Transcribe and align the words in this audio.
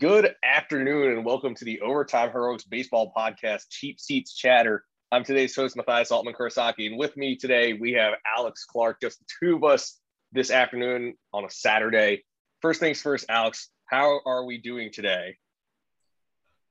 Good 0.00 0.34
afternoon 0.42 1.12
and 1.12 1.26
welcome 1.26 1.54
to 1.54 1.64
the 1.66 1.82
Overtime 1.82 2.30
Heroics 2.30 2.64
Baseball 2.64 3.12
Podcast, 3.14 3.64
Cheap 3.68 4.00
Seats 4.00 4.32
Chatter. 4.34 4.82
I'm 5.12 5.24
today's 5.24 5.54
host, 5.54 5.76
Matthias 5.76 6.10
Altman 6.10 6.32
Kurosaki, 6.32 6.86
and 6.86 6.98
with 6.98 7.18
me 7.18 7.36
today 7.36 7.74
we 7.74 7.92
have 7.92 8.14
Alex 8.26 8.64
Clark, 8.64 9.02
just 9.02 9.22
two 9.38 9.56
of 9.56 9.64
us 9.64 10.00
this 10.32 10.50
afternoon 10.50 11.16
on 11.34 11.44
a 11.44 11.50
Saturday. 11.50 12.24
First 12.62 12.80
things 12.80 13.02
first, 13.02 13.26
Alex, 13.28 13.68
how 13.84 14.20
are 14.24 14.46
we 14.46 14.56
doing 14.56 14.90
today? 14.90 15.36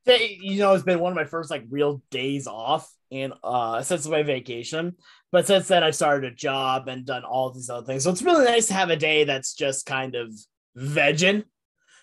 You 0.08 0.58
know, 0.58 0.74
it's 0.74 0.84
been 0.84 1.00
one 1.00 1.12
of 1.12 1.16
my 1.16 1.26
first 1.26 1.52
like 1.52 1.66
real 1.70 2.02
days 2.10 2.48
off 2.48 2.92
and 3.12 3.34
uh 3.44 3.84
since 3.84 4.08
my 4.08 4.24
vacation. 4.24 4.96
But 5.32 5.46
since 5.46 5.68
then 5.68 5.84
I've 5.84 5.94
started 5.94 6.32
a 6.32 6.36
job 6.36 6.88
and 6.88 7.06
done 7.06 7.26
all 7.26 7.52
these 7.52 7.70
other 7.70 7.86
things. 7.86 8.06
So 8.06 8.10
it's 8.10 8.24
really 8.24 8.46
nice 8.46 8.66
to 8.70 8.74
have 8.74 8.90
a 8.90 8.96
day 8.96 9.26
that's 9.26 9.54
just 9.54 9.86
kind 9.86 10.16
of 10.16 10.34
vegging 10.76 11.44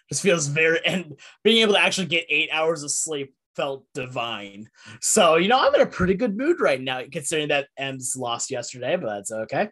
just 0.09 0.23
feels 0.23 0.47
very 0.47 0.79
and 0.85 1.19
being 1.43 1.59
able 1.59 1.75
to 1.75 1.81
actually 1.81 2.07
get 2.07 2.27
eight 2.29 2.51
hours 2.53 2.83
of 2.83 2.91
sleep 2.91 3.35
felt 3.57 3.85
divine. 3.95 4.69
So, 5.01 5.37
you 5.37 5.49
know, 5.49 5.59
I'm 5.59 5.75
in 5.75 5.81
a 5.81 5.87
pretty 5.87 6.15
good 6.15 6.37
mood 6.37 6.61
right 6.61 6.81
now, 6.81 7.01
considering 7.11 7.49
that 7.49 7.69
M's 7.79 8.15
lost 8.17 8.51
yesterday, 8.51 8.97
but 8.97 9.07
that's 9.07 9.33
okay. 9.33 9.71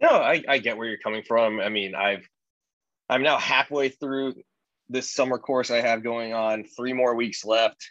No, 0.00 0.10
I, 0.10 0.42
I 0.46 0.58
get 0.58 0.76
where 0.76 0.86
you're 0.86 0.98
coming 0.98 1.22
from. 1.26 1.60
I 1.60 1.70
mean, 1.70 1.94
I've 1.94 2.28
I'm 3.08 3.22
now 3.22 3.38
halfway 3.38 3.88
through 3.88 4.34
this 4.88 5.10
summer 5.10 5.38
course 5.38 5.70
I 5.70 5.80
have 5.80 6.02
going 6.02 6.34
on, 6.34 6.64
three 6.64 6.92
more 6.92 7.14
weeks 7.14 7.44
left. 7.44 7.90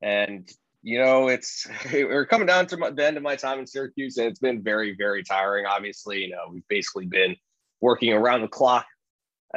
And 0.00 0.50
you 0.82 0.98
know, 0.98 1.28
it's 1.28 1.66
we're 1.92 2.26
coming 2.26 2.46
down 2.46 2.66
to 2.68 2.76
my, 2.76 2.90
the 2.90 3.06
end 3.06 3.16
of 3.16 3.22
my 3.22 3.36
time 3.36 3.58
in 3.58 3.66
Syracuse, 3.66 4.16
and 4.16 4.26
it's 4.26 4.40
been 4.40 4.62
very, 4.62 4.94
very 4.96 5.22
tiring. 5.22 5.66
Obviously, 5.66 6.24
you 6.24 6.30
know, 6.30 6.48
we've 6.50 6.66
basically 6.68 7.06
been 7.06 7.36
working 7.82 8.14
around 8.14 8.40
the 8.40 8.48
clock, 8.48 8.86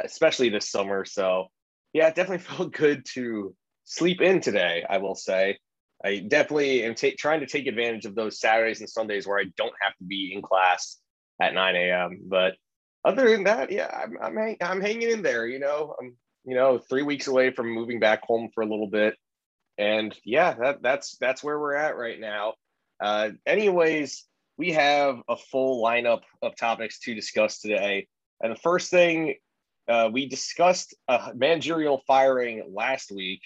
especially 0.04 0.50
this 0.50 0.68
summer. 0.68 1.06
So 1.06 1.46
yeah, 1.94 2.08
it 2.08 2.14
definitely 2.14 2.44
felt 2.56 2.74
good 2.74 3.06
to 3.14 3.54
sleep 3.84 4.20
in 4.20 4.42
today. 4.42 4.84
I 4.88 4.98
will 4.98 5.14
say, 5.14 5.56
I 6.04 6.18
definitely 6.18 6.84
am 6.84 6.94
ta- 6.94 7.16
trying 7.18 7.40
to 7.40 7.46
take 7.46 7.66
advantage 7.66 8.04
of 8.04 8.14
those 8.14 8.38
Saturdays 8.38 8.80
and 8.80 8.90
Sundays 8.90 9.26
where 9.26 9.38
I 9.38 9.44
don't 9.56 9.72
have 9.80 9.96
to 9.96 10.04
be 10.04 10.32
in 10.34 10.42
class 10.42 10.98
at 11.40 11.54
9 11.54 11.76
a.m. 11.76 12.20
But 12.26 12.54
other 13.02 13.30
than 13.30 13.44
that, 13.44 13.72
yeah, 13.72 13.88
I'm 13.90 14.18
I'm, 14.20 14.36
hang- 14.36 14.58
I'm 14.60 14.80
hanging 14.82 15.10
in 15.10 15.22
there. 15.22 15.46
You 15.46 15.60
know, 15.60 15.94
I'm 15.98 16.16
you 16.44 16.54
know 16.54 16.78
three 16.78 17.02
weeks 17.02 17.28
away 17.28 17.52
from 17.52 17.70
moving 17.70 18.00
back 18.00 18.22
home 18.24 18.50
for 18.52 18.62
a 18.62 18.66
little 18.66 18.90
bit, 18.90 19.14
and 19.78 20.14
yeah, 20.24 20.54
that 20.54 20.82
that's 20.82 21.16
that's 21.18 21.42
where 21.42 21.58
we're 21.58 21.74
at 21.76 21.96
right 21.96 22.18
now. 22.18 22.54
Uh, 23.00 23.30
anyways, 23.46 24.24
we 24.58 24.72
have 24.72 25.20
a 25.28 25.36
full 25.36 25.84
lineup 25.84 26.22
of 26.42 26.56
topics 26.56 26.98
to 27.00 27.14
discuss 27.14 27.60
today. 27.60 28.08
And 28.40 28.52
the 28.52 28.60
first 28.60 28.90
thing 28.90 29.34
uh, 29.88 30.10
we 30.12 30.28
discussed 30.28 30.94
a 31.08 31.32
managerial 31.34 32.02
firing 32.06 32.72
last 32.74 33.12
week, 33.12 33.40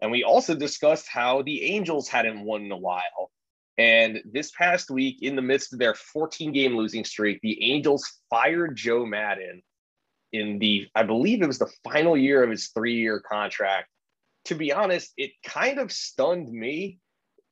and 0.00 0.10
we 0.10 0.24
also 0.24 0.54
discussed 0.54 1.08
how 1.08 1.42
the 1.42 1.64
Angels 1.64 2.08
hadn't 2.08 2.44
won 2.44 2.62
in 2.64 2.72
a 2.72 2.76
while. 2.76 3.30
And 3.78 4.20
this 4.30 4.50
past 4.52 4.90
week, 4.90 5.22
in 5.22 5.36
the 5.36 5.42
midst 5.42 5.72
of 5.72 5.78
their 5.78 5.94
14 5.94 6.52
game 6.52 6.76
losing 6.76 7.04
streak, 7.04 7.40
the 7.42 7.72
Angels 7.72 8.04
fired 8.28 8.76
Joe 8.76 9.06
Maddon 9.06 9.62
in 10.32 10.58
the, 10.58 10.86
I 10.94 11.02
believe 11.02 11.42
it 11.42 11.46
was 11.46 11.58
the 11.58 11.72
final 11.82 12.16
year 12.16 12.42
of 12.42 12.50
his 12.50 12.68
three 12.68 12.96
year 12.96 13.20
contract. 13.20 13.88
To 14.46 14.54
be 14.54 14.72
honest, 14.72 15.12
it 15.16 15.32
kind 15.44 15.78
of 15.78 15.90
stunned 15.92 16.50
me 16.50 16.98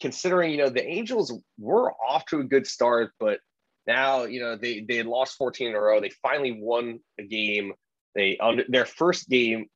considering, 0.01 0.53
you 0.53 0.59
know, 0.59 0.69
the 0.69 0.87
Angels 0.87 1.33
were 1.59 1.93
off 1.93 2.25
to 2.27 2.41
a 2.41 2.45
good 2.45 2.67
start, 2.67 3.13
but 3.19 3.41
now 3.89 4.25
you 4.25 4.41
know 4.41 4.57
they 4.57 4.85
they 4.89 5.03
lost 5.03 5.37
14 5.37 5.71
in 5.71 5.75
a 5.75 5.81
row. 5.81 6.01
They 6.01 6.13
finally 6.23 6.57
won 6.61 7.01
a 7.19 7.25
game. 7.25 7.73
They 8.15 8.39
under 8.39 8.65
their 8.69 8.87
first 8.87 9.29
game 9.29 9.67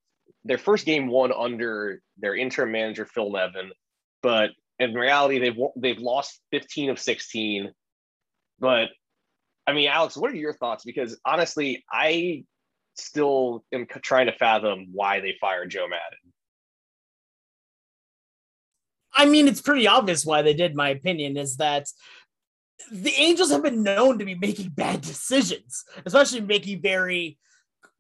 their 0.44 0.58
first 0.58 0.86
game 0.86 1.08
won 1.08 1.32
under 1.32 2.00
their 2.18 2.36
interim 2.36 2.72
manager 2.72 3.06
phil 3.06 3.32
nevin. 3.32 3.72
But 4.22 4.50
in 4.82 4.94
reality 4.94 5.38
they've 5.38 5.56
they've 5.76 5.98
lost 5.98 6.40
15 6.50 6.90
of 6.90 6.98
16 6.98 7.72
but 8.58 8.88
i 9.66 9.72
mean 9.72 9.88
alex 9.88 10.16
what 10.16 10.30
are 10.30 10.36
your 10.36 10.52
thoughts? 10.52 10.84
Because 10.84 11.18
honestly 11.24 11.84
i 11.90 12.44
still 12.94 13.64
am 13.72 13.86
trying 14.02 14.26
to 14.26 14.32
fathom 14.32 14.88
why 14.92 15.20
they 15.20 15.34
fired 15.40 15.70
joe 15.70 15.86
Maddon. 15.88 16.32
i 19.14 19.24
mean 19.24 19.48
it's 19.48 19.62
pretty 19.62 19.86
obvious 19.86 20.26
why 20.26 20.42
they 20.42 20.54
did 20.54 20.74
my 20.74 20.90
opinion 20.90 21.36
is 21.36 21.56
that 21.56 21.86
the 22.90 23.14
Angels 23.16 23.50
have 23.50 23.62
been 23.62 23.82
known 23.82 24.18
to 24.18 24.24
be 24.24 24.34
making 24.34 24.70
bad 24.70 25.00
decisions, 25.00 25.84
especially 26.04 26.40
making 26.40 26.82
very 26.82 27.38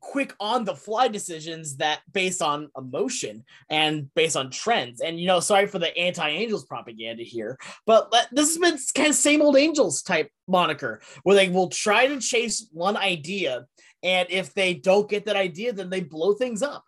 quick 0.00 0.34
on 0.40 0.64
the 0.64 0.74
fly 0.74 1.06
decisions 1.06 1.76
that 1.76 2.00
based 2.12 2.42
on 2.42 2.68
emotion 2.76 3.44
and 3.70 4.12
based 4.16 4.36
on 4.36 4.50
trends. 4.50 5.00
And 5.00 5.20
you 5.20 5.28
know, 5.28 5.38
sorry 5.38 5.68
for 5.68 5.78
the 5.78 5.96
anti-Angels 5.96 6.64
propaganda 6.64 7.22
here, 7.22 7.56
but 7.86 8.12
this 8.32 8.48
has 8.48 8.58
been 8.58 8.78
kind 8.96 9.10
of 9.10 9.14
same 9.14 9.42
old 9.42 9.56
Angels 9.56 10.02
type 10.02 10.28
moniker 10.48 11.00
where 11.22 11.36
they 11.36 11.48
will 11.48 11.68
try 11.68 12.08
to 12.08 12.18
chase 12.18 12.68
one 12.72 12.96
idea, 12.96 13.66
and 14.02 14.28
if 14.28 14.52
they 14.54 14.74
don't 14.74 15.08
get 15.08 15.26
that 15.26 15.36
idea, 15.36 15.72
then 15.72 15.88
they 15.88 16.00
blow 16.00 16.34
things 16.34 16.62
up, 16.62 16.84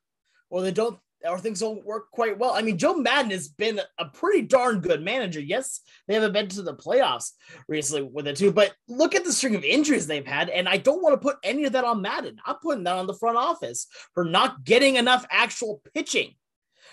or 0.51 0.63
they 0.63 0.73
don't 0.73 0.99
or 1.25 1.39
things 1.39 1.61
don't 1.61 1.85
work 1.85 2.11
quite 2.11 2.39
well. 2.39 2.53
I 2.55 2.63
mean, 2.63 2.79
Joe 2.79 2.95
Maddon 2.95 3.31
has 3.31 3.49
been 3.49 3.81
a 3.99 4.05
pretty 4.07 4.43
darn 4.43 4.81
good 4.81 5.03
manager. 5.03 5.41
Yes, 5.41 5.81
they 6.07 6.15
haven't 6.15 6.33
been 6.33 6.49
to 6.49 6.63
the 6.63 6.75
playoffs 6.75 7.33
recently 7.69 8.03
with 8.03 8.27
it 8.27 8.37
too, 8.37 8.53
but 8.53 8.75
look 8.89 9.15
at 9.15 9.25
the 9.25 9.33
string 9.33 9.55
of 9.55 9.65
injuries 9.65 10.07
they've 10.07 10.27
had, 10.27 10.49
and 10.51 10.69
I 10.69 10.77
don't 10.77 11.03
want 11.03 11.15
to 11.15 11.25
put 11.25 11.39
any 11.43 11.65
of 11.65 11.73
that 11.73 11.85
on 11.85 12.03
Maddon. 12.03 12.39
I'm 12.45 12.57
putting 12.57 12.85
that 12.85 12.97
on 12.97 13.07
the 13.07 13.15
front 13.15 13.39
office 13.39 13.87
for 14.13 14.25
not 14.25 14.65
getting 14.65 14.97
enough 14.97 15.27
actual 15.31 15.83
pitching. 15.95 16.35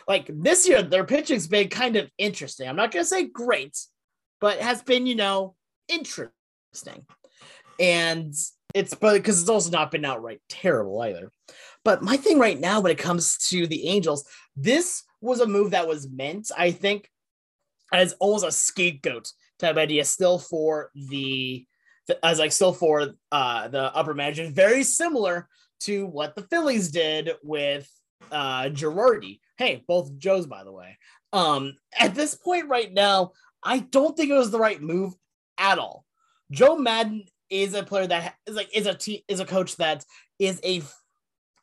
Like 0.08 0.30
this 0.34 0.68
year, 0.68 0.81
their 0.81 1.06
pitching's 1.06 1.47
been 1.47 1.70
kind 1.70 1.96
of 1.96 2.09
interesting. 2.18 2.68
I'm 2.68 2.75
not 2.75 2.91
gonna 2.91 3.06
say 3.06 3.25
great, 3.25 3.78
but 4.40 4.59
has 4.59 4.81
been, 4.81 5.06
you 5.06 5.16
know, 5.16 5.56
interesting. 5.88 7.06
And 7.80 8.34
it's 8.74 8.94
but 8.94 9.14
because 9.14 9.40
it's 9.42 9.50
also 9.50 9.72
not 9.72 9.92
been 9.92 10.06
outright 10.06 10.42
terrible 10.50 11.02
either. 11.02 11.32
But 11.84 12.04
my 12.04 12.18
thing 12.18 12.40
right 12.40 12.59
now, 12.59 12.80
when 12.80 12.92
it 12.92 12.98
comes 12.98 13.38
to 13.50 13.68
the 13.68 13.88
Angels, 13.88 14.26
this 14.56 15.04
was 15.22 15.40
a 15.40 15.48
move 15.48 15.72
that 15.72 15.88
was 15.88 16.09
meant, 16.09 16.52
I 16.58 16.72
think, 16.72 17.09
as 17.94 18.14
almost 18.20 18.46
a 18.46 18.52
scapegoat 18.52 19.32
type 19.59 19.78
idea, 19.78 20.06
still 20.06 20.40
for 20.40 20.92
the 20.96 21.66
as 22.24 22.40
like 22.40 22.52
still 22.52 22.74
for 22.74 23.09
uh 23.32 23.68
the 23.68 23.96
upper 23.96 24.14
management, 24.14 24.56
very 24.56 24.84
similar 24.84 25.48
to 25.82 26.06
what 26.06 26.36
the 26.36 26.44
Phillies 26.44 26.92
did 26.92 27.32
with 27.44 27.90
uh 28.32 28.64
Girardi. 28.64 29.40
Hey, 29.58 29.84
both 29.88 30.18
Joes, 30.18 30.48
by 30.48 30.64
the 30.64 30.72
way. 30.72 30.98
Um, 31.34 31.76
at 31.98 32.16
this 32.16 32.36
point 32.36 32.68
right 32.68 32.92
now, 32.92 33.32
I 33.64 33.80
don't 33.80 34.18
think 34.18 34.30
it 34.30 34.38
was 34.38 34.52
the 34.52 34.59
right 34.59 34.82
move 34.82 35.14
at 35.58 35.80
all. 35.80 36.06
Joe 36.52 36.76
Maddon 36.76 37.24
is 37.52 37.76
a 37.76 37.84
player 37.84 38.08
that 38.08 38.36
is 38.48 38.56
like 38.56 38.76
is 38.76 38.88
a 38.88 38.96
te- 38.96 39.24
is 39.28 39.40
a 39.40 39.46
coach 39.46 39.76
that 39.76 40.04
is 40.40 40.60
a 40.64 40.82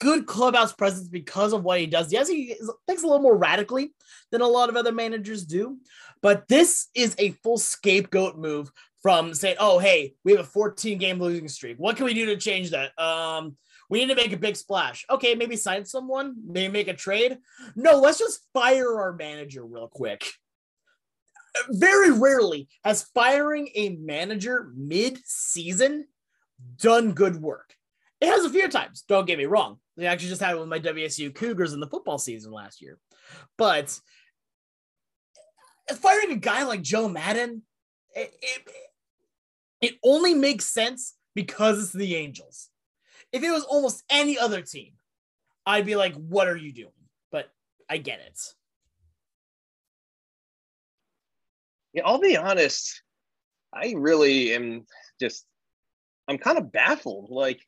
good 0.00 0.26
clubhouse 0.26 0.72
presence 0.72 1.08
because 1.08 1.52
of 1.52 1.64
what 1.64 1.80
he 1.80 1.86
does. 1.86 2.12
Yes, 2.12 2.28
he 2.28 2.54
thinks 2.86 3.02
a 3.02 3.06
little 3.06 3.22
more 3.22 3.36
radically 3.36 3.92
than 4.30 4.42
a 4.42 4.46
lot 4.46 4.68
of 4.68 4.76
other 4.76 4.92
managers 4.92 5.44
do, 5.44 5.78
but 6.22 6.46
this 6.46 6.86
is 6.94 7.16
a 7.18 7.30
full 7.42 7.58
scapegoat 7.58 8.38
move 8.38 8.70
from 9.02 9.34
saying, 9.34 9.56
"Oh, 9.58 9.78
hey, 9.78 10.14
we 10.24 10.32
have 10.32 10.42
a 10.42 10.44
14 10.44 10.98
game 10.98 11.18
losing 11.18 11.48
streak. 11.48 11.78
What 11.78 11.96
can 11.96 12.04
we 12.04 12.14
do 12.14 12.26
to 12.26 12.36
change 12.36 12.70
that?" 12.70 12.96
Um, 12.98 13.56
we 13.90 14.00
need 14.00 14.08
to 14.08 14.14
make 14.14 14.32
a 14.32 14.36
big 14.36 14.56
splash. 14.56 15.06
Okay, 15.08 15.34
maybe 15.34 15.56
sign 15.56 15.84
someone, 15.84 16.34
maybe 16.46 16.70
make 16.70 16.88
a 16.88 16.94
trade. 16.94 17.38
No, 17.74 17.98
let's 17.98 18.18
just 18.18 18.46
fire 18.52 19.00
our 19.00 19.14
manager 19.14 19.64
real 19.64 19.88
quick. 19.88 20.30
Very 21.70 22.10
rarely 22.10 22.68
has 22.84 23.04
firing 23.14 23.68
a 23.74 23.90
manager 23.96 24.70
mid-season 24.76 26.06
done 26.76 27.12
good 27.12 27.36
work. 27.36 27.74
It 28.20 28.28
has 28.28 28.44
a 28.44 28.50
few 28.50 28.68
times, 28.68 29.04
don't 29.06 29.26
get 29.26 29.38
me 29.38 29.46
wrong. 29.46 29.78
They 29.96 30.06
actually 30.06 30.30
just 30.30 30.42
had 30.42 30.54
it 30.54 30.58
with 30.58 30.68
my 30.68 30.80
WSU 30.80 31.34
Cougars 31.34 31.72
in 31.72 31.80
the 31.80 31.86
football 31.86 32.18
season 32.18 32.52
last 32.52 32.80
year. 32.80 32.98
But 33.56 33.98
firing 35.96 36.32
a 36.32 36.36
guy 36.36 36.64
like 36.64 36.82
Joe 36.82 37.08
Maddon, 37.08 37.62
it, 38.14 38.32
it, 38.42 38.68
it 39.80 39.94
only 40.02 40.34
makes 40.34 40.66
sense 40.66 41.14
because 41.34 41.82
it's 41.82 41.92
the 41.92 42.16
Angels. 42.16 42.68
If 43.32 43.42
it 43.42 43.50
was 43.50 43.64
almost 43.64 44.02
any 44.10 44.38
other 44.38 44.62
team, 44.62 44.92
I'd 45.66 45.86
be 45.86 45.96
like, 45.96 46.14
what 46.14 46.48
are 46.48 46.56
you 46.56 46.72
doing? 46.72 46.92
But 47.30 47.50
I 47.88 47.98
get 47.98 48.20
it. 48.20 48.40
Yeah, 51.92 52.02
I'll 52.04 52.20
be 52.20 52.36
honest. 52.36 53.02
I 53.72 53.94
really 53.96 54.54
am 54.54 54.86
just, 55.20 55.44
I'm 56.26 56.38
kind 56.38 56.58
of 56.58 56.72
baffled. 56.72 57.30
Like, 57.30 57.60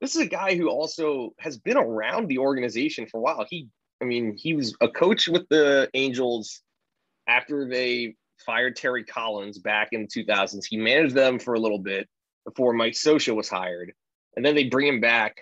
this 0.00 0.14
is 0.14 0.22
a 0.22 0.26
guy 0.26 0.56
who 0.56 0.68
also 0.68 1.34
has 1.38 1.58
been 1.58 1.76
around 1.76 2.28
the 2.28 2.38
organization 2.38 3.06
for 3.06 3.18
a 3.18 3.22
while. 3.22 3.46
He, 3.48 3.68
I 4.02 4.04
mean, 4.04 4.36
he 4.36 4.54
was 4.54 4.76
a 4.80 4.88
coach 4.88 5.28
with 5.28 5.48
the 5.48 5.88
Angels 5.94 6.60
after 7.26 7.68
they 7.68 8.16
fired 8.44 8.76
Terry 8.76 9.04
Collins 9.04 9.58
back 9.58 9.88
in 9.92 10.02
the 10.02 10.24
2000s. 10.24 10.64
He 10.68 10.76
managed 10.76 11.14
them 11.14 11.38
for 11.38 11.54
a 11.54 11.60
little 11.60 11.78
bit 11.78 12.08
before 12.44 12.72
Mike 12.72 12.92
Scioscia 12.92 13.34
was 13.34 13.48
hired. 13.48 13.92
And 14.36 14.44
then 14.44 14.54
they 14.54 14.64
bring 14.64 14.86
him 14.86 15.00
back 15.00 15.38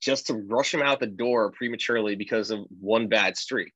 just 0.00 0.26
to 0.26 0.34
rush 0.34 0.72
him 0.72 0.82
out 0.82 0.98
the 0.98 1.06
door 1.06 1.52
prematurely 1.52 2.16
because 2.16 2.50
of 2.50 2.60
one 2.80 3.08
bad 3.08 3.36
streak. 3.36 3.72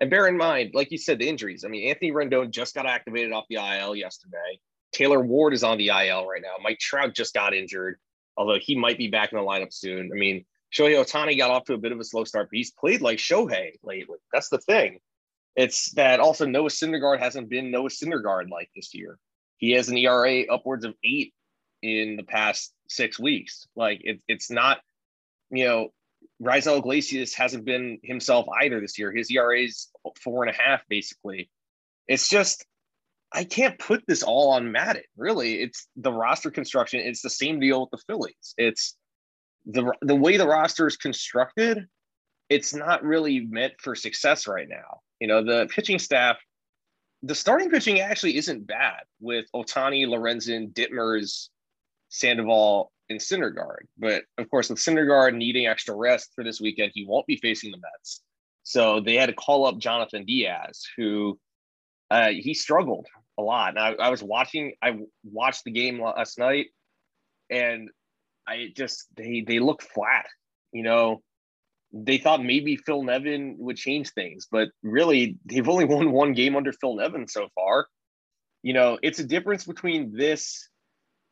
And 0.00 0.10
bear 0.10 0.28
in 0.28 0.36
mind, 0.36 0.70
like 0.74 0.92
you 0.92 0.98
said, 0.98 1.18
the 1.18 1.28
injuries. 1.28 1.64
I 1.64 1.68
mean, 1.68 1.88
Anthony 1.88 2.12
Rendon 2.12 2.50
just 2.50 2.74
got 2.74 2.86
activated 2.86 3.32
off 3.32 3.46
the 3.48 3.56
IL 3.56 3.96
yesterday. 3.96 4.60
Taylor 4.92 5.20
Ward 5.20 5.54
is 5.54 5.64
on 5.64 5.78
the 5.78 5.88
IL 5.88 6.26
right 6.26 6.42
now. 6.42 6.54
Mike 6.62 6.78
Trout 6.78 7.14
just 7.14 7.34
got 7.34 7.52
injured, 7.52 7.98
although 8.36 8.58
he 8.60 8.74
might 8.74 8.96
be 8.96 9.08
back 9.08 9.32
in 9.32 9.38
the 9.38 9.44
lineup 9.44 9.72
soon. 9.72 10.10
I 10.12 10.16
mean, 10.16 10.44
Shohei 10.72 11.02
Ohtani 11.02 11.36
got 11.36 11.50
off 11.50 11.64
to 11.64 11.74
a 11.74 11.78
bit 11.78 11.92
of 11.92 12.00
a 12.00 12.04
slow 12.04 12.24
start, 12.24 12.48
but 12.50 12.56
he's 12.56 12.70
played 12.70 13.00
like 13.00 13.18
Shohei 13.18 13.72
lately. 13.82 14.18
That's 14.32 14.48
the 14.48 14.58
thing. 14.58 15.00
It's 15.56 15.92
that 15.92 16.20
also 16.20 16.46
Noah 16.46 16.68
Syndergaard 16.68 17.18
hasn't 17.18 17.48
been 17.48 17.70
Noah 17.70 17.88
Syndergaard 17.88 18.48
like 18.50 18.70
this 18.76 18.94
year. 18.94 19.18
He 19.56 19.72
has 19.72 19.88
an 19.88 19.98
ERA 19.98 20.42
upwards 20.42 20.84
of 20.84 20.94
eight 21.02 21.34
in 21.82 22.16
the 22.16 22.22
past 22.22 22.72
six 22.88 23.18
weeks. 23.18 23.66
Like 23.74 24.00
it, 24.04 24.20
it's 24.28 24.50
not, 24.50 24.78
you 25.50 25.64
know, 25.64 25.92
Raisel 26.42 26.78
Iglesias 26.78 27.34
hasn't 27.34 27.64
been 27.64 27.98
himself 28.02 28.46
either 28.62 28.80
this 28.80 28.98
year. 28.98 29.12
His 29.12 29.30
ERA 29.30 29.60
is 29.60 29.88
four 30.22 30.44
and 30.44 30.54
a 30.54 30.60
half, 30.60 30.82
basically. 30.88 31.50
It's 32.06 32.28
just 32.28 32.64
I 33.32 33.44
can't 33.44 33.78
put 33.78 34.04
this 34.06 34.22
all 34.22 34.52
on 34.52 34.72
Maddon. 34.72 35.02
Really, 35.16 35.60
it's 35.60 35.86
the 35.96 36.12
roster 36.12 36.50
construction. 36.50 37.00
It's 37.00 37.22
the 37.22 37.30
same 37.30 37.60
deal 37.60 37.82
with 37.82 37.90
the 37.90 38.04
Phillies. 38.06 38.54
It's 38.56 38.96
the 39.66 39.92
the 40.00 40.14
way 40.14 40.36
the 40.36 40.46
roster 40.46 40.86
is 40.86 40.96
constructed. 40.96 41.86
It's 42.48 42.72
not 42.72 43.02
really 43.02 43.40
meant 43.40 43.74
for 43.78 43.94
success 43.94 44.46
right 44.46 44.68
now. 44.68 45.00
You 45.20 45.26
know, 45.28 45.44
the 45.44 45.68
pitching 45.70 45.98
staff, 45.98 46.38
the 47.22 47.34
starting 47.34 47.68
pitching 47.68 48.00
actually 48.00 48.36
isn't 48.36 48.66
bad 48.66 49.00
with 49.20 49.46
Ohtani, 49.54 50.06
Lorenzen, 50.06 50.72
Detmers, 50.72 51.48
Sandoval, 52.08 52.90
and 53.10 53.20
Syndergaard. 53.20 53.86
But 53.98 54.24
of 54.36 54.50
course, 54.50 54.70
with 54.70 54.78
Syndergaard 54.78 55.34
needing 55.34 55.66
extra 55.66 55.94
rest 55.94 56.30
for 56.34 56.44
this 56.44 56.60
weekend, 56.60 56.92
he 56.94 57.04
won't 57.06 57.26
be 57.26 57.36
facing 57.36 57.70
the 57.70 57.78
Mets. 57.78 58.22
So 58.62 59.00
they 59.00 59.14
had 59.14 59.26
to 59.26 59.34
call 59.34 59.66
up 59.66 59.76
Jhonathan 59.76 60.26
Diaz, 60.26 60.84
who 60.96 61.38
uh, 62.10 62.28
he 62.28 62.54
struggled 62.54 63.06
a 63.38 63.42
lot. 63.42 63.70
And 63.70 63.78
I, 63.78 63.92
I 63.92 64.10
was 64.10 64.22
watching, 64.22 64.74
I 64.82 64.98
watched 65.24 65.64
the 65.64 65.70
game 65.70 66.02
last 66.02 66.38
night, 66.38 66.66
and 67.50 67.88
I 68.46 68.68
just 68.76 69.06
they 69.16 69.44
they 69.46 69.58
look 69.58 69.82
flat. 69.82 70.26
You 70.72 70.82
know, 70.82 71.22
they 71.92 72.18
thought 72.18 72.42
maybe 72.42 72.76
Phil 72.76 73.02
Nevin 73.02 73.56
would 73.58 73.76
change 73.76 74.10
things, 74.10 74.46
but 74.50 74.68
really 74.82 75.38
they've 75.44 75.68
only 75.68 75.84
won 75.84 76.12
one 76.12 76.32
game 76.32 76.56
under 76.56 76.72
Phil 76.72 76.96
Nevin 76.96 77.28
so 77.28 77.48
far. 77.54 77.86
You 78.62 78.74
know, 78.74 78.98
it's 79.02 79.18
a 79.18 79.24
difference 79.24 79.64
between 79.64 80.12
this 80.14 80.68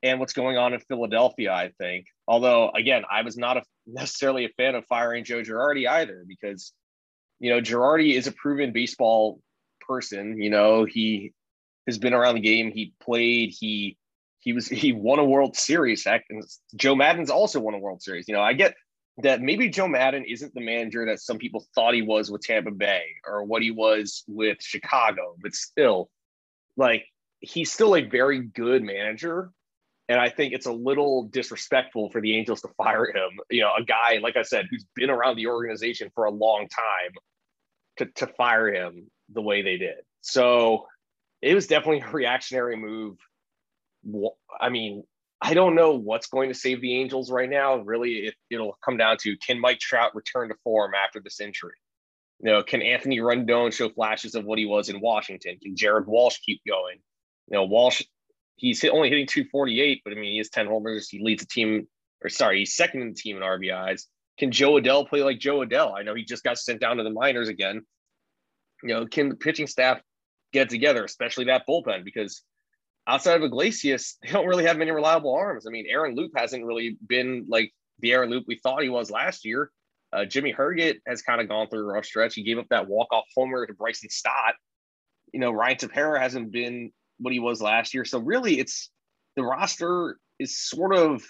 and 0.02 0.20
what's 0.20 0.32
going 0.32 0.56
on 0.56 0.74
in 0.74 0.80
Philadelphia, 0.80 1.52
I 1.52 1.72
think. 1.78 2.06
Although, 2.28 2.70
again, 2.70 3.04
I 3.10 3.22
was 3.22 3.36
not 3.36 3.56
a, 3.56 3.62
necessarily 3.86 4.44
a 4.44 4.50
fan 4.50 4.74
of 4.74 4.84
firing 4.86 5.24
Joe 5.24 5.42
Girardi 5.42 5.88
either 5.88 6.24
because, 6.26 6.72
you 7.38 7.50
know, 7.50 7.60
Girardi 7.60 8.14
is 8.14 8.26
a 8.26 8.32
proven 8.32 8.72
baseball 8.72 9.40
person. 9.80 10.40
You 10.40 10.50
know, 10.50 10.84
he 10.84 11.32
has 11.86 11.98
been 11.98 12.14
around 12.14 12.34
the 12.34 12.40
game. 12.40 12.70
He 12.70 12.94
played. 13.00 13.54
He 13.58 13.96
he 14.40 14.52
was 14.52 14.68
he 14.68 14.92
won 14.92 15.18
a 15.18 15.24
World 15.24 15.56
Series. 15.56 16.06
And 16.06 16.44
Joe 16.76 16.94
Maddon's 16.94 17.30
also 17.30 17.60
won 17.60 17.74
a 17.74 17.78
World 17.78 18.02
Series. 18.02 18.28
You 18.28 18.34
know, 18.34 18.42
I 18.42 18.52
get 18.52 18.74
that 19.22 19.40
maybe 19.40 19.68
Joe 19.68 19.88
Maddon 19.88 20.24
isn't 20.24 20.54
the 20.54 20.60
manager 20.60 21.06
that 21.06 21.20
some 21.20 21.38
people 21.38 21.66
thought 21.74 21.94
he 21.94 22.02
was 22.02 22.30
with 22.30 22.42
Tampa 22.42 22.70
Bay 22.70 23.02
or 23.26 23.44
what 23.44 23.62
he 23.62 23.70
was 23.70 24.24
with 24.28 24.58
Chicago, 24.60 25.36
but 25.40 25.54
still, 25.54 26.10
like 26.76 27.06
he's 27.40 27.72
still 27.72 27.96
a 27.96 28.02
very 28.02 28.40
good 28.40 28.82
manager. 28.82 29.50
And 30.08 30.20
I 30.20 30.28
think 30.28 30.52
it's 30.52 30.66
a 30.66 30.72
little 30.72 31.24
disrespectful 31.24 32.10
for 32.10 32.20
the 32.20 32.36
Angels 32.36 32.60
to 32.62 32.68
fire 32.76 33.06
him. 33.06 33.40
You 33.50 33.62
know, 33.62 33.72
a 33.78 33.84
guy, 33.84 34.18
like 34.22 34.36
I 34.36 34.42
said, 34.42 34.66
who's 34.70 34.84
been 34.94 35.10
around 35.10 35.36
the 35.36 35.48
organization 35.48 36.10
for 36.14 36.24
a 36.24 36.30
long 36.30 36.68
time 36.68 37.12
to, 37.98 38.06
to 38.06 38.26
fire 38.34 38.72
him 38.72 39.10
the 39.32 39.42
way 39.42 39.62
they 39.62 39.78
did. 39.78 39.96
So 40.20 40.86
it 41.42 41.54
was 41.54 41.66
definitely 41.66 42.04
a 42.06 42.10
reactionary 42.10 42.76
move. 42.76 43.16
I 44.60 44.68
mean, 44.68 45.02
I 45.40 45.54
don't 45.54 45.74
know 45.74 45.92
what's 45.92 46.28
going 46.28 46.48
to 46.48 46.54
save 46.54 46.80
the 46.80 46.98
Angels 46.98 47.30
right 47.30 47.50
now. 47.50 47.76
Really, 47.78 48.26
it, 48.26 48.34
it'll 48.50 48.78
come 48.84 48.96
down 48.96 49.16
to 49.18 49.36
can 49.38 49.60
Mike 49.60 49.78
Trout 49.80 50.14
return 50.14 50.48
to 50.48 50.54
form 50.64 50.92
after 50.94 51.20
this 51.20 51.40
injury? 51.40 51.74
You 52.40 52.52
know, 52.52 52.62
can 52.62 52.82
Anthony 52.82 53.18
Rendon 53.18 53.72
show 53.72 53.88
flashes 53.88 54.34
of 54.34 54.44
what 54.44 54.58
he 54.58 54.66
was 54.66 54.88
in 54.88 55.00
Washington? 55.00 55.58
Can 55.62 55.76
Jared 55.76 56.06
Walsh 56.06 56.38
keep 56.44 56.60
going? 56.66 56.98
You 57.48 57.56
know, 57.56 57.64
Walsh, 57.64 58.02
he's 58.56 58.84
only 58.84 59.08
hitting 59.08 59.26
248, 59.26 60.02
but 60.04 60.12
I 60.12 60.16
mean, 60.16 60.32
he 60.32 60.38
has 60.38 60.48
10 60.48 60.66
homers. 60.66 61.08
He 61.08 61.22
leads 61.22 61.42
the 61.42 61.48
team, 61.48 61.86
or 62.22 62.28
sorry, 62.28 62.60
he's 62.60 62.74
second 62.74 63.02
in 63.02 63.08
the 63.08 63.14
team 63.14 63.36
in 63.36 63.42
RBIs. 63.42 64.04
Can 64.38 64.50
Jo 64.50 64.72
Adell 64.72 65.08
play 65.08 65.22
like 65.22 65.38
Jo 65.38 65.60
Adell? 65.60 65.96
I 65.96 66.02
know 66.02 66.14
he 66.14 66.24
just 66.24 66.44
got 66.44 66.58
sent 66.58 66.80
down 66.80 66.96
to 66.98 67.02
the 67.02 67.10
minors 67.10 67.48
again. 67.48 67.82
You 68.82 68.90
know, 68.90 69.06
can 69.06 69.28
the 69.28 69.36
pitching 69.36 69.66
staff 69.66 70.00
get 70.52 70.68
together, 70.68 71.04
especially 71.04 71.46
that 71.46 71.66
bullpen? 71.68 72.04
Because 72.04 72.42
outside 73.06 73.36
of 73.36 73.42
Iglesias, 73.42 74.16
they 74.22 74.30
don't 74.30 74.46
really 74.46 74.64
have 74.64 74.76
many 74.76 74.90
reliable 74.90 75.34
arms. 75.34 75.66
I 75.66 75.70
mean, 75.70 75.86
Aaron 75.88 76.14
Loup 76.14 76.32
hasn't 76.36 76.64
really 76.64 76.98
been 77.06 77.46
like 77.48 77.72
the 78.00 78.12
Aaron 78.12 78.30
Loup 78.30 78.44
we 78.46 78.56
thought 78.56 78.82
he 78.82 78.88
was 78.88 79.10
last 79.10 79.44
year. 79.44 79.70
Uh, 80.12 80.24
Jimmy 80.24 80.52
Herget 80.52 80.96
has 81.06 81.22
kind 81.22 81.40
of 81.40 81.48
gone 81.48 81.68
through 81.68 81.80
a 81.80 81.92
rough 81.92 82.04
stretch. 82.04 82.34
He 82.34 82.42
gave 82.42 82.58
up 82.58 82.66
that 82.70 82.88
walk-off 82.88 83.24
homer 83.34 83.66
to 83.66 83.74
Bryson 83.74 84.08
Stott. 84.08 84.54
You 85.32 85.40
know, 85.40 85.50
Ryan 85.50 85.76
Tepera 85.76 86.20
hasn't 86.20 86.52
been 86.52 86.92
what 87.18 87.32
he 87.32 87.40
was 87.40 87.60
last 87.60 87.94
year. 87.94 88.04
So 88.04 88.18
really, 88.18 88.58
it's 88.58 88.90
the 89.36 89.42
roster 89.42 90.18
is 90.38 90.58
sort 90.58 90.94
of 90.94 91.22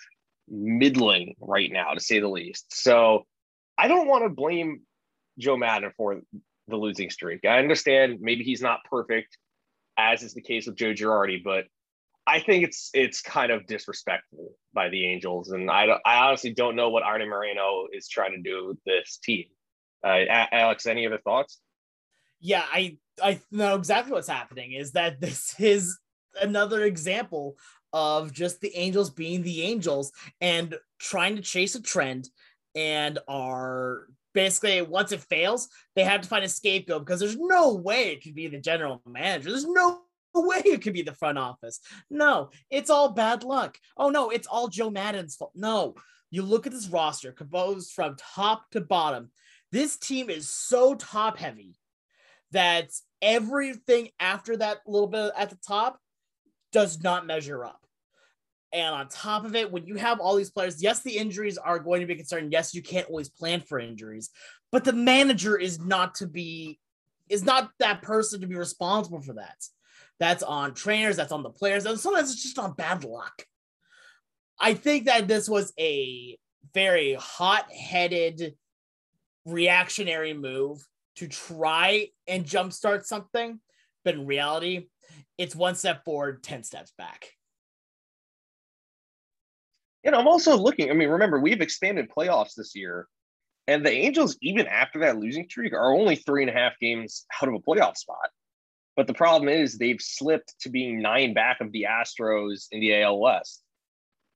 middling 0.49 1.35
right 1.41 1.71
now, 1.73 1.93
to 1.95 2.01
say 2.01 2.21
the 2.21 2.29
least. 2.29 2.67
So 2.73 3.25
I 3.77 3.89
don't 3.89 4.09
want 4.09 4.25
to 4.25 4.31
blame 4.31 4.83
Joe 5.39 5.57
Maddon 5.57 5.93
for 5.97 6.21
the 6.69 6.77
losing 6.77 7.11
streak. 7.11 7.45
I 7.45 7.59
understand 7.59 8.19
maybe 8.21 8.45
he's 8.45 8.63
not 8.63 8.81
perfect 8.89 9.37
as 9.97 10.23
is 10.23 10.35
the 10.35 10.43
case 10.43 10.67
with 10.67 10.77
Joe 10.77 10.93
Girardi. 10.93 11.43
But 11.43 11.65
I 12.27 12.41
think 12.41 12.65
it's 12.65 12.91
it's 12.93 13.21
kind 13.23 13.53
of 13.53 13.67
disrespectful 13.67 14.53
by 14.73 14.89
the 14.89 15.07
Angels, 15.07 15.51
and 15.51 15.71
I 15.71 15.87
I 16.05 16.27
honestly 16.27 16.53
don't 16.53 16.77
know 16.77 16.91
what 16.91 17.03
Arte 17.03 17.27
Moreno 17.27 17.87
is 17.93 18.09
trying 18.09 18.33
to 18.33 18.43
do 18.43 18.69
with 18.69 18.79
this 18.85 19.19
team. 19.23 19.47
Uh, 20.05 20.25
Alex, 20.53 20.87
any 20.87 21.07
other 21.07 21.19
thoughts? 21.19 21.61
Yeah, 22.41 22.63
I 22.71 22.99
I 23.23 23.41
know 23.51 23.75
exactly 23.75 24.13
what's 24.13 24.29
happening. 24.29 24.73
Is 24.73 24.93
that 24.93 25.21
this 25.21 25.55
is 25.59 25.99
another 26.41 26.85
example 26.85 27.57
of 27.93 28.33
just 28.33 28.61
the 28.61 28.75
Angels 28.77 29.11
being 29.11 29.43
the 29.43 29.63
Angels 29.63 30.13
and 30.41 30.77
trying 30.99 31.37
to 31.37 31.43
chase 31.43 31.75
a 31.75 31.83
trend 31.83 32.29
and 32.75 33.19
are 33.27 34.07
basically 34.35 34.83
once 34.83 35.13
it 35.13 35.21
fails, 35.21 35.69
they 35.95 36.05
have 36.05 36.21
to 36.21 36.29
find 36.29 36.45
a 36.45 36.49
scapegoat 36.49 37.07
because 37.07 37.21
there's 37.21 37.39
no 37.39 37.75
way 37.75 38.11
it 38.11 38.23
could 38.23 38.35
be 38.35 38.49
the 38.49 38.61
general 38.61 39.01
manager. 39.07 39.51
There's 39.51 39.67
no 39.67 40.03
way 40.35 40.61
it 40.65 40.83
could 40.83 40.93
be 40.93 41.03
the 41.03 41.15
front 41.15 41.39
office. 41.39 41.81
No, 42.11 42.51
it's 42.71 42.91
all 42.91 43.13
bad 43.13 43.45
luck. 43.45 43.79
Oh 43.97 44.11
no, 44.11 44.29
it's 44.31 44.47
all 44.47 44.69
Joe 44.69 44.91
Maddon's 44.91 45.37
fault. 45.37 45.53
No, 45.55 45.95
you 46.31 46.43
look 46.43 46.67
at 46.67 46.73
this 46.73 46.89
roster 46.89 47.33
composed 47.33 47.93
from 47.93 48.17
top 48.19 48.69
to 48.73 48.81
bottom. 48.83 49.31
This 49.73 49.97
team 49.97 50.29
is 50.29 50.49
so 50.49 50.95
top 50.95 51.39
heavy 51.39 51.75
that 52.53 52.91
everything 53.21 54.11
after 54.21 54.57
that 54.57 54.79
little 54.87 55.09
bit 55.09 55.33
at 55.37 55.51
the 55.51 55.59
top 55.67 55.99
does 56.73 57.03
not 57.03 57.27
measure 57.27 57.65
up. 57.65 57.81
And 58.73 58.95
on 58.95 59.09
top 59.09 59.45
of 59.45 59.55
it, 59.55 59.71
when 59.71 59.87
you 59.87 59.95
have 59.97 60.21
all 60.21 60.37
these 60.37 60.51
players, 60.51 60.83
yes, 60.83 61.01
the 61.01 61.17
injuries 61.17 61.57
are 61.57 61.79
going 61.79 62.01
to 62.01 62.07
be 62.07 62.17
concerned. 62.17 62.53
Yes, 62.53 62.75
you 62.75 62.83
can't 62.83 63.09
always 63.09 63.29
plan 63.29 63.61
for 63.61 63.79
injuries, 63.79 64.31
but 64.71 64.85
the 64.85 64.93
manager 64.93 65.57
is 65.57 65.79
not 65.79 66.17
to 66.17 66.27
be 66.27 66.79
is 67.29 67.43
not 67.43 67.71
that 67.79 68.03
person 68.03 68.41
to 68.41 68.47
be 68.47 68.55
responsible 68.55 69.21
for 69.21 69.33
that. 69.35 69.57
That's 70.19 70.43
on 70.43 70.75
trainers, 70.75 71.17
that's 71.17 71.33
on 71.33 71.43
the 71.43 71.51
players, 71.51 71.87
and 71.87 71.99
sometimes 71.99 72.33
it's 72.33 72.43
just 72.43 72.59
on 72.59 72.73
bad 72.73 73.05
luck. 73.05 73.45
I 74.59 74.75
think 74.75 75.07
that 75.07 75.29
this 75.29 75.49
was 75.49 75.73
a 75.79 76.39
very 76.73 77.15
hot-headed 77.15 78.55
reactionary 79.45 80.35
move 80.35 80.87
to 81.17 81.29
try 81.29 82.09
and 82.29 82.45
jumpstart 82.45 83.05
something, 83.05 83.61
but 84.05 84.15
in 84.15 84.27
reality, 84.27 84.89
it's 85.39 85.57
one 85.57 85.75
step 85.75 86.05
forward, 86.05 86.43
10 86.43 86.63
steps 86.63 86.93
back. 86.97 87.31
And 90.05 90.15
I'm 90.15 90.29
also 90.29 90.57
looking, 90.57 90.91
I 90.91 90.95
mean, 90.95 91.09
remember, 91.09 91.41
we've 91.41 91.61
expanded 91.61 92.11
playoffs 92.17 92.55
this 92.57 92.77
year, 92.77 93.09
and 93.67 93.85
the 93.85 93.91
Angels, 93.91 94.37
even 94.41 94.67
after 94.69 95.01
that 95.01 95.19
losing 95.19 95.49
streak, 95.49 95.73
are 95.73 95.93
only 95.93 96.15
three 96.17 96.43
and 96.43 96.51
a 96.51 96.55
half 96.55 96.79
games 96.81 97.27
out 97.43 97.49
of 97.49 97.55
a 97.55 97.59
playoff 97.59 97.97
spot. 97.97 98.31
But 98.95 99.07
the 99.07 99.15
problem 99.15 99.49
is 99.49 99.77
they've 99.77 100.01
slipped 100.01 100.55
to 100.61 100.71
being 100.71 101.03
nine 101.03 101.35
back 101.35 101.61
of 101.61 101.73
the 101.73 101.87
Astros 101.91 102.67
in 102.71 102.81
the 102.81 103.03
AL 103.03 103.19
West. 103.19 103.63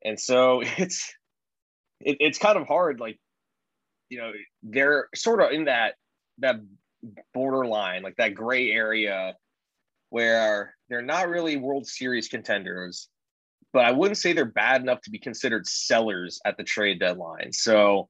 And 0.04 0.18
so 0.18 0.60
it's 0.78 1.14
it, 2.00 2.16
it's 2.20 2.38
kind 2.38 2.58
of 2.58 2.66
hard, 2.66 2.98
like, 2.98 3.18
you 4.08 4.18
know, 4.18 4.32
they're 4.62 5.08
sort 5.14 5.40
of 5.40 5.52
in 5.52 5.66
that 5.66 5.94
that 6.40 6.56
borderline, 7.32 8.02
like 8.02 8.16
that 8.16 8.34
gray 8.34 8.70
area 8.70 9.34
where 10.10 10.74
they're 10.88 11.02
not 11.02 11.28
really 11.28 11.56
World 11.56 11.86
Series 11.86 12.28
contenders, 12.28 13.08
but 13.72 13.84
I 13.84 13.92
wouldn't 13.92 14.18
say 14.18 14.32
they're 14.32 14.44
bad 14.44 14.82
enough 14.82 15.00
to 15.02 15.10
be 15.10 15.18
considered 15.18 15.66
sellers 15.66 16.40
at 16.44 16.56
the 16.56 16.64
trade 16.64 16.98
deadline. 16.98 17.52
So 17.52 18.08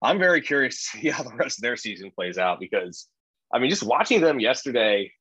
I'm 0.00 0.18
very 0.18 0.40
curious 0.40 0.90
to 0.90 0.98
see 0.98 1.08
how 1.10 1.22
the 1.22 1.34
rest 1.34 1.58
of 1.58 1.62
their 1.62 1.76
season 1.76 2.10
plays 2.10 2.38
out 2.38 2.58
because 2.58 3.08
I 3.52 3.58
mean, 3.58 3.70
just 3.70 3.82
watching 3.82 4.20
them 4.20 4.40
yesterday 4.40 5.12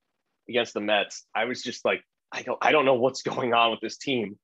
against 0.48 0.74
the 0.74 0.80
Mets, 0.80 1.26
I 1.36 1.46
was 1.46 1.62
just 1.62 1.84
like, 1.84 2.02
I 2.32 2.44
don't, 2.44 2.58
I 2.62 2.72
don't 2.72 2.86
know 2.86 2.94
what's 2.94 3.22
going 3.24 3.54
on 3.54 3.72
with 3.72 3.82
this 3.82 3.98
team. 3.98 4.38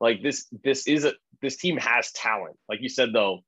Like 0.00 0.22
this, 0.22 0.46
this 0.64 0.86
is 0.86 1.04
a 1.04 1.12
this 1.42 1.56
team 1.56 1.76
has 1.78 2.12
talent. 2.12 2.56
Like 2.68 2.80
you 2.82 2.88
said, 2.88 3.10
though, 3.12 3.40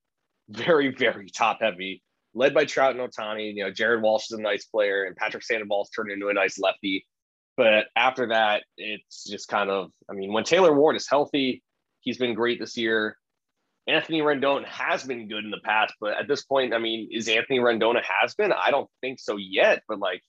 very, 0.49 0.95
very 0.95 1.29
top 1.29 1.59
heavy, 1.61 2.03
led 2.35 2.55
by 2.55 2.65
Trout 2.65 2.97
and 2.97 3.11
Ohtani. 3.11 3.55
You 3.55 3.65
know, 3.65 3.71
Jared 3.71 4.03
Walsh 4.03 4.31
is 4.31 4.39
a 4.39 4.43
nice 4.43 4.65
player, 4.65 5.05
and 5.05 5.17
Patrick 5.17 5.45
Sandoval's 5.45 5.91
turned 5.91 6.11
into 6.11 6.29
a 6.29 6.35
nice 6.35 6.59
lefty. 6.59 7.07
But 7.57 7.87
after 7.97 8.29
that, 8.29 8.65
it's 8.77 9.25
just 9.25 9.49
kind 9.49 9.71
of, 9.71 9.91
I 10.11 10.15
mean, 10.15 10.33
when 10.33 10.45
Taylor 10.45 10.73
Ward 10.73 10.97
is 10.97 11.09
healthy, 11.09 11.63
he's 12.01 12.19
been 12.19 12.35
great 12.35 12.59
this 12.59 12.77
year. 12.77 13.17
Anthony 13.87 14.21
Rendon 14.21 14.65
has 14.65 15.03
been 15.03 15.29
good 15.29 15.45
in 15.45 15.51
the 15.51 15.61
past, 15.65 15.95
but 16.01 16.17
at 16.17 16.29
this 16.29 16.45
point, 16.45 16.73
I 16.73 16.79
mean, 16.79 17.09
is 17.11 17.29
Anthony 17.29 17.59
Rendon 17.59 18.01
has 18.03 18.35
been? 18.35 18.53
I 18.53 18.71
don't 18.71 18.89
think 19.01 19.19
so 19.19 19.37
yet. 19.37 19.83
But 19.89 19.99
like, 19.99 20.23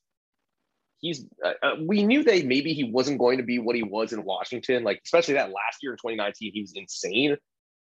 he's 0.99 1.25
uh, 1.43 1.53
uh, 1.61 1.75
we 1.79 2.03
knew 2.03 2.23
that 2.23 2.45
maybe 2.45 2.73
he 2.73 2.83
wasn't 2.83 3.19
going 3.19 3.37
to 3.37 3.43
be 3.43 3.59
what 3.59 3.75
he 3.75 3.83
was 3.83 4.11
in 4.11 4.23
Washington. 4.23 4.83
Like, 4.83 5.01
especially 5.05 5.35
that 5.35 5.51
last 5.51 5.83
year 5.83 5.91
in 5.91 5.97
2019, 5.97 6.51
he 6.51 6.61
was 6.61 6.73
insane. 6.75 7.37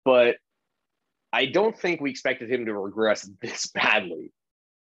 But 0.03 0.37
I 1.33 1.47
don't 1.47 1.77
think 1.77 1.99
we 1.99 2.11
expected 2.11 2.49
him 2.49 2.67
to 2.67 2.73
regress 2.73 3.27
this 3.41 3.67
badly. 3.73 4.31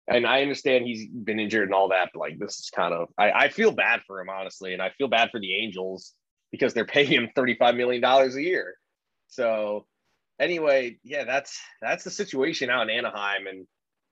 And 0.08 0.28
I 0.28 0.42
understand 0.42 0.86
he's 0.86 1.08
been 1.08 1.40
injured 1.40 1.70
and 1.70 1.74
all 1.74 1.90
that, 1.90 2.10
but 2.14 2.20
like 2.20 2.38
this 2.38 2.60
is 2.60 2.70
kind 2.70 2.94
of 2.94 3.08
I, 3.18 3.32
I 3.32 3.50
feel 3.50 3.72
bad 3.72 4.02
for 4.06 4.20
him 4.20 4.30
honestly, 4.30 4.74
and 4.74 4.82
I 4.82 4.90
feel 4.98 5.08
bad 5.08 5.30
for 5.32 5.40
the 5.40 5.56
Angels 5.56 6.14
because 6.52 6.74
they're 6.74 6.86
paying 6.86 7.08
him 7.08 7.30
$35 7.36 7.78
million 7.78 8.04
a 8.04 8.42
year. 8.42 8.76
So 9.28 9.88
anyway, 10.40 10.98
yeah, 11.04 11.24
that's 11.24 11.60
that's 11.82 12.04
the 12.04 12.12
situation 12.12 12.70
out 12.70 12.90
in 12.90 12.90
Anaheim, 12.90 13.48
and 13.48 13.66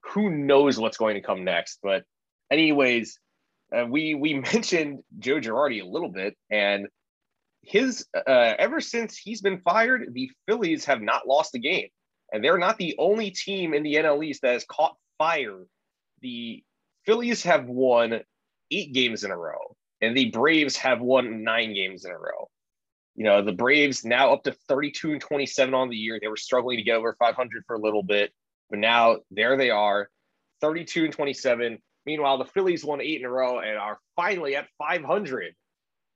who 0.04 0.30
knows 0.30 0.80
what's 0.80 0.98
going 0.98 1.16
to 1.16 1.22
come 1.22 1.44
next. 1.44 1.80
But 1.84 2.04
anyways, 2.50 3.20
uh, 3.76 3.86
we 3.86 4.16
we 4.16 4.34
mentioned 4.54 5.04
Joe 5.20 5.40
Girardi 5.42 5.82
a 5.82 5.86
little 5.86 6.10
bit, 6.10 6.36
and 6.50 6.88
his 7.64 8.06
uh, 8.16 8.54
ever 8.58 8.80
since 8.80 9.18
he's 9.18 9.42
been 9.42 9.60
fired, 9.60 10.10
the 10.14 10.32
Phillies 10.48 10.86
have 10.86 11.02
not 11.02 11.28
lost 11.28 11.54
a 11.54 11.60
game, 11.60 11.90
and 12.32 12.44
they're 12.44 12.58
not 12.58 12.78
the 12.78 12.96
only 12.98 13.32
team 13.32 13.74
in 13.74 13.84
the 13.84 13.96
NL 13.96 14.24
East 14.26 14.42
that 14.42 14.54
has 14.54 14.66
caught 14.66 14.96
fire. 15.18 15.66
The 16.22 16.64
Phillies 17.06 17.44
have 17.44 17.66
won 17.66 18.22
eight 18.72 18.94
games 18.94 19.24
in 19.24 19.32
a 19.32 19.38
row, 19.38 19.76
and 20.02 20.16
the 20.16 20.30
Braves 20.30 20.78
have 20.78 21.02
won 21.02 21.44
nine 21.44 21.74
games 21.74 22.06
in 22.06 22.12
a 22.12 22.18
row. 22.18 22.50
You 23.16 23.26
know, 23.26 23.44
the 23.44 23.52
Braves 23.52 24.06
now 24.06 24.34
up 24.34 24.44
to 24.44 24.54
32 24.68 25.12
and 25.12 25.22
27 25.22 25.74
on 25.74 25.90
the 25.90 25.98
year. 25.98 26.20
They 26.22 26.28
were 26.28 26.38
struggling 26.38 26.78
to 26.78 26.84
get 26.84 26.96
over 26.96 27.16
500 27.20 27.64
for 27.68 27.76
a 27.76 27.82
little 27.82 28.04
bit, 28.04 28.32
but 28.70 28.80
now 28.80 29.18
there 29.32 29.58
they 29.58 29.70
are, 29.70 30.10
32 30.62 31.06
and 31.06 31.14
27. 31.14 31.80
Meanwhile, 32.06 32.38
the 32.38 32.46
Phillies 32.46 32.86
won 32.86 33.02
eight 33.02 33.20
in 33.20 33.26
a 33.26 33.30
row 33.30 33.60
and 33.60 33.78
are 33.78 34.00
finally 34.16 34.56
at 34.56 34.68
500. 34.78 35.54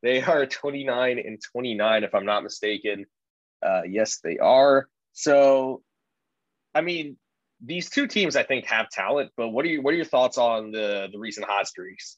They 0.02 0.22
are 0.22 0.46
29 0.46 1.20
and 1.20 1.42
29, 1.52 2.04
if 2.04 2.16
I'm 2.16 2.26
not 2.26 2.44
mistaken. 2.44 3.06
Uh, 3.66 3.82
yes, 3.88 4.20
they 4.24 4.38
are. 4.38 4.88
So, 5.14 5.82
I 6.76 6.82
mean, 6.82 7.18
these 7.64 7.90
two 7.90 8.06
teams 8.06 8.36
I 8.36 8.44
think 8.44 8.66
have 8.66 8.90
talent, 8.90 9.32
but 9.38 9.50
what 9.50 9.66
are 9.66 9.70
you 9.70 9.82
what 9.82 9.94
are 9.94 9.98
your 9.98 10.06
thoughts 10.06 10.38
on 10.38 10.72
the 10.72 11.08
the 11.12 11.18
recent 11.18 11.48
hot 11.48 11.68
streaks? 11.68 12.18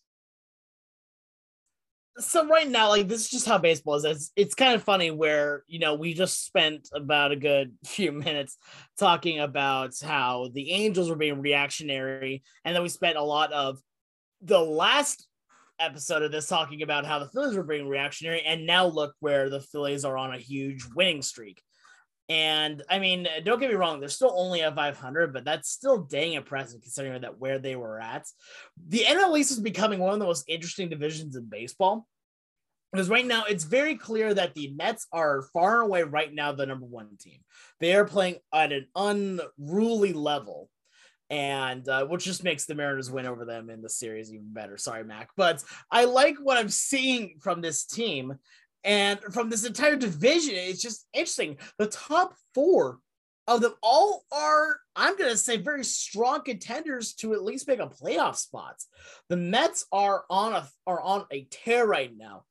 so 2.20 2.48
right 2.48 2.68
now, 2.68 2.90
like 2.90 3.08
this 3.08 3.22
is 3.22 3.30
just 3.30 3.48
how 3.48 3.58
baseball 3.58 3.96
is. 3.96 4.06
It's, 4.06 4.32
it's 4.36 4.56
kind 4.56 4.74
of 4.74 4.84
funny 4.84 5.12
where 5.12 5.64
you 5.68 5.80
know 5.80 5.96
we 5.96 6.14
just 6.14 6.46
spent 6.46 6.90
about 6.94 7.32
a 7.32 7.36
good 7.36 7.74
few 7.86 8.12
minutes 8.12 8.58
talking 8.98 9.40
about 9.40 9.94
how 10.04 10.50
the 10.54 10.72
Angels 10.72 11.10
were 11.10 11.16
being 11.16 11.42
reactionary, 11.42 12.44
and 12.66 12.76
then 12.76 12.84
we 12.84 12.90
spent 12.90 13.18
a 13.18 13.24
lot 13.24 13.54
of 13.54 13.80
the 14.42 14.60
last 14.60 15.28
episode 15.80 16.24
of 16.24 16.32
this 16.32 16.48
talking 16.48 16.82
about 16.82 17.06
how 17.06 17.20
the 17.20 17.30
Phillies 17.30 17.56
were 17.56 17.64
being 17.64 17.88
reactionary, 17.88 18.42
and 18.42 18.66
now 18.66 18.88
look 18.88 19.14
where 19.20 19.50
the 19.50 19.62
Phillies 19.62 20.06
are 20.06 20.18
on 20.18 20.34
a 20.34 20.40
huge 20.40 20.86
winning 20.96 21.22
streak. 21.22 21.62
And 22.30 22.84
I 22.90 23.00
mean, 23.00 23.28
don't 23.46 23.60
get 23.60 23.70
me 23.70 23.76
wrong, 23.76 24.00
they're 24.00 24.10
still 24.10 24.34
only 24.36 24.62
at 24.62 24.76
500, 24.76 25.34
but 25.34 25.46
that's 25.46 25.70
still 25.70 26.00
dang 26.00 26.34
impressive 26.34 26.82
considering 26.82 27.22
that 27.22 27.40
where 27.40 27.58
they 27.58 27.76
were 27.76 28.02
at. 28.02 28.26
The 28.88 29.06
NL 29.08 29.40
East 29.40 29.52
is 29.52 29.60
becoming 29.60 30.00
one 30.00 30.14
of 30.14 30.20
the 30.20 30.26
most 30.26 30.44
interesting 30.48 30.90
divisions 30.90 31.36
in 31.36 31.46
baseball. 31.46 32.06
Because 32.92 33.10
right 33.10 33.26
now 33.26 33.44
it's 33.44 33.66
very 33.66 33.96
clear 33.96 34.34
that 34.34 34.54
the 34.54 34.74
Mets 34.78 35.08
are 35.12 35.44
far 35.54 35.82
away 35.82 36.04
right 36.04 36.34
now 36.34 36.54
the 36.54 36.66
number 36.66 36.86
one 36.86 37.18
team. 37.20 37.40
They 37.82 37.94
are 37.94 38.06
playing 38.06 38.38
at 38.54 38.72
an 38.72 38.88
unruly 38.96 40.14
level 40.14 40.70
and 41.30 41.88
uh, 41.90 42.06
which 42.06 42.24
just 42.24 42.44
makes 42.44 42.66
the 42.66 42.76
Mariners 42.76 43.12
win 43.12 43.26
over 43.26 43.46
them 43.46 43.70
in 43.70 43.82
the 43.82 43.90
series 43.90 44.34
even 44.34 44.54
better. 44.54 44.78
Sorry, 44.78 45.04
Mac, 45.04 45.30
but 45.36 45.64
I 45.92 46.06
like 46.06 46.38
what 46.42 46.58
I'm 46.58 46.70
seeing 46.70 47.36
from 47.42 47.62
this 47.62 47.86
team, 47.86 48.36
and 48.88 49.20
from 49.34 49.50
this 49.50 49.66
entire 49.66 49.98
division, 49.98 50.56
it's 50.56 50.82
just 50.82 51.08
interesting. 51.14 51.58
The 51.78 51.88
top 51.88 52.34
four 52.56 53.00
of 53.46 53.60
them 53.60 53.74
all 53.84 54.24
are, 54.32 54.78
I'm 54.96 55.18
going 55.18 55.30
to 55.30 55.38
say, 55.38 55.58
very 55.58 55.84
strong 55.84 56.42
contenders 56.42 57.14
to 57.16 57.34
at 57.34 57.44
least 57.44 57.68
make 57.68 57.82
a 57.82 57.88
playoff 57.88 58.38
spot. 58.38 58.78
The 59.28 59.36
Mets 59.36 59.86
are 59.92 60.24
on 60.30 60.54
a 60.54 60.68
are 60.88 61.02
on 61.02 61.26
a 61.32 61.48
tear 61.52 61.86
right 61.86 62.16
now. 62.16 62.46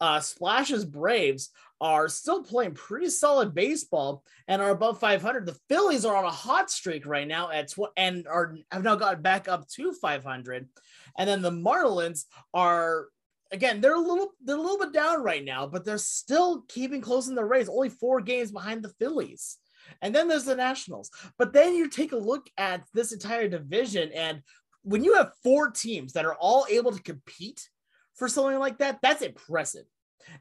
Uh, 0.00 0.18
Splash's 0.18 0.84
Braves 0.84 1.50
are 1.80 2.08
still 2.08 2.42
playing 2.42 2.74
pretty 2.74 3.08
solid 3.08 3.54
baseball 3.54 4.24
and 4.48 4.60
are 4.60 4.70
above 4.70 4.98
500. 4.98 5.46
The 5.46 5.58
Phillies 5.68 6.04
are 6.04 6.16
on 6.16 6.24
a 6.24 6.30
hot 6.30 6.68
streak 6.68 7.06
right 7.06 7.28
now 7.28 7.50
at 7.50 7.68
tw- 7.68 7.92
and 7.96 8.26
are 8.26 8.56
have 8.72 8.82
now 8.82 8.96
got 8.96 9.22
back 9.22 9.46
up 9.46 9.68
to 9.68 9.92
500. 9.92 10.68
And 11.16 11.28
then 11.28 11.42
the 11.42 11.50
Marlins 11.50 12.24
are 12.52 13.06
again, 13.52 13.80
they're 13.80 13.94
a 13.94 14.00
little 14.00 14.32
they're 14.44 14.56
a 14.56 14.60
little 14.60 14.78
bit 14.78 14.92
down 14.92 15.22
right 15.22 15.44
now, 15.44 15.66
but 15.66 15.84
they're 15.84 15.98
still 15.98 16.62
keeping 16.68 17.00
close 17.00 17.28
in 17.28 17.34
the 17.34 17.44
race, 17.44 17.68
only 17.68 17.88
four 17.88 18.20
games 18.20 18.50
behind 18.50 18.82
the 18.82 18.92
Phillies. 19.00 19.58
And 20.02 20.14
then 20.14 20.26
there's 20.26 20.44
the 20.44 20.56
Nationals. 20.56 21.10
But 21.38 21.52
then 21.52 21.74
you 21.74 21.88
take 21.88 22.12
a 22.12 22.16
look 22.16 22.48
at 22.58 22.82
this 22.92 23.12
entire 23.12 23.48
division, 23.48 24.10
and 24.12 24.42
when 24.82 25.04
you 25.04 25.14
have 25.14 25.32
four 25.42 25.70
teams 25.70 26.12
that 26.14 26.24
are 26.24 26.36
all 26.36 26.66
able 26.70 26.92
to 26.92 27.02
compete 27.02 27.68
for 28.14 28.28
something 28.28 28.58
like 28.58 28.78
that, 28.78 28.98
that's 29.02 29.22
impressive. 29.22 29.84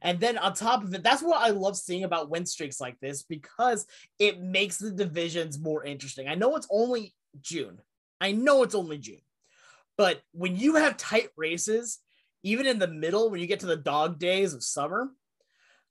And 0.01 0.19
then 0.19 0.38
on 0.38 0.53
top 0.53 0.83
of 0.83 0.93
it, 0.93 1.03
that's 1.03 1.21
what 1.21 1.41
I 1.41 1.50
love 1.50 1.77
seeing 1.77 2.03
about 2.03 2.29
win 2.29 2.45
streaks 2.45 2.81
like 2.81 3.00
this 3.00 3.24
because 3.24 3.85
it 4.17 4.41
makes 4.41 4.77
the 4.77 4.91
divisions 4.91 5.59
more 5.59 5.83
interesting. 5.83 6.27
I 6.27 6.35
know 6.35 6.55
it's 6.55 6.67
only 6.71 7.13
June. 7.41 7.79
I 8.19 8.31
know 8.31 8.63
it's 8.63 8.75
only 8.75 8.97
June. 8.97 9.21
But 9.97 10.21
when 10.31 10.55
you 10.55 10.75
have 10.75 10.97
tight 10.97 11.29
races 11.38 12.00
even 12.46 12.68
in 12.68 12.78
the 12.78 12.88
middle 12.88 13.30
when 13.30 13.42
you 13.42 13.48
get 13.48 13.60
to 13.62 13.66
the 13.66 13.75
dog 13.75 14.20
days 14.20 14.54
of 14.54 14.64
summer 14.64 15.10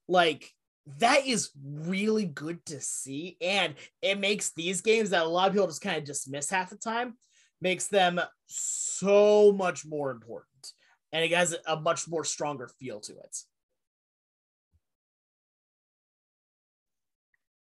like 0.07 0.51
that 0.99 1.25
is 1.25 1.49
really 1.63 2.25
good 2.25 2.65
to 2.67 2.79
see. 2.79 3.37
And 3.41 3.73
it 4.01 4.19
makes 4.19 4.51
these 4.51 4.81
games 4.81 5.09
that 5.09 5.23
a 5.23 5.27
lot 5.27 5.47
of 5.47 5.53
people 5.53 5.67
just 5.67 5.81
kind 5.81 5.97
of 5.97 6.03
dismiss 6.03 6.49
half 6.49 6.69
the 6.69 6.77
time 6.77 7.17
makes 7.59 7.87
them 7.87 8.21
so 8.45 9.51
much 9.51 9.85
more 9.85 10.11
important. 10.11 10.73
And 11.11 11.23
it 11.23 11.31
has 11.31 11.55
a 11.67 11.79
much 11.79 12.07
more 12.07 12.23
stronger 12.23 12.69
feel 12.79 12.99
to 13.01 13.13
it. 13.13 13.37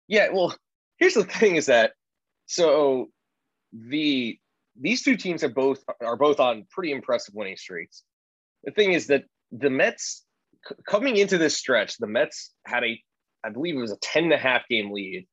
Yeah 0.08 0.28
well 0.32 0.54
here's 0.98 1.14
the 1.14 1.24
thing 1.24 1.56
is 1.56 1.66
that 1.66 1.92
so 2.46 3.08
the 3.72 4.38
these 4.78 5.02
two 5.02 5.16
teams 5.16 5.42
are 5.42 5.48
both 5.48 5.82
are 6.00 6.16
both 6.16 6.38
on 6.38 6.64
pretty 6.70 6.92
impressive 6.92 7.34
winning 7.34 7.56
streaks 7.56 8.04
the 8.64 8.72
thing 8.72 8.92
is 8.92 9.08
that 9.08 9.24
the 9.52 9.70
Mets 9.70 10.24
coming 10.86 11.16
into 11.16 11.38
this 11.38 11.56
stretch, 11.56 11.96
the 11.98 12.06
Mets 12.06 12.52
had 12.66 12.84
a, 12.84 13.00
I 13.44 13.50
believe 13.50 13.76
it 13.76 13.80
was 13.80 13.92
a 13.92 13.98
10 13.98 14.24
and 14.24 14.32
a 14.32 14.38
half 14.38 14.66
game 14.68 14.90
lead. 14.90 15.26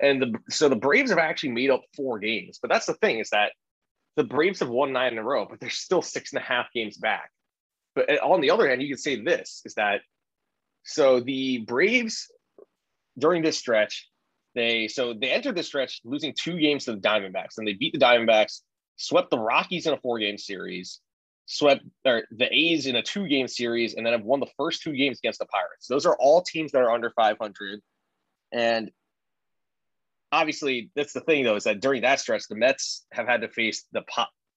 And 0.00 0.22
the 0.22 0.34
so 0.48 0.68
the 0.68 0.76
Braves 0.76 1.10
have 1.10 1.18
actually 1.18 1.50
made 1.50 1.70
up 1.70 1.82
four 1.94 2.18
games. 2.18 2.58
But 2.60 2.70
that's 2.70 2.86
the 2.86 2.94
thing 2.94 3.18
is 3.18 3.30
that 3.30 3.52
the 4.16 4.24
Braves 4.24 4.60
have 4.60 4.70
won 4.70 4.92
nine 4.92 5.12
in 5.12 5.18
a 5.18 5.22
row, 5.22 5.46
but 5.48 5.60
they're 5.60 5.68
still 5.68 6.02
six 6.02 6.32
and 6.32 6.40
a 6.40 6.44
half 6.44 6.66
games 6.74 6.96
back. 6.96 7.30
But 7.94 8.10
uh, 8.10 8.26
on 8.26 8.40
the 8.40 8.50
other 8.50 8.68
hand, 8.68 8.80
you 8.80 8.88
can 8.88 8.98
say 8.98 9.22
this 9.22 9.60
is 9.66 9.74
that 9.74 10.00
so 10.84 11.20
the 11.20 11.58
Braves 11.58 12.30
during 13.18 13.42
this 13.42 13.58
stretch, 13.58 14.08
they 14.54 14.88
so 14.88 15.12
they 15.12 15.30
entered 15.30 15.56
the 15.56 15.62
stretch 15.62 16.00
losing 16.04 16.34
two 16.34 16.58
games 16.58 16.86
to 16.86 16.92
the 16.92 17.00
Diamondbacks, 17.00 17.58
and 17.58 17.68
they 17.68 17.74
beat 17.74 17.92
the 17.92 17.98
Diamondbacks, 17.98 18.60
swept 18.96 19.30
the 19.30 19.38
Rockies 19.38 19.86
in 19.86 19.92
a 19.92 20.00
four 20.00 20.18
game 20.18 20.38
series, 20.38 21.00
swept 21.46 21.82
or 22.04 22.22
the 22.30 22.52
A's 22.52 22.86
in 22.86 22.96
a 22.96 23.02
two 23.02 23.26
game 23.26 23.48
series 23.48 23.94
and 23.94 24.06
then 24.06 24.12
have 24.12 24.24
won 24.24 24.40
the 24.40 24.46
first 24.56 24.82
two 24.82 24.92
games 24.92 25.18
against 25.18 25.38
the 25.38 25.46
Pirates. 25.46 25.86
Those 25.88 26.06
are 26.06 26.16
all 26.18 26.42
teams 26.42 26.72
that 26.72 26.82
are 26.82 26.90
under 26.90 27.10
500. 27.10 27.80
And 28.52 28.90
obviously, 30.32 30.90
that's 30.94 31.12
the 31.12 31.20
thing 31.20 31.44
though 31.44 31.56
is 31.56 31.64
that 31.64 31.80
during 31.80 32.02
that 32.02 32.20
stretch, 32.20 32.48
the 32.48 32.54
Mets 32.54 33.06
have 33.12 33.26
had 33.26 33.40
to 33.42 33.48
face 33.48 33.84
the 33.92 34.02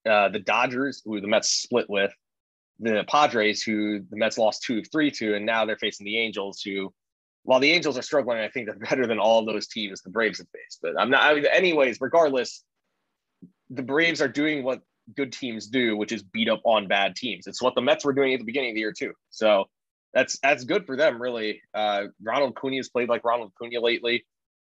uh, 0.10 0.30
the 0.30 0.40
Dodgers, 0.40 1.02
who 1.06 1.22
the 1.22 1.28
Mets 1.28 1.50
split 1.50 1.90
with, 1.90 2.14
the 2.80 3.06
Padres, 3.08 3.64
who 3.64 4.00
the 4.10 4.18
Mets 4.18 4.38
lost 4.38 4.64
two 4.64 4.80
of 4.80 4.92
three 4.92 5.12
to, 5.12 5.36
and 5.36 5.46
now 5.46 5.66
they're 5.66 5.78
facing 5.78 6.06
the 6.06 6.18
Angels, 6.18 6.62
who, 6.62 6.94
while 7.44 7.60
the 7.60 7.72
Angels 7.72 7.98
are 7.98 8.02
struggling, 8.02 8.40
I 8.40 8.50
think 8.50 8.68
they're 8.68 8.76
better 8.90 9.08
than 9.08 9.20
all 9.20 9.46
those 9.46 9.68
teams 9.68 10.02
the 10.02 10.10
Braves 10.10 10.40
have 10.40 10.48
faced. 10.50 10.80
But 10.82 11.00
I'm 11.00 11.10
not. 11.10 11.24
I 11.24 11.36
mean, 11.36 11.46
anyways, 11.46 12.00
regardless, 12.02 12.64
the 13.70 13.84
Braves 13.84 14.22
are 14.22 14.28
doing 14.28 14.64
what 14.64 14.82
good 15.16 15.34
teams 15.34 15.68
do, 15.68 15.98
which 15.98 16.12
is 16.12 16.24
beat 16.24 16.50
up 16.50 16.62
on 16.66 16.88
bad 16.88 17.16
teams. 17.16 17.48
It's 17.48 17.62
what 17.62 17.76
the 17.76 17.82
Mets 17.82 18.06
were 18.06 18.14
doing 18.14 18.34
at 18.34 18.40
the 18.40 18.46
beginning 18.46 18.72
of 18.72 18.76
the 18.76 18.82
year 18.82 18.94
too. 18.98 19.14
So 19.30 19.66
that's 20.14 20.40
that's 20.40 20.64
good 20.64 20.86
for 20.86 20.96
them, 20.96 21.22
really. 21.22 21.62
Uh, 21.74 22.06
Ronald 22.22 22.56
Acuna 22.56 22.78
has 22.78 22.90
played 22.90 23.10
like 23.10 23.24
Ronald 23.24 23.52
Acuna 23.56 23.80
lately. 23.80 24.26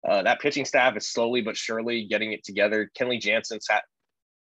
Uh, 0.08 0.24
that 0.24 0.40
pitching 0.40 0.66
staff 0.66 0.96
is 0.98 1.12
slowly 1.12 1.42
but 1.42 1.58
surely 1.58 2.06
getting 2.06 2.32
it 2.34 2.44
together. 2.44 2.90
Kenley 3.00 3.20
Jansen's 3.20 3.66
had 3.70 3.82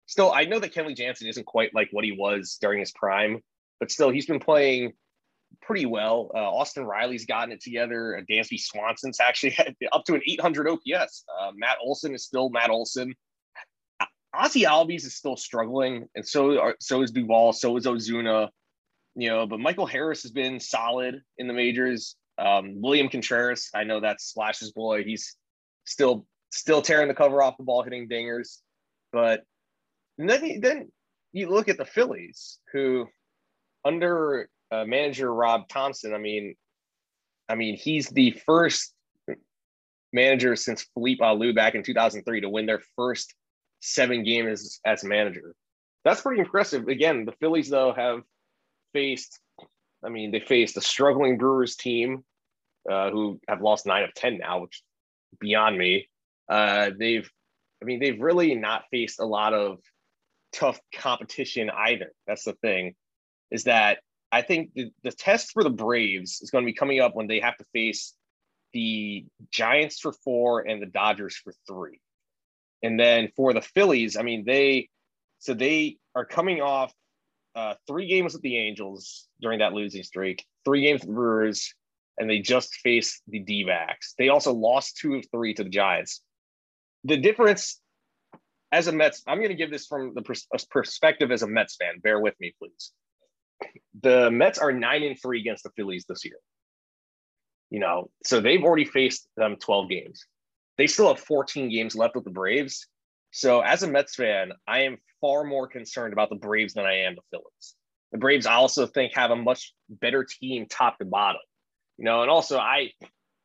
still. 0.06 0.32
I 0.32 0.46
know 0.46 0.60
that 0.60 0.74
Kenley 0.74 0.96
Jansen 0.96 1.28
isn't 1.28 1.46
quite 1.46 1.74
like 1.74 1.90
what 1.92 2.04
he 2.04 2.12
was 2.12 2.58
during 2.62 2.80
his 2.80 2.92
prime, 2.92 3.42
but 3.80 3.92
still, 3.92 4.10
he's 4.10 4.26
been 4.26 4.40
playing 4.40 4.94
pretty 5.62 5.86
well. 5.86 6.32
Uh, 6.34 6.40
Austin 6.40 6.86
Riley's 6.86 7.26
gotten 7.26 7.52
it 7.52 7.62
together. 7.62 8.18
Uh, 8.18 8.22
Dansby 8.32 8.60
Swanson's 8.60 9.20
actually 9.20 9.58
up 9.92 10.04
to 10.06 10.16
an 10.16 10.22
800 10.28 10.68
OPS. 10.68 11.26
Uh, 11.40 11.52
Matt 11.56 11.78
Olson 11.82 12.14
is 12.14 12.26
still 12.26 12.50
Matt 12.50 12.70
Olson. 12.70 13.14
Ozzy 14.38 14.64
Albies 14.66 15.06
is 15.06 15.16
still 15.16 15.36
struggling, 15.36 16.08
and 16.16 16.26
so 16.26 16.60
are, 16.60 16.76
so 16.80 17.02
is 17.02 17.12
Duvall, 17.12 17.54
so 17.54 17.76
is 17.78 17.86
Ozuna. 17.86 18.50
You 19.16 19.30
know, 19.30 19.48
but 19.48 19.60
Michael 19.60 19.88
Harris 19.88 20.22
has 20.22 20.32
been 20.32 20.60
solid 20.60 21.22
in 21.38 21.48
the 21.48 21.54
majors. 21.54 22.16
Um, 22.38 22.80
William 22.80 23.10
Contreras, 23.10 23.70
I 23.74 23.84
know 23.84 24.00
that's 24.00 24.32
Slash's 24.32 24.72
boy. 24.72 25.04
He's 25.04 25.36
still 25.86 26.28
still 26.52 26.82
tearing 26.82 27.08
the 27.08 27.16
cover 27.16 27.42
off 27.42 27.58
the 27.58 27.64
ball, 27.64 27.82
hitting 27.82 28.08
dingers. 28.08 28.60
But 29.12 29.44
then 30.18 30.60
then 30.62 30.92
you 31.32 31.50
look 31.50 31.68
at 31.68 31.78
the 31.78 31.86
Phillies, 31.86 32.60
who 32.72 33.08
under 33.84 34.50
uh, 34.72 34.86
manager 34.86 35.34
Rob 35.34 35.68
Thomson, 35.68 36.14
I 36.14 36.20
mean, 36.20 36.56
I 37.50 37.56
mean 37.56 37.76
he's 37.76 38.10
the 38.10 38.32
first 38.46 38.94
manager 40.14 40.56
since 40.56 40.86
Felipe 40.94 41.20
Alou 41.20 41.56
back 41.56 41.76
in 41.76 41.84
2003 41.84 42.42
to 42.42 42.50
win 42.50 42.66
their 42.66 42.82
first 42.96 43.34
seven 43.80 44.24
games 44.24 44.80
as 44.86 45.04
manager. 45.04 45.54
That's 46.04 46.22
pretty 46.22 46.42
impressive. 46.42 46.88
Again, 46.88 47.26
the 47.26 47.34
Phillies 47.34 47.70
though 47.70 47.94
have 47.94 48.22
faced, 48.94 49.40
I 50.04 50.10
mean, 50.10 50.32
they 50.32 50.40
faced 50.40 50.78
a 50.78 50.82
struggling 50.82 51.38
Brewers 51.38 51.76
team 51.76 52.24
uh, 52.90 53.10
who 53.12 53.40
have 53.48 53.62
lost 53.62 53.86
nine 53.86 54.04
of 54.04 54.14
ten 54.14 54.38
now, 54.38 54.62
which 54.62 54.82
beyond 55.40 55.78
me. 55.78 56.08
Uh, 56.48 56.92
they've, 56.98 57.30
I 57.82 57.86
mean, 57.86 58.00
they've 58.00 58.20
really 58.20 58.56
not 58.56 58.86
faced 58.90 59.20
a 59.20 59.26
lot 59.26 59.54
of 59.54 59.80
tough 60.54 60.80
competition 60.96 61.70
either. 61.70 62.14
That's 62.26 62.46
the 62.46 62.54
thing, 62.54 62.96
is 63.52 63.66
that 63.66 64.00
I 64.32 64.42
think 64.42 64.74
the, 64.74 64.92
the 65.04 65.12
test 65.12 65.52
for 65.52 65.64
the 65.64 65.70
Braves 65.70 66.42
is 66.42 66.50
going 66.50 66.64
to 66.64 66.72
be 66.72 66.74
coming 66.74 67.00
up 67.00 67.16
when 67.16 67.28
they 67.28 67.40
have 67.40 67.58
to 67.58 67.66
face 67.74 68.14
the 68.74 69.26
Giants 69.52 70.00
for 70.00 70.12
four 70.12 70.62
and 70.62 70.82
the 70.82 70.88
Dodgers 70.88 71.36
for 71.36 71.54
three. 71.68 72.00
And 72.84 73.00
then 73.00 73.30
for 73.36 73.54
the 73.54 73.62
Phillies, 73.62 74.18
I 74.18 74.22
mean, 74.22 74.44
they 74.46 74.90
so 75.40 75.54
they 75.54 75.98
are 76.16 76.26
coming 76.26 76.62
off 76.62 76.94
uh, 77.56 77.76
three 77.88 78.08
games 78.08 78.34
with 78.34 78.42
the 78.42 78.58
Angels 78.58 79.28
during 79.42 79.60
that 79.60 79.74
losing 79.74 80.04
streak, 80.04 80.46
three 80.66 80.82
games 80.82 81.02
with 81.02 81.10
the 81.10 81.14
Brewers, 81.14 81.74
and 82.18 82.30
they 82.30 82.40
just 82.40 82.74
faced 82.76 83.22
the 83.28 83.40
D 83.40 83.64
backs. 83.64 84.14
They 84.18 84.30
also 84.30 84.54
lost 84.54 84.98
two 84.98 85.16
of 85.16 85.26
three 85.32 85.54
to 85.56 85.64
the 85.64 85.70
Giants. 85.70 86.22
The 87.04 87.18
difference 87.18 87.80
as 88.72 88.88
a 88.88 88.92
Mets, 88.92 89.24
I'm 89.28 89.38
going 89.38 89.50
to 89.50 89.56
give 89.56 89.72
this 89.72 89.88
from 89.88 90.14
the 90.14 90.22
pers- 90.22 90.48
perspective 90.70 91.32
as 91.32 91.42
a 91.42 91.48
Mets 91.48 91.76
fan. 91.78 92.00
Bear 92.00 92.20
with 92.20 92.36
me, 92.40 92.54
please. 92.60 92.92
The 94.02 94.30
Mets 94.30 94.60
are 94.60 94.72
nine 94.72 95.04
and 95.04 95.20
three 95.20 95.40
against 95.40 95.64
the 95.64 95.72
Phillies 95.76 96.06
this 96.08 96.26
year. 96.26 96.38
You 97.70 97.80
know, 97.80 98.10
so 98.24 98.40
they've 98.40 98.64
already 98.64 98.86
faced 98.86 99.28
them 99.36 99.58
12 99.60 99.90
games. 99.90 100.26
They 100.78 100.88
still 100.88 101.08
have 101.08 101.20
14 101.20 101.70
games 101.70 101.96
left 101.96 102.16
with 102.16 102.24
the 102.24 102.32
Braves. 102.32 102.88
So 103.32 103.62
as 103.62 103.84
a 103.84 103.88
Mets 103.88 104.16
fan, 104.16 104.52
I 104.68 104.82
am 104.82 104.98
far 105.22 105.44
more 105.44 105.68
concerned 105.68 106.14
about 106.14 106.30
the 106.30 106.36
Braves 106.36 106.74
than 106.74 106.86
I 106.86 107.02
am 107.02 107.16
the 107.16 107.22
Phillies. 107.32 107.76
The 108.12 108.18
Braves, 108.18 108.46
I 108.46 108.54
also 108.54 108.86
think, 108.86 109.14
have 109.16 109.32
a 109.32 109.36
much 109.36 109.74
better 109.90 110.24
team 110.24 110.68
top 110.70 110.98
to 111.00 111.06
bottom. 111.06 111.42
You 111.98 112.06
know, 112.06 112.22
and 112.22 112.32
also 112.32 112.58
I 112.58 112.92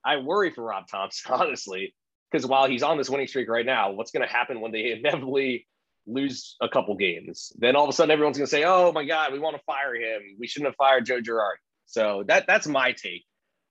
I 0.05 0.19
worry 0.19 0.51
for 0.51 0.65
Rob 0.65 0.87
Thomson, 0.89 1.33
honestly, 1.35 1.95
because 2.31 2.47
while 2.47 2.69
he's 2.69 2.83
on 2.83 2.99
this 2.99 3.11
winning 3.11 3.27
streak 3.27 3.49
right 3.49 3.67
now, 3.67 3.93
what's 3.93 4.11
going 4.11 4.27
to 4.27 4.33
happen 4.33 4.61
when 4.61 4.73
they 4.73 4.93
inevitably 4.99 5.67
lose 6.07 6.57
a 6.61 6.69
couple 6.69 6.95
games? 6.97 7.53
Then 7.59 7.77
all 7.77 7.85
of 7.85 7.91
a 7.91 7.93
sudden 7.93 8.11
everyone's 8.11 8.37
going 8.37 8.47
to 8.47 8.51
say, 8.51 8.65
"Oh 8.65 8.93
my 8.93 9.05
God, 9.05 9.33
we 9.33 9.39
want 9.39 9.57
to 9.57 9.63
fire 9.65 9.95
him. 9.95 10.37
We 10.39 10.47
shouldn't 10.47 10.69
have 10.69 10.77
fired 10.77 11.07
Joe 11.07 11.21
Girardi." 11.21 11.61
So 11.87 12.25
that 12.29 12.47
that's 12.47 12.67
my 12.67 12.93
take 12.93 13.25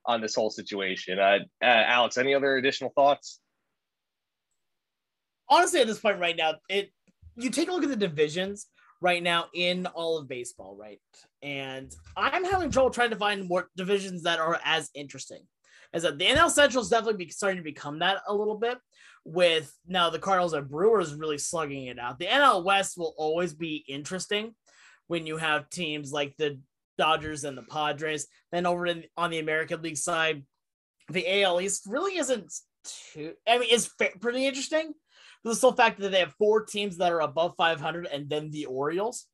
on 0.06 0.22
this 0.22 0.36
whole 0.36 0.50
situation. 0.50 1.20
Uh, 1.20 1.40
uh, 1.62 1.66
Alex, 1.66 2.18
any 2.18 2.34
other 2.34 2.58
additional 2.58 2.92
thoughts? 2.96 3.40
Honestly, 5.52 5.82
at 5.82 5.88
this 5.88 6.00
point 6.00 6.20
right 6.20 6.36
now, 6.36 6.56
it 6.70 6.92
you 7.36 7.50
take 7.50 7.70
a 7.70 7.72
look 7.72 7.84
at 7.84 7.90
the 7.90 7.96
divisions 7.96 8.68
right 9.02 9.22
now 9.22 9.46
in 9.54 9.86
all 9.88 10.18
of 10.18 10.28
baseball, 10.28 10.76
right? 10.80 11.00
And 11.42 11.94
I'm 12.16 12.44
having 12.44 12.72
trouble 12.72 12.90
trying 12.90 13.10
to 13.12 13.16
find 13.16 13.48
more 13.48 13.70
divisions 13.76 14.24
that 14.24 14.40
are 14.40 14.60
as 14.64 14.90
interesting. 14.94 15.42
As 15.94 16.04
that 16.04 16.18
the 16.18 16.26
NL 16.26 16.50
Central 16.50 16.84
is 16.84 16.90
definitely 16.90 17.30
starting 17.30 17.58
to 17.58 17.64
become 17.64 18.00
that 18.00 18.22
a 18.28 18.34
little 18.34 18.58
bit. 18.58 18.78
With 19.24 19.72
now 19.86 20.10
the 20.10 20.18
Cardinals 20.18 20.54
and 20.54 20.68
Brewers 20.68 21.14
really 21.14 21.38
slugging 21.38 21.86
it 21.88 22.00
out. 22.00 22.18
The 22.18 22.26
NL 22.26 22.64
West 22.64 22.98
will 22.98 23.14
always 23.18 23.54
be 23.54 23.84
interesting 23.88 24.56
when 25.08 25.28
you 25.28 25.38
have 25.38 25.70
teams 25.70 26.12
like 26.12 26.36
the 26.38 26.60
Dodgers 26.98 27.44
and 27.44 27.56
the 27.56 27.64
Padres. 27.64 28.28
Then 28.52 28.66
over 28.66 28.88
in, 28.88 29.04
on 29.18 29.30
the 29.30 29.40
American 29.40 29.82
League 29.84 29.98
side, 29.98 30.44
the 31.10 31.44
AL 31.44 31.62
East 31.62 31.84
really 31.86 32.18
isn't 32.18 32.52
too. 33.14 33.34
I 33.48 33.60
mean, 33.60 33.70
it's 33.72 33.94
pretty 34.20 34.48
interesting 34.48 34.94
the 35.44 35.56
sole 35.56 35.74
fact 35.74 36.00
that 36.00 36.12
they 36.12 36.20
have 36.20 36.34
four 36.34 36.66
teams 36.66 36.98
that 36.98 37.12
are 37.12 37.22
above 37.22 37.56
500 37.58 38.08
and 38.08 38.30
then 38.30 38.52
the 38.52 38.66
Orioles. 38.66 39.28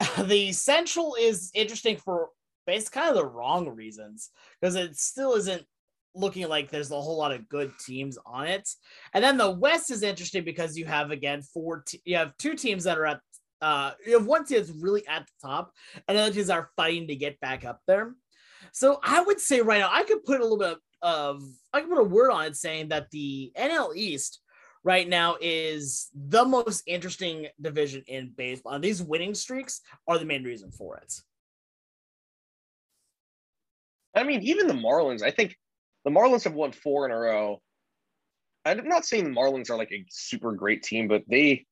the 0.24 0.52
Central 0.52 1.16
is 1.18 1.50
interesting 1.54 1.96
for 1.96 2.28
basically 2.66 3.00
kind 3.00 3.10
of 3.10 3.16
the 3.16 3.28
wrong 3.28 3.68
reasons 3.68 4.30
because 4.60 4.74
it 4.74 4.96
still 4.96 5.34
isn't 5.34 5.64
looking 6.14 6.48
like 6.48 6.70
there's 6.70 6.90
a 6.90 7.00
whole 7.00 7.16
lot 7.16 7.32
of 7.32 7.48
good 7.48 7.72
teams 7.84 8.18
on 8.26 8.46
it. 8.46 8.68
And 9.14 9.22
then 9.22 9.36
the 9.36 9.50
West 9.50 9.90
is 9.90 10.02
interesting 10.02 10.44
because 10.44 10.76
you 10.76 10.84
have 10.86 11.10
again 11.10 11.42
four 11.42 11.82
te- 11.86 12.02
you 12.04 12.16
have 12.16 12.36
two 12.38 12.54
teams 12.54 12.84
that 12.84 12.98
are 12.98 13.06
at 13.06 13.20
uh 13.60 13.92
you 14.06 14.12
have 14.16 14.26
one 14.26 14.44
team 14.44 14.58
that's 14.58 14.70
really 14.70 15.06
at 15.08 15.26
the 15.26 15.48
top 15.48 15.72
and 16.06 16.16
other 16.16 16.32
teams 16.32 16.50
are 16.50 16.70
fighting 16.76 17.08
to 17.08 17.16
get 17.16 17.40
back 17.40 17.64
up 17.64 17.80
there. 17.86 18.14
So 18.72 19.00
I 19.02 19.20
would 19.22 19.40
say 19.40 19.60
right 19.60 19.80
now 19.80 19.90
I 19.92 20.02
could 20.04 20.24
put 20.24 20.40
a 20.40 20.42
little 20.42 20.58
bit 20.58 20.78
of 21.02 21.42
I 21.72 21.80
could 21.80 21.90
put 21.90 22.00
a 22.00 22.04
word 22.04 22.30
on 22.30 22.46
it 22.46 22.56
saying 22.56 22.88
that 22.88 23.10
the 23.10 23.52
NL 23.56 23.96
East 23.96 24.40
right 24.84 25.08
now 25.08 25.36
is 25.40 26.08
the 26.14 26.44
most 26.44 26.82
interesting 26.86 27.48
division 27.60 28.02
in 28.06 28.32
baseball. 28.36 28.72
And 28.72 28.84
these 28.84 29.02
winning 29.02 29.34
streaks 29.34 29.80
are 30.06 30.18
the 30.18 30.24
main 30.24 30.44
reason 30.44 30.70
for 30.70 30.96
it. 30.98 31.12
I 34.14 34.24
mean, 34.24 34.42
even 34.42 34.66
the 34.66 34.74
Marlins, 34.74 35.22
I 35.22 35.30
think 35.30 35.56
the 36.04 36.10
Marlins 36.10 36.44
have 36.44 36.54
won 36.54 36.72
four 36.72 37.06
in 37.06 37.12
a 37.12 37.16
row. 37.18 37.60
I'm 38.64 38.88
not 38.88 39.04
saying 39.04 39.24
the 39.24 39.30
Marlins 39.30 39.70
are 39.70 39.76
like 39.76 39.92
a 39.92 40.04
super 40.10 40.52
great 40.52 40.82
team, 40.82 41.08
but 41.08 41.22
they 41.28 41.66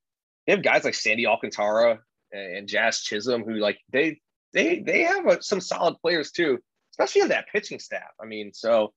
they 0.46 0.52
have 0.52 0.62
guys 0.62 0.84
like 0.84 0.94
Sandy 0.94 1.26
Alcantara 1.26 2.00
and 2.32 2.68
Jazz 2.68 3.02
Chisholm 3.02 3.44
who 3.44 3.54
like 3.54 3.78
they 3.92 4.20
they 4.52 4.80
they 4.80 5.02
have 5.02 5.26
a, 5.26 5.42
some 5.42 5.60
solid 5.60 5.96
players 6.00 6.30
too, 6.30 6.58
especially 6.92 7.22
on 7.22 7.28
that 7.28 7.48
pitching 7.52 7.78
staff. 7.78 8.10
I 8.20 8.26
mean, 8.26 8.52
so 8.52 8.92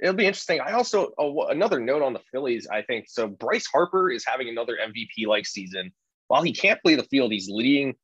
it'll 0.00 0.14
be 0.14 0.26
interesting. 0.26 0.60
I 0.60 0.72
also 0.72 1.12
another 1.50 1.80
note 1.80 2.02
on 2.02 2.12
the 2.12 2.20
Phillies. 2.30 2.66
I 2.70 2.82
think 2.82 3.06
so. 3.08 3.28
Bryce 3.28 3.66
Harper 3.66 4.10
is 4.10 4.24
having 4.24 4.48
another 4.48 4.76
MVP 4.76 5.26
like 5.26 5.46
season. 5.46 5.92
While 6.28 6.42
he 6.42 6.52
can't 6.52 6.80
play 6.82 6.94
the 6.94 7.04
field, 7.04 7.32
he's 7.32 7.48
leading 7.48 7.94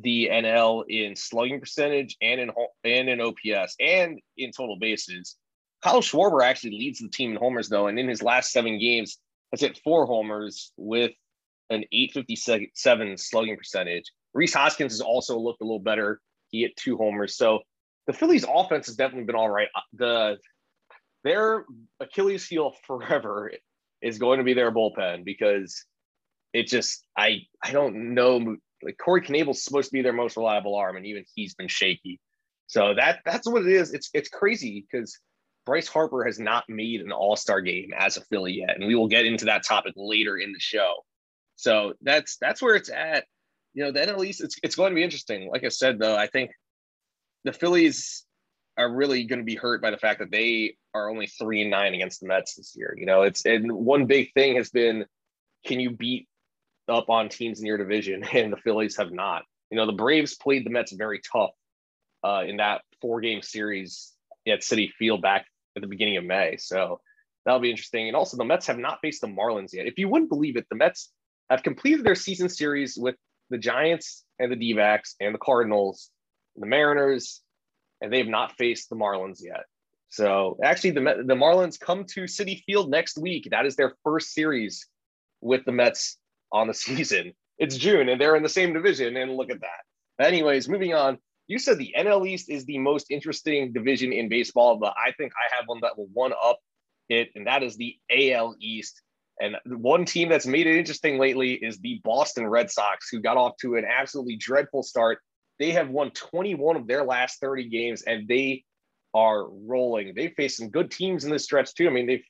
the 0.00 0.28
NL 0.32 0.84
in 0.88 1.14
slugging 1.14 1.60
percentage 1.60 2.16
and 2.20 2.40
in 2.40 2.50
and 2.84 3.08
in 3.08 3.20
OPS 3.20 3.76
and 3.78 4.20
in 4.36 4.50
total 4.50 4.76
bases. 4.78 5.36
Kyle 5.82 6.00
Schwarber 6.00 6.42
actually 6.42 6.72
leads 6.72 6.98
the 6.98 7.08
team 7.08 7.32
in 7.32 7.36
homers 7.36 7.68
though, 7.68 7.86
and 7.88 7.98
in 7.98 8.08
his 8.08 8.22
last 8.22 8.50
seven 8.50 8.78
games 8.78 9.18
has 9.52 9.60
hit 9.60 9.80
four 9.84 10.06
homers 10.06 10.72
with 10.76 11.12
an 11.70 11.84
857 11.92 13.16
slugging 13.16 13.56
percentage. 13.56 14.10
Rhys 14.32 14.54
Hoskins 14.54 14.92
has 14.92 15.00
also 15.00 15.38
looked 15.38 15.60
a 15.60 15.64
little 15.64 15.78
better. 15.78 16.20
He 16.50 16.62
hit 16.62 16.76
two 16.76 16.96
homers. 16.96 17.36
So 17.36 17.60
the 18.06 18.12
Phillies 18.12 18.44
offense 18.48 18.86
has 18.86 18.96
definitely 18.96 19.24
been 19.24 19.36
all 19.36 19.48
right. 19.48 19.68
Uh, 19.74 19.80
the 19.92 20.38
their 21.24 21.64
Achilles 22.00 22.46
heel 22.46 22.74
forever 22.86 23.50
is 24.02 24.18
going 24.18 24.38
to 24.38 24.44
be 24.44 24.54
their 24.54 24.70
bullpen 24.70 25.24
because 25.24 25.84
it 26.52 26.68
just 26.68 27.04
I 27.16 27.40
I 27.62 27.72
don't 27.72 28.14
know 28.14 28.56
like 28.82 28.98
Corey 29.02 29.22
Knebel's 29.22 29.64
supposed 29.64 29.88
to 29.88 29.92
be 29.92 30.02
their 30.02 30.12
most 30.12 30.36
reliable 30.36 30.76
arm 30.76 30.96
and 30.96 31.06
even 31.06 31.24
he's 31.34 31.54
been 31.54 31.68
shaky. 31.68 32.20
So 32.66 32.94
that 32.94 33.20
that's 33.24 33.48
what 33.48 33.62
it 33.62 33.72
is. 33.72 33.92
It's 33.92 34.10
it's 34.14 34.28
crazy 34.28 34.86
because 34.90 35.18
Bryce 35.64 35.88
Harper 35.88 36.24
has 36.24 36.38
not 36.38 36.64
made 36.68 37.00
an 37.00 37.10
all-star 37.10 37.62
game 37.62 37.90
as 37.96 38.16
a 38.16 38.20
Philly 38.26 38.52
yet. 38.52 38.76
And 38.76 38.86
we 38.86 38.94
will 38.94 39.08
get 39.08 39.24
into 39.24 39.46
that 39.46 39.64
topic 39.64 39.94
later 39.96 40.36
in 40.36 40.52
the 40.52 40.60
show. 40.60 40.92
So 41.56 41.94
that's 42.02 42.36
that's 42.36 42.60
where 42.60 42.74
it's 42.74 42.90
at. 42.90 43.24
You 43.72 43.84
know, 43.84 43.92
then 43.92 44.08
at 44.08 44.18
least 44.18 44.42
it's 44.42 44.56
it's 44.62 44.76
going 44.76 44.90
to 44.90 44.94
be 44.94 45.02
interesting. 45.02 45.48
Like 45.50 45.64
I 45.64 45.68
said 45.68 45.98
though, 45.98 46.16
I 46.16 46.26
think 46.26 46.50
the 47.44 47.52
Phillies 47.52 48.24
are 48.76 48.92
really 48.92 49.24
going 49.24 49.38
to 49.38 49.44
be 49.44 49.54
hurt 49.54 49.80
by 49.80 49.90
the 49.90 49.96
fact 49.96 50.18
that 50.18 50.30
they 50.30 50.76
are 50.94 51.10
only 51.10 51.26
three 51.26 51.62
and 51.62 51.70
nine 51.70 51.94
against 51.94 52.20
the 52.20 52.26
Mets 52.26 52.54
this 52.54 52.74
year. 52.76 52.94
You 52.96 53.06
know, 53.06 53.22
it's 53.22 53.44
and 53.44 53.72
one 53.72 54.06
big 54.06 54.32
thing 54.32 54.56
has 54.56 54.70
been 54.70 55.06
can 55.64 55.80
you 55.80 55.90
beat 55.90 56.28
up 56.88 57.08
on 57.08 57.28
teams 57.28 57.60
in 57.60 57.66
your 57.66 57.78
division, 57.78 58.24
and 58.32 58.52
the 58.52 58.56
Phillies 58.58 58.96
have 58.96 59.12
not. 59.12 59.42
You 59.70 59.76
know, 59.76 59.86
the 59.86 59.92
Braves 59.92 60.34
played 60.34 60.64
the 60.64 60.70
Mets 60.70 60.92
very 60.92 61.20
tough 61.32 61.50
uh, 62.24 62.42
in 62.46 62.58
that 62.58 62.82
four 63.00 63.20
game 63.20 63.42
series 63.42 64.12
at 64.46 64.60
Citi 64.60 64.92
Field 64.92 65.22
back 65.22 65.46
at 65.76 65.82
the 65.82 65.88
beginning 65.88 66.16
of 66.16 66.24
May. 66.24 66.56
So 66.58 67.00
that'll 67.44 67.60
be 67.60 67.70
interesting. 67.70 68.08
And 68.08 68.16
also, 68.16 68.36
the 68.36 68.44
Mets 68.44 68.66
have 68.66 68.78
not 68.78 68.98
faced 69.00 69.20
the 69.20 69.26
Marlins 69.26 69.72
yet. 69.72 69.86
If 69.86 69.98
you 69.98 70.08
wouldn't 70.08 70.30
believe 70.30 70.56
it, 70.56 70.66
the 70.70 70.76
Mets 70.76 71.10
have 71.50 71.62
completed 71.62 72.04
their 72.04 72.14
season 72.14 72.48
series 72.48 72.96
with 72.96 73.16
the 73.50 73.58
Giants 73.58 74.24
and 74.38 74.50
the 74.50 74.56
D 74.56 74.72
and 74.78 75.34
the 75.34 75.38
Cardinals, 75.38 76.10
and 76.56 76.62
the 76.62 76.66
Mariners, 76.66 77.42
and 78.00 78.12
they 78.12 78.18
have 78.18 78.28
not 78.28 78.56
faced 78.56 78.90
the 78.90 78.96
Marlins 78.96 79.38
yet. 79.42 79.64
So 80.08 80.58
actually, 80.62 80.92
the 80.92 81.24
the 81.26 81.34
Marlins 81.34 81.78
come 81.78 82.04
to 82.14 82.22
Citi 82.22 82.62
Field 82.64 82.90
next 82.90 83.18
week. 83.18 83.48
That 83.50 83.66
is 83.66 83.76
their 83.76 83.94
first 84.04 84.32
series 84.32 84.86
with 85.40 85.64
the 85.64 85.72
Mets 85.72 86.18
on 86.52 86.68
the 86.68 86.74
season. 86.86 87.32
It's 87.58 87.76
June, 87.76 88.08
and 88.08 88.20
they're 88.20 88.36
in 88.36 88.42
the 88.42 88.48
same 88.48 88.72
division. 88.72 89.16
And 89.16 89.36
look 89.36 89.50
at 89.50 89.60
that. 89.60 90.24
Anyways, 90.24 90.68
moving 90.68 90.94
on. 90.94 91.18
You 91.46 91.58
said 91.58 91.76
the 91.76 91.94
NL 91.98 92.26
East 92.26 92.48
is 92.48 92.64
the 92.64 92.78
most 92.78 93.10
interesting 93.10 93.72
division 93.72 94.12
in 94.12 94.28
baseball, 94.30 94.76
but 94.76 94.94
I 94.96 95.12
think 95.12 95.32
I 95.32 95.54
have 95.54 95.66
one 95.66 95.80
that 95.82 95.98
will 95.98 96.08
one 96.12 96.32
up 96.32 96.58
it, 97.08 97.30
and 97.34 97.46
that 97.46 97.62
is 97.62 97.76
the 97.76 97.96
AL 98.10 98.56
East. 98.60 99.02
And 99.40 99.56
one 99.66 100.04
team 100.04 100.28
that's 100.28 100.46
made 100.46 100.66
it 100.66 100.78
interesting 100.78 101.18
lately 101.18 101.54
is 101.54 101.78
the 101.78 102.00
Boston 102.04 102.46
Red 102.46 102.70
Sox, 102.70 103.08
who 103.10 103.20
got 103.20 103.36
off 103.36 103.56
to 103.60 103.74
an 103.74 103.84
absolutely 103.84 104.36
dreadful 104.36 104.82
start. 104.82 105.18
They 105.58 105.70
have 105.70 105.88
won 105.88 106.10
21 106.10 106.76
of 106.76 106.86
their 106.86 107.04
last 107.04 107.40
30 107.40 107.68
games, 107.68 108.02
and 108.02 108.26
they 108.26 108.64
are 109.14 109.48
rolling. 109.48 110.14
They 110.14 110.28
faced 110.28 110.58
some 110.58 110.70
good 110.70 110.90
teams 110.90 111.24
in 111.24 111.30
this 111.30 111.44
stretch 111.44 111.74
too. 111.74 111.86
I 111.86 111.90
mean, 111.90 112.06
they've 112.06 112.24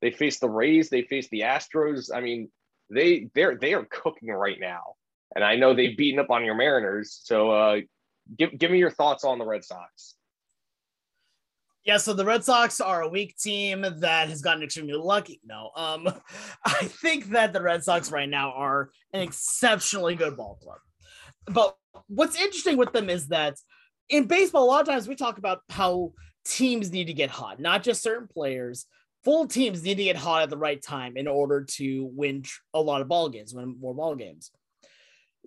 they 0.00 0.10
faced 0.10 0.40
the 0.40 0.48
Rays, 0.48 0.90
they 0.90 1.02
faced 1.02 1.30
the 1.30 1.40
Astros. 1.40 2.10
I 2.12 2.20
mean, 2.20 2.50
they 2.90 3.28
they're 3.34 3.56
they 3.56 3.74
are 3.74 3.86
cooking 3.90 4.30
right 4.30 4.58
now. 4.60 4.94
And 5.34 5.44
I 5.44 5.56
know 5.56 5.74
they've 5.74 5.96
beaten 5.96 6.20
up 6.20 6.30
on 6.30 6.44
your 6.44 6.54
Mariners. 6.54 7.20
So 7.22 7.50
uh 7.50 7.80
give 8.36 8.56
give 8.58 8.70
me 8.70 8.78
your 8.78 8.90
thoughts 8.90 9.24
on 9.24 9.38
the 9.38 9.46
Red 9.46 9.64
Sox. 9.64 10.16
Yeah, 11.84 11.96
so 11.96 12.12
the 12.12 12.24
Red 12.24 12.44
Sox 12.44 12.80
are 12.80 13.02
a 13.02 13.08
weak 13.08 13.36
team 13.36 13.82
that 13.82 14.28
has 14.28 14.40
gotten 14.40 14.62
extremely 14.62 14.94
lucky. 14.94 15.40
No, 15.44 15.72
um, 15.74 16.08
I 16.64 16.84
think 16.84 17.30
that 17.30 17.52
the 17.52 17.60
Red 17.60 17.82
Sox 17.82 18.12
right 18.12 18.28
now 18.28 18.52
are 18.52 18.90
an 19.12 19.22
exceptionally 19.22 20.14
good 20.14 20.36
ball 20.36 20.60
club. 20.62 20.78
But 21.46 21.76
what's 22.08 22.38
interesting 22.38 22.76
with 22.76 22.92
them 22.92 23.10
is 23.10 23.28
that 23.28 23.56
in 24.08 24.24
baseball, 24.24 24.64
a 24.64 24.66
lot 24.66 24.80
of 24.80 24.88
times 24.88 25.08
we 25.08 25.14
talk 25.14 25.38
about 25.38 25.60
how 25.68 26.12
teams 26.44 26.90
need 26.90 27.06
to 27.06 27.12
get 27.12 27.30
hot, 27.30 27.60
not 27.60 27.82
just 27.82 28.02
certain 28.02 28.28
players. 28.28 28.86
Full 29.24 29.46
teams 29.46 29.84
need 29.84 29.96
to 29.98 30.04
get 30.04 30.16
hot 30.16 30.42
at 30.42 30.50
the 30.50 30.56
right 30.56 30.82
time 30.82 31.16
in 31.16 31.28
order 31.28 31.64
to 31.76 32.10
win 32.12 32.44
a 32.74 32.80
lot 32.80 33.00
of 33.00 33.08
ball 33.08 33.28
games, 33.28 33.54
win 33.54 33.76
more 33.80 33.94
ball 33.94 34.16
games. 34.16 34.50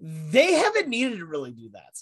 They 0.01 0.53
haven't 0.53 0.87
needed 0.87 1.19
to 1.19 1.25
really 1.25 1.51
do 1.51 1.69
that. 1.73 1.93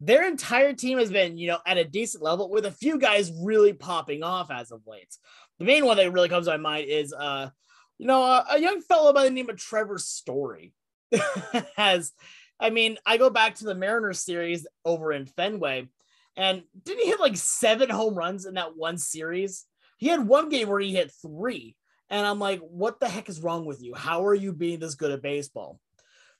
Their 0.00 0.26
entire 0.26 0.72
team 0.72 0.98
has 0.98 1.10
been, 1.10 1.36
you 1.36 1.48
know, 1.48 1.58
at 1.66 1.78
a 1.78 1.84
decent 1.84 2.24
level 2.24 2.50
with 2.50 2.64
a 2.64 2.72
few 2.72 2.98
guys 2.98 3.30
really 3.42 3.72
popping 3.72 4.22
off 4.22 4.50
as 4.50 4.72
of 4.72 4.80
late. 4.86 5.14
The 5.58 5.66
main 5.66 5.84
one 5.84 5.98
that 5.98 6.12
really 6.12 6.28
comes 6.28 6.46
to 6.46 6.52
my 6.52 6.56
mind 6.56 6.88
is, 6.88 7.12
uh, 7.12 7.50
you 7.98 8.06
know, 8.06 8.22
a, 8.22 8.46
a 8.52 8.58
young 8.58 8.80
fellow 8.80 9.12
by 9.12 9.24
the 9.24 9.30
name 9.30 9.50
of 9.50 9.56
Trevor 9.56 9.98
Story 9.98 10.72
has. 11.76 12.12
I 12.60 12.70
mean, 12.70 12.98
I 13.06 13.16
go 13.16 13.30
back 13.30 13.56
to 13.56 13.64
the 13.64 13.74
Mariners 13.74 14.20
series 14.20 14.66
over 14.84 15.12
in 15.12 15.26
Fenway 15.26 15.88
and 16.36 16.62
didn't 16.84 17.02
he 17.02 17.08
hit 17.08 17.20
like 17.20 17.36
seven 17.36 17.90
home 17.90 18.14
runs 18.14 18.46
in 18.46 18.54
that 18.54 18.76
one 18.76 18.98
series? 18.98 19.66
He 19.98 20.08
had 20.08 20.26
one 20.26 20.48
game 20.48 20.68
where 20.68 20.80
he 20.80 20.94
hit 20.94 21.12
three. 21.20 21.76
And 22.08 22.26
I'm 22.26 22.38
like, 22.38 22.60
what 22.60 22.98
the 22.98 23.08
heck 23.08 23.28
is 23.28 23.40
wrong 23.40 23.66
with 23.66 23.82
you? 23.82 23.94
How 23.94 24.24
are 24.24 24.34
you 24.34 24.52
being 24.52 24.80
this 24.80 24.94
good 24.94 25.12
at 25.12 25.22
baseball? 25.22 25.78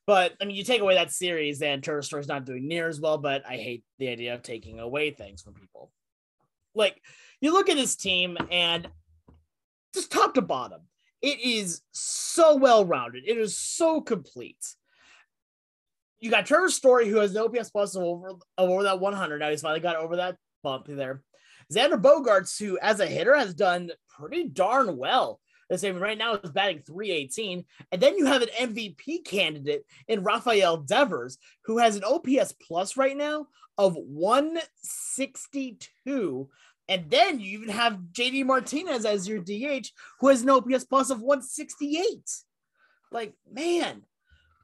But 0.06 0.34
I 0.40 0.44
mean, 0.44 0.56
you 0.56 0.64
take 0.64 0.80
away 0.80 0.94
that 0.94 1.12
series, 1.12 1.62
and 1.62 1.84
Story's 1.84 2.26
not 2.26 2.46
doing 2.46 2.66
near 2.66 2.88
as 2.88 3.00
well. 3.00 3.18
But 3.18 3.46
I 3.46 3.56
hate 3.56 3.84
the 3.98 4.08
idea 4.08 4.34
of 4.34 4.42
taking 4.42 4.80
away 4.80 5.10
things 5.10 5.42
from 5.42 5.54
people. 5.54 5.92
Like 6.74 7.00
you 7.40 7.52
look 7.52 7.68
at 7.68 7.76
his 7.76 7.94
team, 7.94 8.36
and 8.50 8.88
just 9.94 10.10
top 10.10 10.34
to 10.34 10.42
bottom, 10.42 10.80
it 11.22 11.38
is 11.40 11.82
so 11.92 12.56
well 12.56 12.84
rounded. 12.84 13.24
It 13.28 13.36
is 13.36 13.56
so 13.56 14.00
complete 14.00 14.74
you 16.20 16.30
got 16.30 16.46
Trevor 16.46 16.68
Story, 16.68 17.08
who 17.08 17.16
has 17.16 17.34
an 17.34 17.42
OPS 17.42 17.70
plus 17.70 17.96
of 17.96 18.02
over, 18.02 18.32
over 18.58 18.82
that 18.84 19.00
100. 19.00 19.38
Now 19.38 19.50
he's 19.50 19.62
finally 19.62 19.80
got 19.80 19.96
over 19.96 20.16
that 20.16 20.36
bump 20.62 20.86
there. 20.86 21.22
Xander 21.72 22.00
Bogaerts, 22.00 22.58
who 22.58 22.78
as 22.78 23.00
a 23.00 23.06
hitter 23.06 23.36
has 23.36 23.54
done 23.54 23.90
pretty 24.08 24.48
darn 24.48 24.96
well. 24.96 25.40
The 25.70 25.78
same 25.78 25.98
right 26.00 26.18
now 26.18 26.34
is 26.34 26.50
batting 26.50 26.82
318. 26.84 27.64
And 27.92 28.00
then 28.00 28.18
you 28.18 28.26
have 28.26 28.42
an 28.42 28.48
MVP 28.58 29.24
candidate 29.24 29.84
in 30.08 30.24
Rafael 30.24 30.78
Devers, 30.78 31.38
who 31.64 31.78
has 31.78 31.94
an 31.94 32.02
OPS 32.04 32.56
plus 32.66 32.96
right 32.96 33.16
now 33.16 33.46
of 33.78 33.94
162. 33.94 36.48
And 36.88 37.08
then 37.08 37.38
you 37.38 37.60
even 37.60 37.68
have 37.68 38.00
JD 38.12 38.46
Martinez 38.46 39.04
as 39.04 39.28
your 39.28 39.38
DH, 39.38 39.86
who 40.18 40.26
has 40.26 40.42
an 40.42 40.50
OPS 40.50 40.86
plus 40.86 41.10
of 41.10 41.20
168. 41.20 42.28
Like, 43.12 43.34
man, 43.50 44.02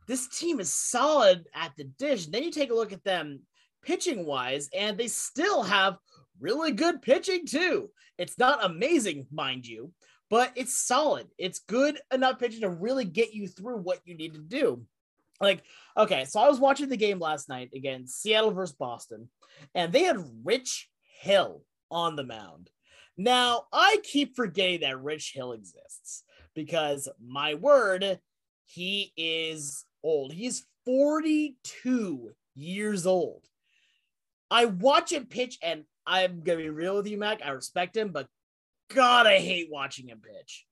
this 0.07 0.29
team 0.29 0.61
is 0.61 0.73
solid 0.73 1.47
at 1.55 1.73
the 1.77 1.85
dish. 1.85 2.27
Then 2.27 2.43
you 2.43 2.51
take 2.51 2.71
a 2.71 2.75
look 2.75 2.93
at 2.93 3.05
them 3.05 3.41
pitching 3.83 4.25
wise, 4.27 4.69
and 4.77 4.97
they 4.97 5.09
still 5.09 5.63
have 5.63 5.97
really 6.41 6.73
good 6.73 7.03
pitching 7.03 7.47
too. 7.47 7.91
It's 8.19 8.39
not 8.39 8.65
amazing, 8.65 9.27
mind 9.31 9.67
you, 9.67 9.93
but 10.31 10.53
it's 10.57 10.77
solid. 10.77 11.29
It's 11.39 11.61
good 11.61 11.99
enough 12.13 12.39
pitching 12.39 12.63
to 12.63 12.71
really 12.71 13.05
get 13.05 13.35
you 13.35 13.49
through 13.49 13.79
what 13.79 14.01
you 14.05 14.17
need 14.17 14.35
to 14.35 14.41
do. 14.41 14.83
Like, 15.41 15.63
okay, 15.97 16.25
so 16.25 16.41
I 16.41 16.49
was 16.49 16.59
watching 16.59 16.89
the 16.89 16.97
game 16.97 17.19
last 17.19 17.49
night 17.49 17.71
again, 17.75 18.07
Seattle 18.07 18.53
versus 18.53 18.75
Boston, 18.75 19.29
and 19.75 19.93
they 19.93 20.05
had 20.05 20.25
Rich 20.45 20.89
Hill 21.21 21.63
on 21.91 22.17
the 22.17 22.25
mound. 22.25 22.71
Now, 23.19 23.65
I 23.73 23.99
keep 24.03 24.37
forgetting 24.37 24.81
that 24.81 25.03
Rich 25.03 25.33
Hill 25.35 25.53
exists 25.53 26.23
because 26.55 27.09
my 27.25 27.55
word, 27.55 28.21
he 28.65 29.13
is 29.17 29.86
old. 30.07 30.33
He's 30.33 30.65
42 30.85 32.31
years 32.55 33.07
old. 33.07 33.43
I 34.51 34.67
watch 34.67 35.13
him 35.13 35.27
pitch, 35.27 35.59
and 35.63 35.85
I'm 36.07 36.43
gonna 36.43 36.59
be 36.59 36.71
real 36.71 36.97
with 36.97 37.09
you, 37.09 37.19
Mac. 37.19 37.41
I 37.45 37.51
respect 37.51 37.97
him, 37.97 38.11
but 38.11 38.29
God, 38.89 39.27
I 39.27 39.39
hate 39.39 39.69
watching 39.71 40.09
him 40.09 40.21
pitch. 40.21 40.65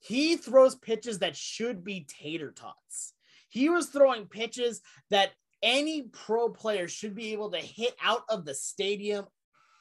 He 0.00 0.36
throws 0.36 0.74
pitches 0.74 1.20
that 1.20 1.34
should 1.34 1.82
be 1.82 2.06
tater 2.06 2.52
tots. 2.52 3.14
He 3.48 3.70
was 3.70 3.86
throwing 3.86 4.26
pitches 4.26 4.82
that 5.10 5.30
any 5.62 6.02
pro 6.02 6.50
player 6.50 6.88
should 6.88 7.14
be 7.14 7.32
able 7.32 7.50
to 7.52 7.58
hit 7.58 7.94
out 8.02 8.24
of 8.28 8.44
the 8.44 8.54
stadium 8.54 9.24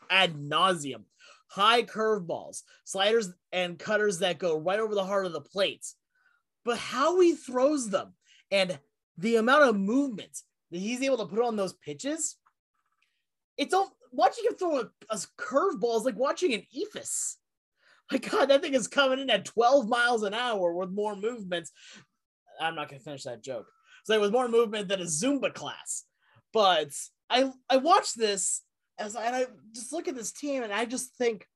ad 0.09 0.35
nauseum. 0.35 1.03
High 1.49 1.83
curveballs, 1.83 2.61
sliders, 2.85 3.29
and 3.51 3.77
cutters 3.77 4.19
that 4.19 4.39
go 4.39 4.57
right 4.57 4.79
over 4.79 4.95
the 4.95 5.03
heart 5.03 5.25
of 5.25 5.33
the 5.33 5.41
plates. 5.41 5.95
But 6.63 6.77
how 6.77 7.19
he 7.19 7.35
throws 7.35 7.89
them 7.89 8.13
and 8.49 8.79
the 9.17 9.35
amount 9.37 9.63
of 9.63 9.75
movement 9.75 10.41
that 10.71 10.79
he's 10.79 11.01
able 11.01 11.17
to 11.17 11.25
put 11.25 11.43
on 11.43 11.55
those 11.55 11.73
pitches, 11.73 12.35
it's 13.57 13.73
all 13.73 13.95
watching 14.11 14.45
him 14.45 14.55
throw 14.55 14.79
a, 14.79 14.89
a 15.09 15.17
curveball 15.37 15.97
is 15.97 16.05
like 16.05 16.17
watching 16.17 16.53
an 16.53 16.63
eephus. 16.75 17.35
My 18.11 18.17
God, 18.17 18.49
that 18.49 18.61
thing 18.61 18.73
is 18.73 18.87
coming 18.87 19.19
in 19.19 19.29
at 19.29 19.45
12 19.45 19.87
miles 19.87 20.23
an 20.23 20.33
hour 20.33 20.73
with 20.73 20.91
more 20.91 21.15
movements. 21.15 21.71
I'm 22.59 22.75
not 22.75 22.89
gonna 22.89 22.99
finish 22.99 23.23
that 23.23 23.43
joke. 23.43 23.67
So 24.03 24.13
it 24.13 24.21
was 24.21 24.31
more 24.31 24.47
movement 24.47 24.87
than 24.87 25.01
a 25.01 25.05
Zumba 25.05 25.53
class. 25.53 26.03
But 26.51 26.89
I 27.29 27.51
I 27.69 27.77
watched 27.77 28.17
this 28.17 28.61
as 28.99 29.15
I, 29.15 29.25
and 29.25 29.35
I 29.35 29.45
just 29.73 29.91
look 29.91 30.07
at 30.07 30.15
this 30.15 30.31
team 30.31 30.63
and 30.63 30.73
I 30.73 30.85
just 30.85 31.15
think, 31.15 31.47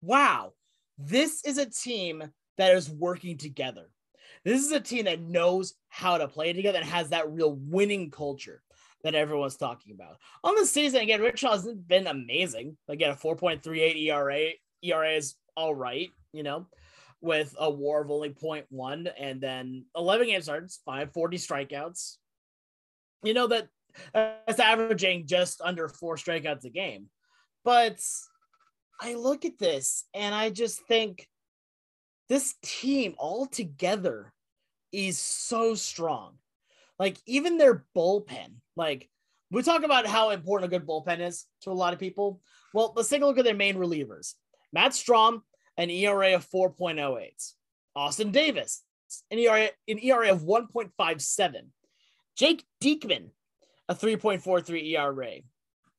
wow, 0.00 0.52
this 0.96 1.44
is 1.44 1.58
a 1.58 1.66
team 1.66 2.22
that 2.56 2.74
is 2.74 2.90
working 2.90 3.36
together. 3.36 3.90
This 4.44 4.64
is 4.64 4.72
a 4.72 4.80
team 4.80 5.04
that 5.06 5.20
knows 5.20 5.74
how 5.88 6.18
to 6.18 6.28
play 6.28 6.52
together 6.52 6.78
and 6.78 6.88
has 6.88 7.10
that 7.10 7.30
real 7.30 7.54
winning 7.54 8.10
culture 8.10 8.62
that 9.04 9.14
everyone's 9.14 9.56
talking 9.56 9.94
about. 9.94 10.16
On 10.44 10.54
the 10.54 10.66
season, 10.66 11.00
again, 11.00 11.20
rich 11.20 11.42
hasn't 11.42 11.86
been 11.86 12.06
amazing. 12.06 12.76
Again, 12.88 13.10
a 13.10 13.14
4.38 13.14 13.96
ERA. 13.96 14.50
ERA 14.82 15.10
is 15.12 15.34
all 15.56 15.74
right, 15.74 16.10
you 16.32 16.42
know, 16.42 16.66
with 17.20 17.54
a 17.58 17.70
war 17.70 18.02
of 18.02 18.10
only 18.10 18.30
0.1 18.30 19.10
and 19.18 19.40
then 19.40 19.84
11 19.96 20.26
game 20.26 20.42
starts, 20.42 20.80
540 20.84 21.36
strikeouts. 21.36 22.16
You 23.24 23.34
know, 23.34 23.48
that 23.48 23.68
that's 24.12 24.60
averaging 24.60 25.26
just 25.26 25.60
under 25.60 25.88
four 25.88 26.16
strikeouts 26.16 26.64
a 26.64 26.70
game. 26.70 27.06
But 27.64 28.00
I 29.00 29.14
look 29.14 29.44
at 29.44 29.58
this 29.58 30.04
and 30.14 30.34
I 30.34 30.50
just 30.50 30.80
think 30.86 31.28
this 32.28 32.54
team 32.62 33.14
all 33.18 33.46
together 33.46 34.32
is 34.92 35.18
so 35.18 35.74
strong. 35.74 36.34
Like 36.98 37.16
even 37.26 37.58
their 37.58 37.84
bullpen, 37.96 38.54
like 38.76 39.08
we 39.50 39.62
talk 39.62 39.82
about 39.82 40.06
how 40.06 40.30
important 40.30 40.72
a 40.72 40.78
good 40.78 40.86
bullpen 40.86 41.20
is 41.20 41.46
to 41.62 41.70
a 41.70 41.72
lot 41.72 41.92
of 41.92 41.98
people. 41.98 42.40
Well, 42.74 42.92
let's 42.96 43.08
take 43.08 43.22
a 43.22 43.26
look 43.26 43.38
at 43.38 43.44
their 43.44 43.54
main 43.54 43.76
relievers. 43.76 44.34
Matt 44.72 44.92
Strahm, 44.92 45.40
an 45.76 45.90
ERA 45.90 46.34
of 46.34 46.48
4.08. 46.48 47.52
Austin 47.96 48.30
Davis, 48.30 48.82
an 49.30 49.38
ERA, 49.38 49.70
an 49.88 49.98
ERA 49.98 50.32
of 50.32 50.42
1.57. 50.42 51.52
Jake 52.36 52.64
Diekman, 52.82 53.30
a 53.88 53.94
3.43 53.94 54.92
ERA. 54.92 55.32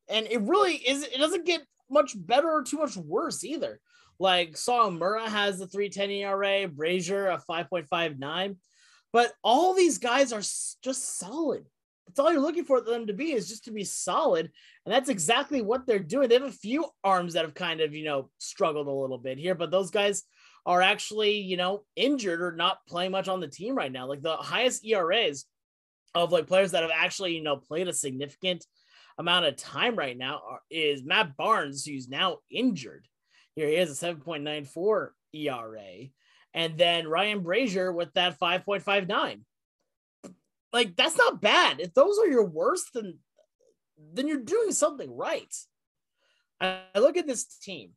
And 0.09 0.27
it 0.27 0.41
really 0.41 0.75
is, 0.75 1.03
it 1.03 1.17
doesn't 1.17 1.45
get 1.45 1.61
much 1.89 2.13
better 2.15 2.49
or 2.49 2.63
too 2.63 2.77
much 2.77 2.95
worse 2.95 3.43
either. 3.43 3.79
Like 4.19 4.53
Sawamura 4.53 5.27
has 5.27 5.61
a 5.61 5.67
310 5.67 6.11
ERA, 6.11 6.67
Brasier 6.67 7.33
a 7.33 7.41
5.59. 7.49 8.57
But 9.11 9.33
all 9.43 9.73
these 9.73 9.97
guys 9.97 10.33
are 10.33 10.41
just 10.41 11.17
solid. 11.17 11.65
That's 12.05 12.19
all 12.19 12.31
you're 12.31 12.41
looking 12.41 12.65
for 12.65 12.81
them 12.81 13.07
to 13.07 13.13
be 13.13 13.33
is 13.33 13.47
just 13.47 13.65
to 13.65 13.71
be 13.71 13.83
solid. 13.83 14.51
And 14.85 14.93
that's 14.93 15.09
exactly 15.09 15.61
what 15.61 15.85
they're 15.85 15.99
doing. 15.99 16.27
They 16.27 16.35
have 16.35 16.43
a 16.43 16.51
few 16.51 16.85
arms 17.03 17.33
that 17.33 17.45
have 17.45 17.53
kind 17.53 17.81
of, 17.81 17.93
you 17.93 18.03
know, 18.03 18.29
struggled 18.39 18.87
a 18.87 18.91
little 18.91 19.17
bit 19.17 19.37
here, 19.37 19.55
but 19.55 19.71
those 19.71 19.91
guys 19.91 20.23
are 20.65 20.81
actually, 20.81 21.37
you 21.37 21.57
know, 21.57 21.83
injured 21.95 22.41
or 22.41 22.51
not 22.51 22.79
playing 22.87 23.11
much 23.11 23.27
on 23.27 23.39
the 23.39 23.47
team 23.47 23.75
right 23.75 23.91
now. 23.91 24.07
Like 24.07 24.21
the 24.21 24.35
highest 24.37 24.85
ERAs 24.85 25.45
of 26.15 26.31
like 26.31 26.47
players 26.47 26.71
that 26.71 26.83
have 26.83 26.91
actually, 26.93 27.35
you 27.35 27.43
know, 27.43 27.57
played 27.57 27.87
a 27.87 27.93
significant 27.93 28.65
amount 29.17 29.45
of 29.45 29.55
time 29.55 29.95
right 29.95 30.17
now 30.17 30.41
are, 30.47 30.61
is 30.71 31.03
Matt 31.03 31.37
Barnes, 31.37 31.85
who's 31.85 32.07
now 32.07 32.37
injured. 32.49 33.07
Here 33.59 33.67
he 33.67 33.75
is 33.75 34.01
a 34.01 34.05
7.94 34.05 35.09
ERA. 35.33 36.07
And 36.53 36.77
then 36.77 37.09
Ryan 37.09 37.43
Brasier 37.43 37.93
with 37.93 38.13
that 38.13 38.39
5.59. 38.39 39.41
Like 40.71 40.95
that's 40.95 41.17
not 41.17 41.41
bad. 41.41 41.81
If 41.81 41.93
those 41.93 42.17
are 42.19 42.27
your 42.27 42.45
worst, 42.45 42.93
then 42.93 43.19
then 44.13 44.29
you're 44.29 44.37
doing 44.37 44.71
something 44.71 45.13
right. 45.13 45.53
I 46.61 46.79
look 46.95 47.17
at 47.17 47.27
this 47.27 47.43
team, 47.43 47.91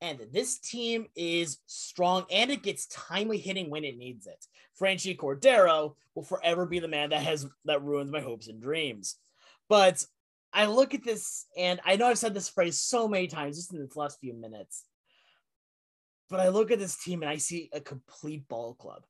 and 0.00 0.20
this 0.32 0.60
team 0.60 1.06
is 1.16 1.58
strong 1.66 2.24
and 2.30 2.52
it 2.52 2.62
gets 2.62 2.86
timely 2.86 3.38
hitting 3.38 3.70
when 3.70 3.82
it 3.82 3.98
needs 3.98 4.28
it. 4.28 4.46
Franchy 4.80 5.16
Cordero 5.16 5.96
will 6.14 6.22
forever 6.22 6.64
be 6.64 6.78
the 6.78 6.86
man 6.86 7.10
that 7.10 7.22
has 7.22 7.44
that 7.64 7.82
ruins 7.82 8.12
my 8.12 8.20
hopes 8.20 8.46
and 8.46 8.62
dreams. 8.62 9.16
But 9.68 10.04
I 10.52 10.66
look 10.66 10.94
at 10.94 11.02
this, 11.02 11.46
and 11.56 11.80
I 11.84 11.96
know 11.96 12.06
I've 12.06 12.18
said 12.18 12.34
this 12.34 12.48
phrase 12.48 12.78
so 12.78 13.08
many 13.08 13.26
times 13.26 13.56
just 13.56 13.72
in 13.72 13.80
this 13.80 13.96
last 13.96 14.20
few 14.20 14.32
minutes. 14.32 14.84
But 16.30 16.40
I 16.40 16.48
look 16.48 16.70
at 16.70 16.78
this 16.78 17.02
team 17.02 17.22
and 17.22 17.30
I 17.30 17.36
see 17.36 17.70
a 17.72 17.80
complete 17.80 18.46
ball 18.48 18.74
club. 18.74 19.04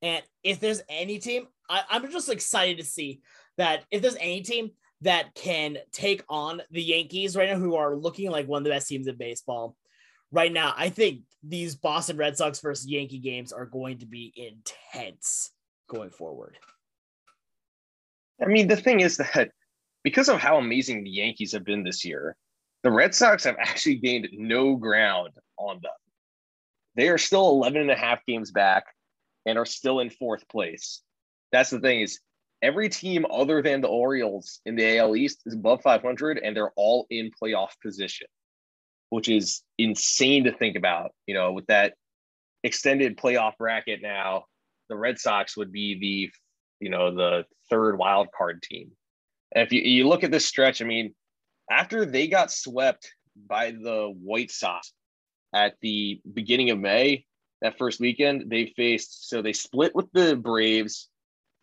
And 0.00 0.22
if 0.42 0.60
there's 0.60 0.82
any 0.88 1.18
team, 1.18 1.46
I, 1.68 1.82
I'm 1.90 2.10
just 2.10 2.28
excited 2.28 2.78
to 2.78 2.84
see 2.84 3.20
that 3.56 3.84
if 3.90 4.02
there's 4.02 4.16
any 4.16 4.42
team 4.42 4.70
that 5.02 5.34
can 5.34 5.78
take 5.92 6.22
on 6.28 6.62
the 6.70 6.82
Yankees 6.82 7.36
right 7.36 7.50
now, 7.50 7.58
who 7.58 7.74
are 7.76 7.96
looking 7.96 8.30
like 8.30 8.46
one 8.46 8.58
of 8.58 8.64
the 8.64 8.70
best 8.70 8.88
teams 8.88 9.06
in 9.06 9.16
baseball 9.16 9.76
right 10.30 10.52
now, 10.52 10.74
I 10.76 10.88
think 10.88 11.22
these 11.42 11.74
Boston 11.74 12.16
Red 12.16 12.36
Sox 12.36 12.60
versus 12.60 12.86
Yankee 12.86 13.18
games 13.18 13.52
are 13.52 13.66
going 13.66 13.98
to 13.98 14.06
be 14.06 14.32
intense 14.36 15.50
going 15.88 16.10
forward. 16.10 16.56
I 18.40 18.46
mean, 18.46 18.68
the 18.68 18.76
thing 18.76 19.00
is 19.00 19.16
that 19.18 19.50
because 20.02 20.28
of 20.28 20.40
how 20.40 20.58
amazing 20.58 21.04
the 21.04 21.10
Yankees 21.10 21.52
have 21.52 21.64
been 21.64 21.84
this 21.84 22.04
year, 22.04 22.36
the 22.82 22.90
Red 22.90 23.14
Sox 23.14 23.44
have 23.44 23.56
actually 23.58 23.96
gained 23.96 24.28
no 24.32 24.74
ground 24.76 25.30
on 25.58 25.80
them. 25.82 25.92
They 26.94 27.08
are 27.08 27.18
still 27.18 27.48
11 27.50 27.80
and 27.80 27.90
a 27.90 27.96
half 27.96 28.24
games 28.26 28.50
back 28.50 28.84
and 29.46 29.58
are 29.58 29.66
still 29.66 30.00
in 30.00 30.10
fourth 30.10 30.46
place. 30.48 31.02
That's 31.50 31.70
the 31.70 31.80
thing 31.80 32.00
is 32.00 32.20
every 32.62 32.88
team 32.88 33.26
other 33.30 33.62
than 33.62 33.80
the 33.80 33.88
Orioles 33.88 34.60
in 34.66 34.76
the 34.76 34.98
AL 34.98 35.16
East 35.16 35.42
is 35.46 35.54
above 35.54 35.82
500 35.82 36.38
and 36.38 36.56
they're 36.56 36.72
all 36.76 37.06
in 37.10 37.30
playoff 37.42 37.70
position, 37.82 38.26
which 39.10 39.28
is 39.28 39.62
insane 39.78 40.44
to 40.44 40.52
think 40.52 40.76
about. 40.76 41.12
You 41.26 41.34
know, 41.34 41.52
with 41.52 41.66
that 41.66 41.94
extended 42.62 43.16
playoff 43.16 43.56
bracket 43.58 44.00
now, 44.02 44.44
the 44.88 44.96
Red 44.96 45.18
Sox 45.18 45.56
would 45.56 45.72
be 45.72 45.98
the, 45.98 46.30
you 46.84 46.90
know, 46.90 47.14
the 47.14 47.44
third 47.70 47.98
wild 47.98 48.28
card 48.36 48.62
team. 48.62 48.90
And 49.54 49.66
if 49.66 49.72
you, 49.72 49.80
you 49.80 50.08
look 50.08 50.24
at 50.24 50.30
this 50.30 50.46
stretch, 50.46 50.82
I 50.82 50.84
mean, 50.84 51.14
after 51.70 52.04
they 52.04 52.28
got 52.28 52.50
swept 52.50 53.12
by 53.48 53.70
the 53.70 54.12
White 54.14 54.50
Sox 54.50 54.92
at 55.52 55.74
the 55.80 56.20
beginning 56.32 56.70
of 56.70 56.78
May, 56.78 57.24
that 57.60 57.78
first 57.78 58.00
weekend, 58.00 58.50
they 58.50 58.72
faced, 58.76 59.28
so 59.28 59.40
they 59.40 59.52
split 59.52 59.94
with 59.94 60.10
the 60.12 60.36
Braves. 60.36 61.08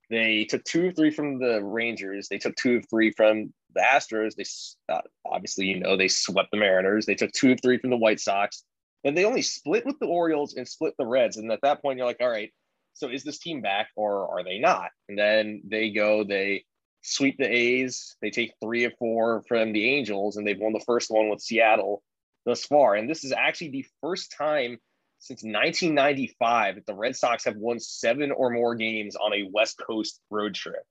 They 0.09 0.45
took 0.45 0.63
two 0.63 0.87
of 0.87 0.95
three 0.95 1.11
from 1.11 1.39
the 1.39 1.63
Rangers. 1.63 2.29
They 2.29 2.37
took 2.37 2.55
two 2.55 2.77
of 2.77 2.89
three 2.89 3.11
from 3.11 3.53
the 3.75 3.81
Astros. 3.81 4.35
They 4.35 4.93
uh, 4.93 5.01
obviously, 5.25 5.65
you 5.65 5.79
know, 5.79 5.97
they 5.97 6.07
swept 6.07 6.51
the 6.51 6.57
Mariners. 6.57 7.05
They 7.05 7.15
took 7.15 7.31
two 7.31 7.51
of 7.51 7.59
three 7.61 7.77
from 7.77 7.89
the 7.89 7.97
White 7.97 8.19
Sox. 8.19 8.63
And 9.03 9.15
they 9.15 9.25
only 9.25 9.41
split 9.41 9.85
with 9.85 9.99
the 9.99 10.07
Orioles 10.07 10.55
and 10.55 10.67
split 10.67 10.93
the 10.97 11.05
Reds. 11.05 11.37
And 11.37 11.51
at 11.51 11.61
that 11.61 11.81
point, 11.81 11.97
you're 11.97 12.07
like, 12.07 12.21
all 12.21 12.29
right, 12.29 12.51
so 12.93 13.09
is 13.09 13.23
this 13.23 13.39
team 13.39 13.61
back 13.61 13.89
or 13.95 14.29
are 14.29 14.43
they 14.43 14.59
not? 14.59 14.89
And 15.07 15.17
then 15.17 15.61
they 15.65 15.91
go, 15.91 16.23
they 16.23 16.65
sweep 17.01 17.37
the 17.37 17.45
A's. 17.45 18.15
They 18.21 18.29
take 18.29 18.53
three 18.61 18.83
of 18.85 18.93
four 18.97 19.43
from 19.47 19.71
the 19.73 19.89
Angels, 19.89 20.37
and 20.37 20.45
they've 20.45 20.59
won 20.59 20.73
the 20.73 20.83
first 20.85 21.09
one 21.09 21.29
with 21.29 21.41
Seattle 21.41 22.03
thus 22.49 22.65
far. 22.65 22.95
And 22.95 23.09
this 23.09 23.23
is 23.23 23.31
actually 23.31 23.69
the 23.69 23.85
first 24.01 24.33
time 24.37 24.77
since 25.19 25.43
1995 25.43 26.75
that 26.75 26.85
the 26.85 26.95
Red 26.95 27.15
Sox 27.15 27.45
have 27.45 27.57
won 27.57 27.79
seven 27.79 28.31
or 28.31 28.49
more 28.49 28.75
games 28.75 29.15
on 29.15 29.33
a 29.33 29.49
West 29.51 29.81
Coast 29.85 30.19
road 30.29 30.55
trip. 30.55 30.83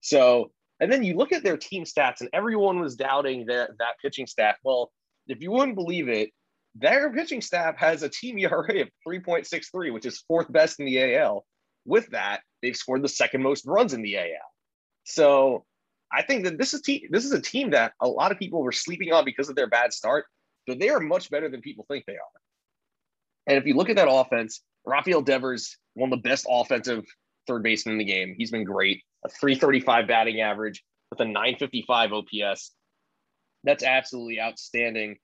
So, 0.00 0.50
and 0.80 0.90
then 0.90 1.02
you 1.02 1.16
look 1.16 1.32
at 1.32 1.42
their 1.42 1.56
team 1.56 1.84
stats, 1.84 2.20
and 2.20 2.30
everyone 2.32 2.80
was 2.80 2.96
doubting 2.96 3.46
that 3.46 3.70
that 3.78 3.98
pitching 4.00 4.26
staff. 4.26 4.56
Well, 4.62 4.92
if 5.26 5.40
you 5.40 5.50
wouldn't 5.50 5.74
believe 5.74 6.08
it, 6.08 6.30
their 6.74 7.12
pitching 7.12 7.40
staff 7.40 7.76
has 7.76 8.02
a 8.02 8.08
team 8.08 8.38
ERA 8.40 8.82
of 8.82 8.88
3.63, 9.06 9.92
which 9.92 10.06
is 10.06 10.22
fourth 10.28 10.50
best 10.50 10.78
in 10.80 10.86
the 10.86 11.16
AL. 11.16 11.44
With 11.84 12.08
that, 12.10 12.40
they've 12.62 12.76
scored 12.76 13.02
the 13.02 13.08
second 13.08 13.42
most 13.42 13.66
runs 13.66 13.94
in 13.94 14.02
the 14.02 14.16
AL. 14.18 14.52
So 15.04 15.64
I 16.12 16.22
think 16.22 16.44
that 16.44 16.58
this 16.58 16.74
is 16.74 16.82
te- 16.82 17.08
this 17.10 17.24
is 17.24 17.32
a 17.32 17.40
team 17.40 17.70
that 17.70 17.92
a 18.00 18.08
lot 18.08 18.32
of 18.32 18.38
people 18.38 18.62
were 18.62 18.72
sleeping 18.72 19.12
on 19.12 19.24
because 19.24 19.48
of 19.48 19.56
their 19.56 19.68
bad 19.68 19.92
start, 19.92 20.26
but 20.66 20.78
they 20.78 20.88
are 20.88 21.00
much 21.00 21.30
better 21.30 21.48
than 21.48 21.60
people 21.60 21.84
think 21.88 22.04
they 22.06 22.14
are. 22.14 22.40
And 23.46 23.58
if 23.58 23.66
you 23.66 23.74
look 23.74 23.90
at 23.90 23.96
that 23.96 24.10
offense, 24.10 24.62
Rafael 24.84 25.22
Devers, 25.22 25.76
one 25.94 26.12
of 26.12 26.22
the 26.22 26.28
best 26.28 26.46
offensive 26.48 27.04
third 27.46 27.62
baseman 27.62 27.94
in 27.94 27.98
the 27.98 28.04
game. 28.04 28.34
He's 28.36 28.50
been 28.50 28.64
great. 28.64 29.02
A 29.24 29.28
335 29.28 30.06
batting 30.06 30.40
average 30.40 30.82
with 31.10 31.20
a 31.20 31.24
955 31.24 32.12
OPS. 32.12 32.72
That's 33.64 33.84
absolutely 33.84 34.40
outstanding. 34.40 35.16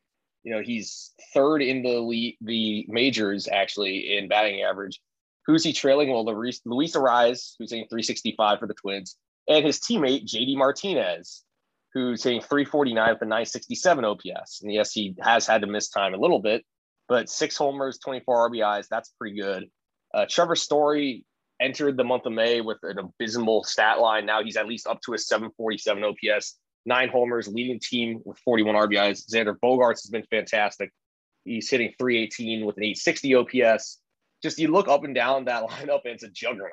You 0.45 0.55
know, 0.55 0.63
he's 0.63 1.13
third 1.35 1.63
in 1.63 1.83
the 1.83 2.01
league, 2.01 2.37
the 2.41 2.85
majors 2.89 3.49
actually 3.49 4.17
in 4.17 4.29
batting 4.29 4.63
average. 4.63 5.01
Who's 5.47 5.65
he 5.65 5.73
trailing? 5.73 6.11
Well, 6.11 6.25
Luis, 6.25 6.61
Luis 6.65 6.97
Arraez, 6.97 7.55
who's 7.59 7.71
hitting 7.71 7.87
365 7.89 8.59
for 8.59 8.67
the 8.67 8.75
Twins, 8.75 9.17
and 9.49 9.65
his 9.65 9.81
teammate 9.81 10.25
JD 10.25 10.57
Martinez, 10.57 11.45
who's 11.95 12.23
hitting 12.23 12.41
349 12.41 13.09
with 13.13 13.23
a 13.23 13.25
967 13.25 14.05
OPS. 14.05 14.63
And 14.63 14.73
yes, 14.73 14.93
he 14.93 15.15
has 15.21 15.47
had 15.47 15.61
to 15.61 15.67
miss 15.67 15.89
time 15.89 16.15
a 16.15 16.19
little 16.19 16.41
bit, 16.41 16.65
but 17.09 17.29
six 17.29 17.57
homers, 17.57 17.99
24 17.99 18.51
RBIs, 18.51 18.87
that's 18.91 19.11
pretty 19.19 19.41
good. 19.41 19.67
Uh, 20.15 20.27
Trevor 20.29 20.57
Story 20.57 21.25
entered 21.61 21.97
the 21.97 22.05
month 22.05 22.27
of 22.27 22.33
May 22.33 22.61
with 22.61 22.79
an 22.83 22.99
abysmal 22.99 23.65
stat 23.65 24.01
line. 24.01 24.27
Now 24.27 24.43
he's 24.43 24.57
at 24.57 24.67
least 24.67 24.87
up 24.87 25.01
to 25.03 25.15
a 25.15 25.19
747 25.19 26.05
OPS, 26.05 26.59
nine 26.85 27.09
homers, 27.09 27.49
leading 27.49 27.81
team 27.81 28.21
with 28.25 28.39
41 28.39 28.75
RBIs. 28.75 29.25
Xander 29.31 29.57
Bogaerts 29.63 30.03
has 30.03 30.11
been 30.11 30.25
fantastic. 30.31 30.91
He's 31.45 31.71
hitting 31.71 31.93
318 31.99 32.65
with 32.65 32.77
an 32.77 32.85
860 32.85 33.35
OPS. 33.35 34.01
Just 34.43 34.59
you 34.59 34.69
look 34.69 34.89
up 34.89 35.05
and 35.05 35.15
down 35.15 35.45
that 35.47 35.63
lineup, 35.69 36.01
and 36.05 36.15
it's 36.15 36.25
a 36.25 36.29
juggernaut. 36.29 36.71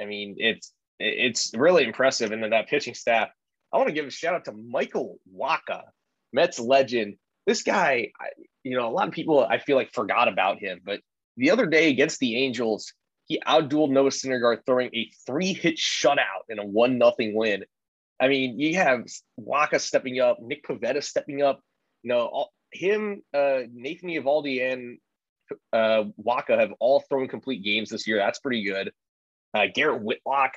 I 0.00 0.04
mean, 0.04 0.36
it's 0.38 0.72
it's 0.98 1.52
really 1.54 1.84
impressive. 1.84 2.30
And 2.30 2.42
then 2.42 2.50
that 2.50 2.68
pitching 2.68 2.94
staff, 2.94 3.30
I 3.72 3.76
want 3.76 3.88
to 3.88 3.94
give 3.94 4.06
a 4.06 4.10
shout 4.10 4.34
out 4.34 4.44
to 4.46 4.52
Michael 4.52 5.18
Wacha, 5.34 5.82
Mets 6.32 6.58
legend, 6.58 7.16
this 7.46 7.62
guy, 7.62 8.12
you 8.62 8.76
know, 8.76 8.88
a 8.88 8.92
lot 8.92 9.08
of 9.08 9.14
people 9.14 9.44
I 9.44 9.58
feel 9.58 9.76
like 9.76 9.92
forgot 9.92 10.28
about 10.28 10.58
him, 10.58 10.80
but 10.84 11.00
the 11.36 11.50
other 11.50 11.66
day 11.66 11.88
against 11.88 12.18
the 12.20 12.36
Angels, 12.36 12.92
he 13.26 13.40
outdueled 13.46 13.90
Noah 13.90 14.10
Syndergaard 14.10 14.66
throwing 14.66 14.90
a 14.94 15.10
three-hit 15.26 15.76
shutout 15.76 16.44
in 16.48 16.58
a 16.58 16.64
one 16.64 16.98
nothing 16.98 17.34
win. 17.34 17.64
I 18.20 18.28
mean, 18.28 18.58
you 18.58 18.76
have 18.76 19.04
Wacha 19.40 19.80
stepping 19.80 20.20
up, 20.20 20.38
Nick 20.40 20.64
Pivetta 20.66 21.02
stepping 21.02 21.42
up. 21.42 21.60
You 22.02 22.10
know, 22.10 22.20
all, 22.20 22.52
him, 22.72 23.22
uh, 23.32 23.60
Nathan 23.72 24.10
Eovaldi, 24.10 24.72
and 24.72 24.98
uh, 25.72 26.04
Wacha 26.22 26.58
have 26.58 26.72
all 26.80 27.00
thrown 27.00 27.28
complete 27.28 27.62
games 27.62 27.88
this 27.90 28.06
year. 28.06 28.18
That's 28.18 28.40
pretty 28.40 28.64
good. 28.64 28.92
Uh, 29.54 29.66
Garrett 29.74 30.02
Whitlock, 30.02 30.52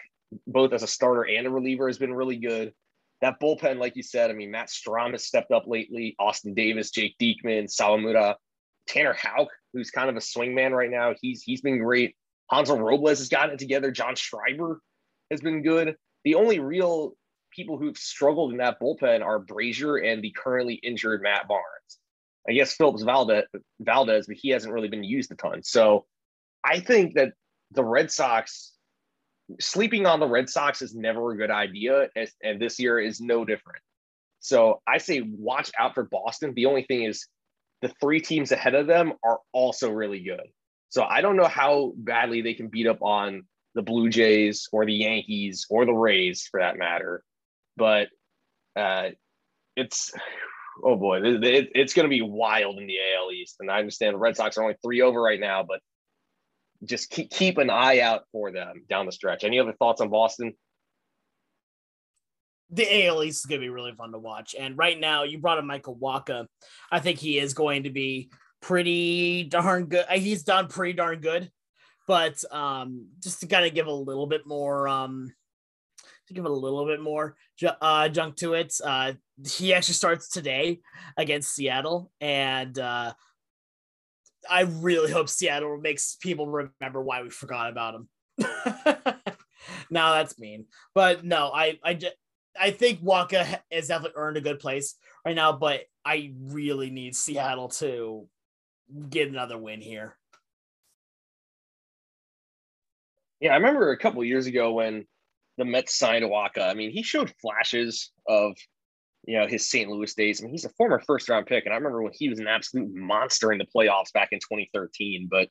both 0.48 0.74
as 0.74 0.84
a 0.84 0.88
starter 0.88 1.24
and 1.24 1.48
a 1.48 1.50
reliever, 1.50 1.88
has 1.88 1.98
been 1.98 2.14
really 2.14 2.38
good 2.38 2.74
that 3.24 3.40
bullpen, 3.40 3.80
like 3.80 3.96
you 3.96 4.04
said, 4.04 4.30
I 4.30 4.34
mean, 4.34 4.52
Matt 4.52 4.70
Strahm 4.70 5.12
has 5.12 5.26
stepped 5.26 5.52
up 5.52 5.64
lately. 5.66 6.16
Austin 6.20 6.54
Davis, 6.54 6.92
Jake 6.92 7.16
Diekman, 7.22 7.74
Sawamura, 7.74 8.36
Tanner 8.88 9.14
Houck, 9.14 9.48
who's 9.72 9.92
kind 9.92 10.10
of 10.10 10.16
a 10.16 10.20
swingman 10.20 10.72
right 10.72 10.92
now. 10.92 11.14
He's 11.22 11.42
he's 11.42 11.62
been 11.62 11.80
great. 11.80 12.16
Hansel 12.52 12.80
Robles 12.80 13.20
has 13.20 13.30
gotten 13.30 13.56
it 13.56 13.60
together. 13.60 13.92
John 13.92 14.16
Schreiber 14.16 14.82
has 15.32 15.42
been 15.42 15.64
good. 15.64 15.96
The 16.26 16.36
only 16.36 16.60
real 16.60 17.14
people 17.52 17.78
who've 17.78 17.98
struggled 17.98 18.52
in 18.52 18.58
that 18.58 18.80
bullpen 18.80 19.24
are 19.24 19.40
Brasier 19.40 20.06
and 20.06 20.22
the 20.22 20.32
currently 20.32 20.76
injured 20.76 21.22
Matt 21.22 21.48
Barnes. 21.48 21.64
I 22.48 22.52
guess 22.52 22.76
Phillips 22.76 23.04
Valdez, 23.04 23.46
but 24.28 24.36
he 24.36 24.50
hasn't 24.50 24.74
really 24.74 24.90
been 24.90 25.04
used 25.04 25.32
a 25.32 25.36
ton. 25.36 25.64
So 25.64 26.06
I 26.64 26.82
think 26.82 27.14
that 27.16 27.34
the 27.72 27.86
Red 27.86 28.12
Sox 28.12 28.73
sleeping 29.60 30.06
on 30.06 30.20
the 30.20 30.28
Red 30.28 30.50
Sox 30.50 30.82
is 30.82 30.96
never 30.96 31.32
a 31.32 31.38
good 31.38 31.52
idea, 31.52 32.08
and, 32.16 32.30
and 32.44 32.62
this 32.62 32.80
year 32.80 33.00
is 33.00 33.22
no 33.22 33.46
different. 33.46 33.82
So 34.40 34.82
I 34.88 34.98
say 34.98 35.22
watch 35.22 35.72
out 35.78 35.94
for 35.94 36.04
Boston. 36.04 36.54
The 36.54 36.66
only 36.66 36.84
thing 36.84 37.04
is 37.04 37.28
the 37.82 37.94
three 38.02 38.20
teams 38.20 38.52
ahead 38.52 38.76
of 38.76 38.88
them 38.88 39.14
are 39.24 39.40
also 39.52 39.90
really 39.90 40.22
good. 40.22 40.48
So 40.90 41.04
I 41.04 41.22
don't 41.22 41.38
know 41.38 41.48
how 41.48 41.94
badly 41.96 42.42
they 42.42 42.54
can 42.54 42.68
beat 42.68 42.88
up 42.88 43.02
on 43.02 43.44
the 43.74 43.82
Blue 43.82 44.10
Jays 44.10 44.68
or 44.72 44.86
the 44.86 44.94
Yankees 44.94 45.66
or 45.70 45.86
the 45.86 45.94
Rays 45.94 46.48
for 46.50 46.60
that 46.60 46.78
matter. 46.78 47.24
But 47.76 48.10
uh, 48.76 49.10
it's 49.76 50.14
oh 50.84 50.96
boy, 50.96 51.22
it, 51.22 51.72
it's 51.74 51.94
going 51.94 52.06
to 52.06 52.10
be 52.10 52.22
wild 52.22 52.78
in 52.80 52.88
the 52.88 52.98
AL 53.16 53.32
East. 53.32 53.58
And 53.60 53.72
I 53.72 53.80
understand 53.80 54.14
the 54.14 54.20
Red 54.20 54.36
Sox 54.36 54.58
are 54.58 54.64
only 54.64 54.76
three 54.84 55.02
over 55.02 55.22
right 55.22 55.40
now, 55.40 55.64
but 55.64 55.80
just 56.86 57.10
keep 57.10 57.30
keep 57.30 57.58
an 57.58 57.70
eye 57.70 58.00
out 58.00 58.24
for 58.32 58.52
them 58.52 58.84
down 58.90 59.06
the 59.06 59.12
stretch. 59.12 59.44
Any 59.44 59.60
other 59.60 59.74
thoughts 59.74 60.02
on 60.02 60.10
Boston? 60.10 60.54
The 62.70 63.06
AL 63.06 63.24
East 63.24 63.42
is 63.42 63.46
going 63.46 63.62
to 63.62 63.66
be 63.66 63.70
really 63.70 63.94
fun 63.94 64.12
to 64.12 64.18
watch. 64.18 64.56
And 64.58 64.78
right 64.78 65.00
now, 65.00 65.24
you 65.24 65.38
brought 65.38 65.60
up 65.60 65.66
Michael 65.66 65.96
Wacha. 65.96 66.48
I 66.92 67.00
think 67.00 67.20
he 67.20 67.38
is 67.38 67.54
going 67.54 67.84
to 67.84 67.92
be 67.92 68.32
pretty 68.62 69.44
darn 69.44 69.86
good. 69.86 70.06
Uh, 70.10 70.18
he's 70.18 70.44
done 70.44 70.68
pretty 70.68 70.94
darn 70.94 71.20
good, 71.20 71.52
but 72.08 72.44
um, 72.52 73.10
just 73.20 73.42
to 73.42 73.48
kind 73.48 73.66
of 73.66 73.76
give 73.76 73.88
a 73.88 73.94
little 73.94 74.26
bit 74.26 74.48
more 74.48 74.88
um, 74.88 75.32
to 76.28 76.34
give 76.34 76.46
a 76.46 76.50
little 76.50 76.86
bit 76.86 77.02
more 77.02 77.36
uh, 77.82 78.10
junk 78.10 78.38
to 78.38 78.54
it. 78.54 78.74
Uh, 78.84 79.14
he 79.46 79.74
actually 79.74 79.94
starts 79.94 80.30
today 80.30 80.80
against 81.18 81.54
Seattle, 81.54 82.12
and 82.22 82.78
uh, 82.80 83.14
I 84.50 84.62
really 84.62 85.12
hope 85.12 85.30
Seattle 85.30 85.78
makes 85.78 86.16
people 86.16 86.48
remember 86.48 87.02
why 87.02 87.22
we 87.22 87.30
forgot 87.30 87.72
about 87.72 87.96
him. 87.96 88.10
now 89.90 90.14
that's 90.14 90.40
mean, 90.40 90.66
but 90.94 91.24
no, 91.24 91.52
I 91.54 91.80
I 91.84 91.94
just. 91.96 92.16
I 92.60 92.70
think 92.70 93.02
Wacha 93.02 93.62
has 93.72 93.88
definitely 93.88 94.14
earned 94.16 94.38
a 94.38 94.42
good 94.42 94.60
place 94.60 94.94
right 95.26 95.36
now, 95.36 95.54
but 95.54 95.82
I 96.06 96.34
really 96.40 96.92
need 96.92 97.16
Seattle 97.16 97.70
to 97.70 98.28
get 99.10 99.28
another 99.28 99.58
win 99.58 99.82
here. 99.82 100.16
Yeah, 103.40 103.54
I 103.54 103.56
remember 103.56 103.92
a 103.92 103.98
couple 103.98 104.24
years 104.24 104.46
ago 104.46 104.74
when 104.74 105.06
the 105.58 105.66
Mets 105.66 105.98
signed 105.98 106.26
Wacha. 106.26 106.70
I 106.70 106.74
mean, 106.76 106.92
he 106.92 107.04
showed 107.04 107.34
flashes 107.42 108.12
of 108.28 108.56
you 109.26 109.38
know 109.38 109.48
his 109.48 109.70
St. 109.70 109.90
Louis 109.90 110.14
days. 110.14 110.42
I 110.42 110.44
mean, 110.44 110.52
he's 110.52 110.66
a 110.66 110.70
former 110.70 111.00
first 111.00 111.30
round 111.30 111.46
pick, 111.46 111.66
and 111.66 111.74
I 111.74 111.78
remember 111.78 112.02
when 112.02 112.14
he 112.14 112.30
was 112.30 112.40
an 112.40 112.48
absolute 112.48 112.94
monster 112.94 113.52
in 113.52 113.58
the 113.58 113.68
playoffs 113.76 114.14
back 114.14 114.30
in 114.32 114.40
2013. 114.40 115.28
But 115.30 115.50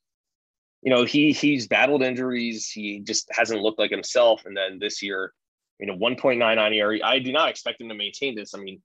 you 0.82 0.92
know, 0.92 1.04
he 1.04 1.32
he's 1.32 1.68
battled 1.68 2.02
injuries. 2.02 2.70
He 2.70 3.00
just 3.00 3.28
hasn't 3.30 3.60
looked 3.60 3.78
like 3.78 3.90
himself. 3.90 4.42
And 4.44 4.56
then 4.56 4.78
this 4.78 5.02
year, 5.02 5.32
you 5.78 5.86
know, 5.86 5.96
1.99 5.96 6.74
ERA. 6.74 6.98
I 7.04 7.18
do 7.18 7.32
not 7.32 7.48
expect 7.48 7.80
him 7.80 7.88
to 7.88 7.94
maintain 7.94 8.34
this. 8.34 8.54
I 8.54 8.58
mean, 8.58 8.82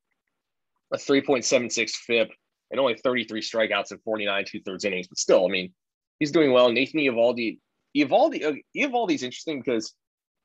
a 0.93 0.97
3.76 0.97 1.89
FIP 1.91 2.31
and 2.71 2.79
only 2.79 2.95
33 2.95 3.41
strikeouts 3.41 3.91
in 3.91 3.97
49 3.99 4.45
two 4.45 4.61
thirds 4.61 4.85
innings, 4.85 5.07
but 5.07 5.17
still, 5.17 5.45
I 5.45 5.49
mean, 5.49 5.73
he's 6.19 6.31
doing 6.31 6.51
well. 6.51 6.71
Nathan 6.71 6.99
Eovaldi, 6.99 7.59
Eovaldi, 7.95 8.45
uh, 8.45 8.53
Eovaldi's 8.75 9.23
interesting 9.23 9.59
because 9.59 9.93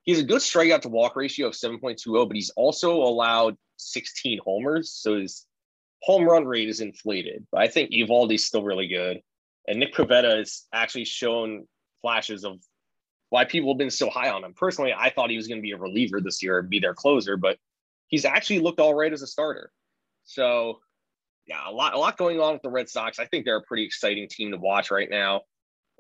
He's 0.05 0.19
a 0.19 0.25
good 0.25 0.41
strikeout 0.41 0.81
to 0.83 0.89
walk 0.89 1.15
ratio 1.17 1.47
of 1.47 1.55
7.20, 1.55 2.29
but 2.29 2.35
he's 2.35 2.51
also 2.51 2.93
allowed 2.93 3.57
16 3.83 4.41
homers. 4.45 4.93
So 4.93 5.19
his 5.19 5.47
home 6.03 6.25
run 6.25 6.45
rate 6.45 6.69
is 6.69 6.81
inflated. 6.81 7.47
But 7.51 7.63
I 7.63 7.69
think 7.69 7.91
Eovaldi's 7.91 8.45
still 8.45 8.63
really 8.63 8.89
good. 8.89 9.21
And 9.69 9.79
Nick 9.79 9.95
Pivetta 9.95 10.39
has 10.39 10.65
actually 10.73 11.05
shown 11.05 11.67
flashes 12.01 12.45
of 12.45 12.59
why 13.31 13.45
people 13.45 13.73
have 13.73 13.79
been 13.79 13.91
so 13.91 14.11
high 14.11 14.31
on 14.31 14.45
him. 14.45 14.53
Personally, 14.55 14.93
I 14.97 15.11
thought 15.11 15.31
he 15.31 15.37
was 15.37 15.47
going 15.47 15.59
to 15.59 15.63
be 15.63 15.71
a 15.73 15.79
reliever 15.79 16.21
this 16.21 16.43
year 16.43 16.59
and 16.59 16.69
be 16.69 16.81
their 16.81 16.95
closer, 16.95 17.37
but 17.37 17.59
he's 18.09 18.25
actually 18.25 18.59
looked 18.59 18.81
all 18.81 18.95
right 18.95 19.13
as 19.13 19.23
a 19.23 19.27
starter. 19.27 19.73
So 20.25 20.81
yeah, 21.47 21.69
a 21.69 21.73
lot, 21.73 21.95
a 21.95 21.99
lot 21.99 22.17
going 22.17 22.41
on 22.41 22.55
with 22.55 22.63
the 22.63 22.71
Red 22.71 22.89
Sox. 22.89 23.19
I 23.19 23.27
think 23.27 23.45
they're 23.45 23.57
a 23.57 23.63
pretty 23.63 23.85
exciting 23.85 24.29
team 24.29 24.51
to 24.51 24.59
watch 24.59 24.91
right 24.91 25.09
now. 25.11 25.43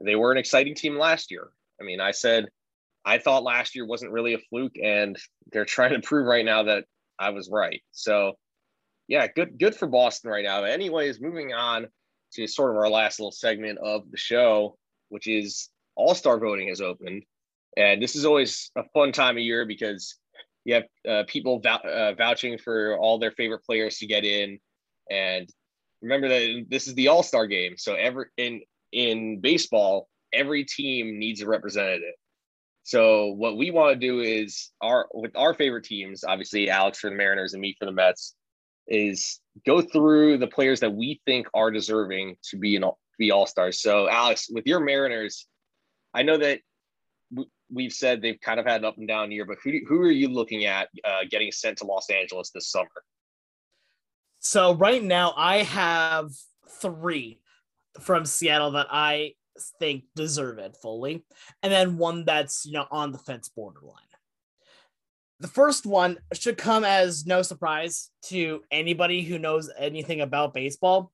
They 0.04 0.16
were 0.16 0.32
an 0.32 0.38
exciting 0.38 0.74
team 0.74 0.98
last 0.98 1.30
year. 1.30 1.50
I 1.80 1.84
mean, 1.84 2.00
I 2.00 2.10
said 2.10 2.48
I 3.04 3.18
thought 3.18 3.42
last 3.42 3.74
year 3.74 3.84
wasn't 3.84 4.12
really 4.12 4.34
a 4.34 4.38
fluke, 4.38 4.76
and 4.82 5.18
they're 5.50 5.64
trying 5.64 5.92
to 5.92 6.00
prove 6.00 6.26
right 6.26 6.44
now 6.44 6.64
that 6.64 6.84
I 7.22 7.30
was 7.30 7.48
right. 7.50 7.82
So, 7.92 8.34
yeah, 9.08 9.26
good 9.28 9.58
good 9.58 9.74
for 9.74 9.86
Boston 9.86 10.30
right 10.30 10.44
now. 10.44 10.64
Anyways, 10.64 11.20
moving 11.20 11.52
on 11.52 11.86
to 12.34 12.46
sort 12.46 12.70
of 12.70 12.76
our 12.76 12.88
last 12.88 13.20
little 13.20 13.32
segment 13.32 13.78
of 13.78 14.10
the 14.10 14.16
show, 14.16 14.76
which 15.10 15.26
is 15.26 15.68
All 15.94 16.14
Star 16.14 16.38
voting 16.38 16.68
has 16.68 16.80
opened, 16.80 17.24
and 17.76 18.02
this 18.02 18.16
is 18.16 18.24
always 18.24 18.70
a 18.76 18.84
fun 18.94 19.12
time 19.12 19.36
of 19.36 19.42
year 19.42 19.64
because 19.66 20.16
you 20.64 20.74
have 20.74 20.84
uh, 21.08 21.24
people 21.26 21.60
vou- 21.60 21.88
uh, 21.88 22.14
vouching 22.14 22.58
for 22.58 22.96
all 22.98 23.18
their 23.18 23.32
favorite 23.32 23.64
players 23.64 23.98
to 23.98 24.06
get 24.06 24.24
in, 24.24 24.58
and 25.10 25.48
remember 26.00 26.28
that 26.28 26.66
this 26.68 26.88
is 26.88 26.94
the 26.94 27.08
All 27.08 27.22
Star 27.22 27.46
game, 27.46 27.76
so 27.76 27.94
every 27.94 28.26
in 28.36 28.62
in 28.92 29.40
baseball, 29.40 30.08
every 30.32 30.64
team 30.64 31.18
needs 31.18 31.40
a 31.40 31.46
representative. 31.46 32.14
So 32.84 33.28
what 33.28 33.56
we 33.56 33.70
want 33.70 33.94
to 33.94 34.06
do 34.06 34.20
is 34.20 34.70
our 34.80 35.08
with 35.12 35.36
our 35.36 35.54
favorite 35.54 35.84
teams, 35.84 36.24
obviously 36.24 36.68
Alex 36.68 36.98
for 36.98 37.10
the 37.10 37.16
Mariners 37.16 37.52
and 37.52 37.60
me 37.60 37.76
for 37.78 37.84
the 37.84 37.92
Mets, 37.92 38.34
is 38.88 39.40
go 39.64 39.80
through 39.80 40.38
the 40.38 40.48
players 40.48 40.80
that 40.80 40.92
we 40.92 41.20
think 41.24 41.46
are 41.54 41.70
deserving 41.70 42.36
to 42.50 42.56
be 42.56 42.76
an 42.76 42.84
be 43.18 43.30
all 43.30 43.46
stars. 43.46 43.80
So 43.80 44.08
Alex, 44.08 44.48
with 44.50 44.66
your 44.66 44.80
Mariners, 44.80 45.46
I 46.12 46.22
know 46.22 46.38
that 46.38 46.60
we've 47.70 47.92
said 47.92 48.20
they've 48.20 48.40
kind 48.40 48.58
of 48.58 48.66
had 48.66 48.80
an 48.80 48.84
up 48.84 48.98
and 48.98 49.08
down 49.08 49.30
year, 49.30 49.44
but 49.44 49.58
who 49.62 49.72
who 49.88 50.00
are 50.00 50.10
you 50.10 50.28
looking 50.28 50.64
at 50.64 50.88
uh, 51.04 51.20
getting 51.30 51.52
sent 51.52 51.78
to 51.78 51.86
Los 51.86 52.10
Angeles 52.10 52.50
this 52.50 52.70
summer? 52.70 52.88
So 54.40 54.74
right 54.74 55.02
now 55.02 55.34
I 55.36 55.58
have 55.58 56.32
three 56.68 57.38
from 58.00 58.24
Seattle 58.24 58.72
that 58.72 58.88
I 58.90 59.34
think 59.78 60.04
deserve 60.14 60.58
it 60.58 60.76
fully, 60.80 61.24
and 61.62 61.72
then 61.72 61.98
one 61.98 62.24
that's 62.24 62.64
you 62.64 62.72
know 62.72 62.86
on 62.90 63.12
the 63.12 63.18
fence 63.18 63.48
borderline. 63.48 63.96
The 65.40 65.48
first 65.48 65.86
one 65.86 66.18
should 66.34 66.56
come 66.56 66.84
as 66.84 67.26
no 67.26 67.42
surprise 67.42 68.10
to 68.26 68.62
anybody 68.70 69.22
who 69.22 69.38
knows 69.38 69.70
anything 69.76 70.20
about 70.20 70.54
baseball, 70.54 71.12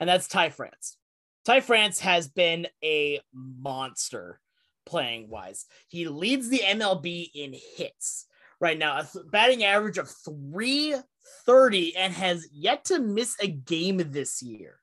and 0.00 0.08
that's 0.08 0.26
Ty 0.26 0.50
France. 0.50 0.96
Ty 1.44 1.60
France 1.60 2.00
has 2.00 2.28
been 2.28 2.66
a 2.82 3.20
monster 3.32 4.40
playing 4.84 5.28
wise. 5.30 5.66
He 5.86 6.08
leads 6.08 6.48
the 6.48 6.58
MLB 6.58 7.30
in 7.34 7.54
hits 7.76 8.26
right 8.60 8.78
now, 8.78 8.98
a 8.98 9.08
batting 9.30 9.64
average 9.64 9.98
of 9.98 10.10
330 10.24 11.96
and 11.96 12.12
has 12.12 12.48
yet 12.52 12.84
to 12.86 12.98
miss 12.98 13.36
a 13.40 13.46
game 13.46 14.02
this 14.10 14.42
year. 14.42 14.80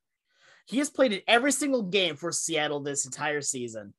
He 0.65 0.79
has 0.79 0.89
played 0.89 1.13
in 1.13 1.21
every 1.27 1.51
single 1.51 1.83
game 1.83 2.15
for 2.15 2.31
Seattle 2.31 2.79
this 2.79 3.05
entire 3.05 3.41
season. 3.41 3.93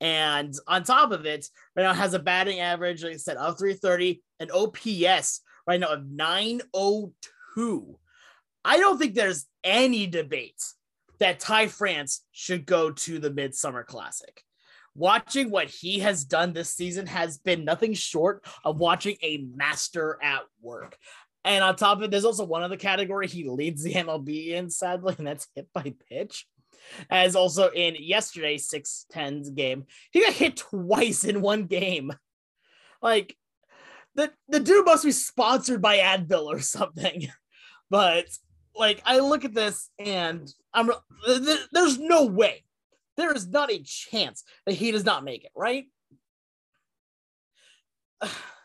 And 0.00 0.52
on 0.66 0.82
top 0.82 1.12
of 1.12 1.26
it, 1.26 1.46
right 1.76 1.84
now 1.84 1.94
has 1.94 2.14
a 2.14 2.18
batting 2.18 2.60
average, 2.60 3.04
like 3.04 3.14
I 3.14 3.16
said, 3.16 3.36
of 3.36 3.58
330, 3.58 4.20
an 4.40 4.50
OPS 4.50 5.40
right 5.66 5.78
now 5.78 5.92
of 5.92 6.04
902. 6.06 7.98
I 8.64 8.78
don't 8.78 8.98
think 8.98 9.14
there's 9.14 9.46
any 9.62 10.06
debate 10.06 10.60
that 11.18 11.38
Ty 11.38 11.68
France 11.68 12.24
should 12.32 12.66
go 12.66 12.90
to 12.90 13.18
the 13.20 13.30
Midsummer 13.30 13.84
Classic. 13.84 14.42
Watching 14.94 15.50
what 15.50 15.68
he 15.68 16.00
has 16.00 16.24
done 16.24 16.52
this 16.52 16.74
season 16.74 17.06
has 17.06 17.38
been 17.38 17.64
nothing 17.64 17.94
short 17.94 18.44
of 18.64 18.78
watching 18.78 19.16
a 19.22 19.46
master 19.54 20.18
at 20.22 20.42
work. 20.60 20.98
And 21.44 21.64
on 21.64 21.76
top 21.76 21.98
of 21.98 22.04
it, 22.04 22.10
there's 22.10 22.24
also 22.24 22.44
one 22.44 22.62
other 22.62 22.76
category 22.76 23.26
he 23.26 23.48
leads 23.48 23.82
the 23.82 23.94
MLB 23.94 24.48
in, 24.50 24.70
sadly, 24.70 25.14
and 25.18 25.26
that's 25.26 25.48
hit 25.54 25.68
by 25.72 25.94
pitch. 26.08 26.46
As 27.10 27.36
also 27.36 27.70
in 27.70 27.96
yesterday's 27.98 28.70
610's 28.70 29.50
game, 29.50 29.86
he 30.10 30.20
got 30.20 30.32
hit 30.32 30.56
twice 30.56 31.24
in 31.24 31.40
one 31.40 31.66
game. 31.66 32.12
Like, 33.00 33.36
the, 34.14 34.30
the 34.48 34.60
dude 34.60 34.84
must 34.84 35.04
be 35.04 35.12
sponsored 35.12 35.82
by 35.82 35.98
Advil 35.98 36.46
or 36.46 36.60
something. 36.60 37.28
But, 37.90 38.24
like, 38.74 39.02
I 39.04 39.18
look 39.18 39.44
at 39.44 39.52
this 39.52 39.90
and 39.98 40.50
I'm 40.72 40.90
there's 41.26 41.98
no 41.98 42.24
way, 42.24 42.64
there 43.18 43.34
is 43.34 43.46
not 43.46 43.70
a 43.70 43.82
chance 43.84 44.44
that 44.64 44.72
he 44.72 44.92
does 44.92 45.04
not 45.04 45.24
make 45.24 45.44
it, 45.44 45.50
right? 45.54 45.84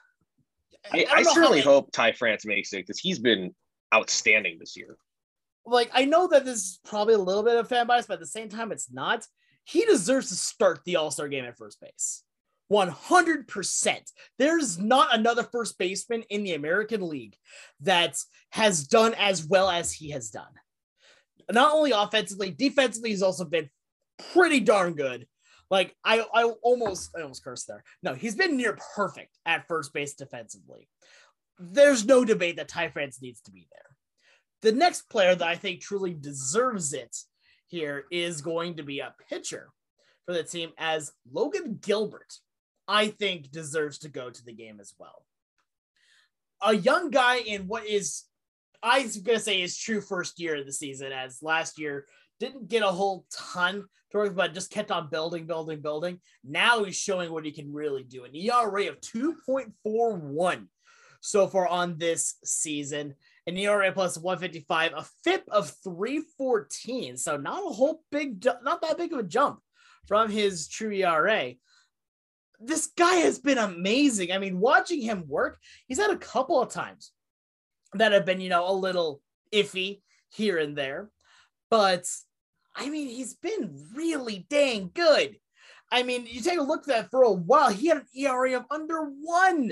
I, 0.94 1.06
I, 1.10 1.14
I 1.18 1.24
certainly 1.24 1.62
hope 1.62 1.92
Ty 1.92 2.14
France 2.14 2.46
makes 2.46 2.74
it 2.74 2.78
because 2.78 3.00
he's 3.00 3.20
been 3.20 3.54
outstanding 3.94 4.58
this 4.60 4.76
year. 4.78 4.98
Like 5.66 5.92
I 5.94 6.06
know 6.06 6.28
that 6.28 6.46
this 6.46 6.58
is 6.58 6.80
probably 6.86 7.16
a 7.16 7.20
little 7.20 7.44
bit 7.44 7.58
of 7.58 7.68
fan 7.68 7.88
bias, 7.88 8.06
but 8.08 8.16
at 8.16 8.20
the 8.20 8.26
same 8.26 8.50
time, 8.50 8.72
it's 8.72 8.92
not. 8.92 9.26
He 9.66 9.86
deserves 9.86 10.30
to 10.30 10.36
start 10.36 10.80
the 10.86 10.96
All 10.96 11.12
Star 11.12 11.28
game 11.28 11.46
at 11.46 11.58
first 11.58 11.82
base. 11.82 12.24
100%. 12.72 14.12
There's 14.38 14.78
not 14.78 15.16
another 15.16 15.44
first 15.44 15.78
baseman 15.78 16.24
in 16.30 16.44
the 16.44 16.54
American 16.54 17.08
League 17.08 17.36
that 17.82 18.18
has 18.52 18.86
done 18.86 19.14
as 19.14 19.46
well 19.46 19.70
as 19.70 19.92
he 19.92 20.12
has 20.12 20.30
done. 20.30 20.52
Not 21.50 21.74
only 21.74 21.92
offensively, 21.92 22.52
defensively, 22.52 23.12
he's 23.12 23.22
also 23.22 23.46
been 23.46 23.70
pretty 24.34 24.60
darn 24.60 24.94
good. 24.94 25.28
Like 25.70 25.96
I, 26.04 26.24
I 26.34 26.44
almost, 26.62 27.12
I 27.18 27.22
almost 27.22 27.44
cursed 27.44 27.68
there. 27.68 27.84
No, 28.02 28.14
he's 28.14 28.36
been 28.36 28.56
near 28.56 28.78
perfect 28.96 29.38
at 29.46 29.68
first 29.68 29.94
base 29.94 30.14
defensively. 30.14 30.88
There's 31.60 32.06
no 32.06 32.24
debate 32.24 32.58
that 32.58 32.68
Ty 32.68 32.90
France 32.90 33.22
needs 33.22 33.42
to 33.42 33.52
be 33.52 33.68
there. 33.72 33.82
The 34.62 34.78
next 34.78 35.10
player 35.10 35.36
that 35.36 35.48
I 35.48 35.56
think 35.56 35.82
truly 35.82 36.14
deserves 36.14 36.94
it 36.94 37.16
here 37.68 38.06
is 38.12 38.42
going 38.42 38.78
to 38.78 38.84
be 38.84 39.00
a 39.00 39.14
pitcher 39.30 39.70
for 40.26 40.34
the 40.34 40.44
team, 40.44 40.72
as 40.78 41.12
Logan 41.32 41.80
Gilbert, 41.82 42.34
I 42.88 43.08
think, 43.08 43.52
deserves 43.52 44.00
to 44.00 44.10
go 44.10 44.30
to 44.30 44.46
the 44.46 44.54
game 44.54 44.80
as 44.80 44.94
well. 44.98 45.26
A 46.62 46.76
young 46.76 47.12
guy 47.12 47.38
in 47.38 47.68
what 47.68 47.86
is, 47.86 48.24
I 48.82 49.04
was 49.04 49.22
to 49.22 49.40
say, 49.40 49.62
his 49.62 49.78
true 49.78 50.02
first 50.02 50.40
year 50.40 50.58
of 50.58 50.66
the 50.66 50.74
season, 50.74 51.12
as 51.12 51.42
last 51.42 51.80
year 51.80 52.08
didn't 52.40 52.70
get 52.70 52.84
a 52.84 52.88
whole 52.88 53.26
ton 53.32 53.86
to 54.12 54.18
work, 54.18 54.36
but 54.36 54.54
just 54.54 54.72
kept 54.72 54.92
on 54.92 55.10
building, 55.10 55.46
building, 55.46 55.82
building. 55.82 56.20
Now 56.44 56.84
he's 56.84 56.96
showing 56.96 57.32
what 57.32 57.46
he 57.46 57.52
can 57.52 57.74
really 57.74 58.04
do. 58.04 58.26
An 58.26 58.36
ERA 58.36 58.88
of 58.88 59.02
2.41 59.02 60.68
so 61.22 61.48
far 61.48 61.68
on 61.68 61.98
this 61.98 62.36
season. 62.44 63.16
An 63.48 63.58
ERA 63.58 63.92
plus 63.92 64.18
155, 64.18 64.92
a 64.96 65.06
FIP 65.24 65.44
of 65.52 65.74
314. 65.84 67.18
So 67.18 67.38
not 67.38 67.64
a 67.66 67.74
whole 67.74 68.02
big, 68.12 68.46
not 68.64 68.82
that 68.82 68.98
big 68.98 69.14
of 69.14 69.20
a 69.20 69.24
jump 69.24 69.60
from 70.08 70.30
his 70.30 70.68
true 70.68 70.92
ERA. 70.92 71.54
This 72.60 72.88
guy 72.88 73.16
has 73.16 73.40
been 73.40 73.58
amazing. 73.58 74.32
I 74.32 74.38
mean, 74.38 74.60
watching 74.60 75.02
him 75.02 75.28
work, 75.28 75.60
he's 75.88 76.00
had 76.00 76.12
a 76.12 76.18
couple 76.18 76.62
of 76.62 76.72
times 76.72 77.12
that 77.94 78.12
have 78.12 78.26
been, 78.26 78.42
you 78.42 78.50
know, 78.50 78.70
a 78.70 78.74
little 78.74 79.22
iffy 79.54 80.02
here 80.30 80.58
and 80.58 80.76
there. 80.76 81.10
But 81.70 82.06
I 82.78 82.90
mean, 82.90 83.08
he's 83.08 83.34
been 83.34 83.88
really 83.96 84.46
dang 84.50 84.92
good. 84.94 85.38
I 85.92 86.04
mean, 86.04 86.28
you 86.30 86.42
take 86.42 86.60
a 86.60 86.64
look 86.64 86.82
at 86.82 86.88
that 86.88 87.12
for 87.12 87.24
a 87.24 87.32
while, 87.32 87.72
he 87.72 87.88
had 87.88 87.98
an 87.98 88.06
ERA 88.16 88.58
of 88.58 88.66
under 88.70 89.04
one. 89.04 89.72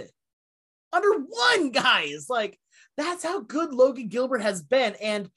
Under 0.91 1.19
one, 1.19 1.69
guys. 1.71 2.27
Like, 2.29 2.59
that's 2.97 3.23
how 3.23 3.41
good 3.41 3.73
Logan 3.73 4.07
Gilbert 4.07 4.41
has 4.41 4.63
been. 4.63 4.95
And 5.01 5.29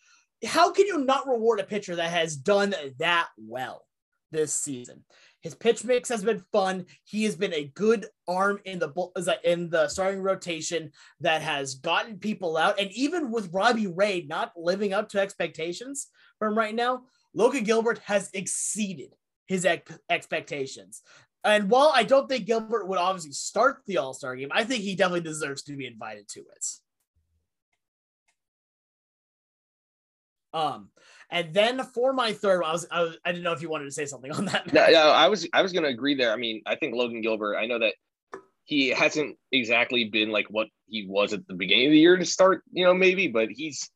how 0.44 0.72
can 0.72 0.86
you 0.86 1.04
not 1.04 1.26
reward 1.26 1.60
a 1.60 1.64
pitcher 1.64 1.96
that 1.96 2.10
has 2.10 2.36
done 2.36 2.74
that 2.98 3.28
well 3.36 3.84
this 4.30 4.54
season? 4.54 5.04
His 5.40 5.54
pitch 5.54 5.84
mix 5.84 6.08
has 6.08 6.24
been 6.24 6.42
fun. 6.52 6.86
He 7.04 7.24
has 7.24 7.36
been 7.36 7.54
a 7.54 7.70
good 7.74 8.06
arm 8.26 8.58
in 8.64 8.80
the 8.80 9.38
in 9.44 9.70
the 9.70 9.88
starting 9.88 10.20
rotation 10.20 10.90
that 11.20 11.42
has 11.42 11.76
gotten 11.76 12.18
people 12.18 12.56
out. 12.56 12.80
And 12.80 12.90
even 12.92 13.30
with 13.30 13.52
Robbie 13.52 13.86
Ray 13.86 14.26
not 14.28 14.52
living 14.56 14.92
up 14.92 15.08
to 15.10 15.20
expectations 15.20 16.08
from 16.40 16.58
right 16.58 16.74
now, 16.74 17.02
Logan 17.34 17.64
Gilbert 17.64 17.98
has 18.04 18.30
exceeded 18.32 19.14
his 19.46 19.64
ex- 19.64 19.98
expectations. 20.08 21.02
And 21.44 21.70
while 21.70 21.92
I 21.94 22.02
don't 22.02 22.28
think 22.28 22.46
Gilbert 22.46 22.88
would 22.88 22.98
obviously 22.98 23.32
start 23.32 23.82
the 23.86 23.98
All 23.98 24.12
Star 24.12 24.36
game, 24.36 24.48
I 24.52 24.64
think 24.64 24.82
he 24.82 24.94
definitely 24.94 25.20
deserves 25.20 25.62
to 25.64 25.76
be 25.76 25.86
invited 25.86 26.28
to 26.30 26.40
it. 26.40 26.66
Um, 30.52 30.90
and 31.30 31.52
then 31.52 31.82
for 31.84 32.12
my 32.12 32.32
third, 32.32 32.62
I 32.64 32.72
was, 32.72 32.86
I 32.90 33.02
was 33.02 33.18
I 33.24 33.32
didn't 33.32 33.44
know 33.44 33.52
if 33.52 33.62
you 33.62 33.68
wanted 33.68 33.84
to 33.84 33.92
say 33.92 34.06
something 34.06 34.32
on 34.32 34.46
that. 34.46 34.72
No, 34.72 34.86
no, 34.90 35.10
I 35.10 35.28
was 35.28 35.46
I 35.52 35.62
was 35.62 35.72
going 35.72 35.84
to 35.84 35.90
agree 35.90 36.14
there. 36.14 36.32
I 36.32 36.36
mean, 36.36 36.62
I 36.66 36.74
think 36.74 36.94
Logan 36.94 37.20
Gilbert. 37.20 37.56
I 37.56 37.66
know 37.66 37.78
that 37.78 37.94
he 38.64 38.88
hasn't 38.88 39.36
exactly 39.52 40.04
been 40.04 40.30
like 40.30 40.46
what 40.50 40.68
he 40.86 41.06
was 41.06 41.32
at 41.32 41.46
the 41.46 41.54
beginning 41.54 41.86
of 41.86 41.92
the 41.92 41.98
year 41.98 42.16
to 42.16 42.24
start. 42.24 42.62
You 42.72 42.84
know, 42.84 42.94
maybe, 42.94 43.28
but 43.28 43.50
he's 43.50 43.90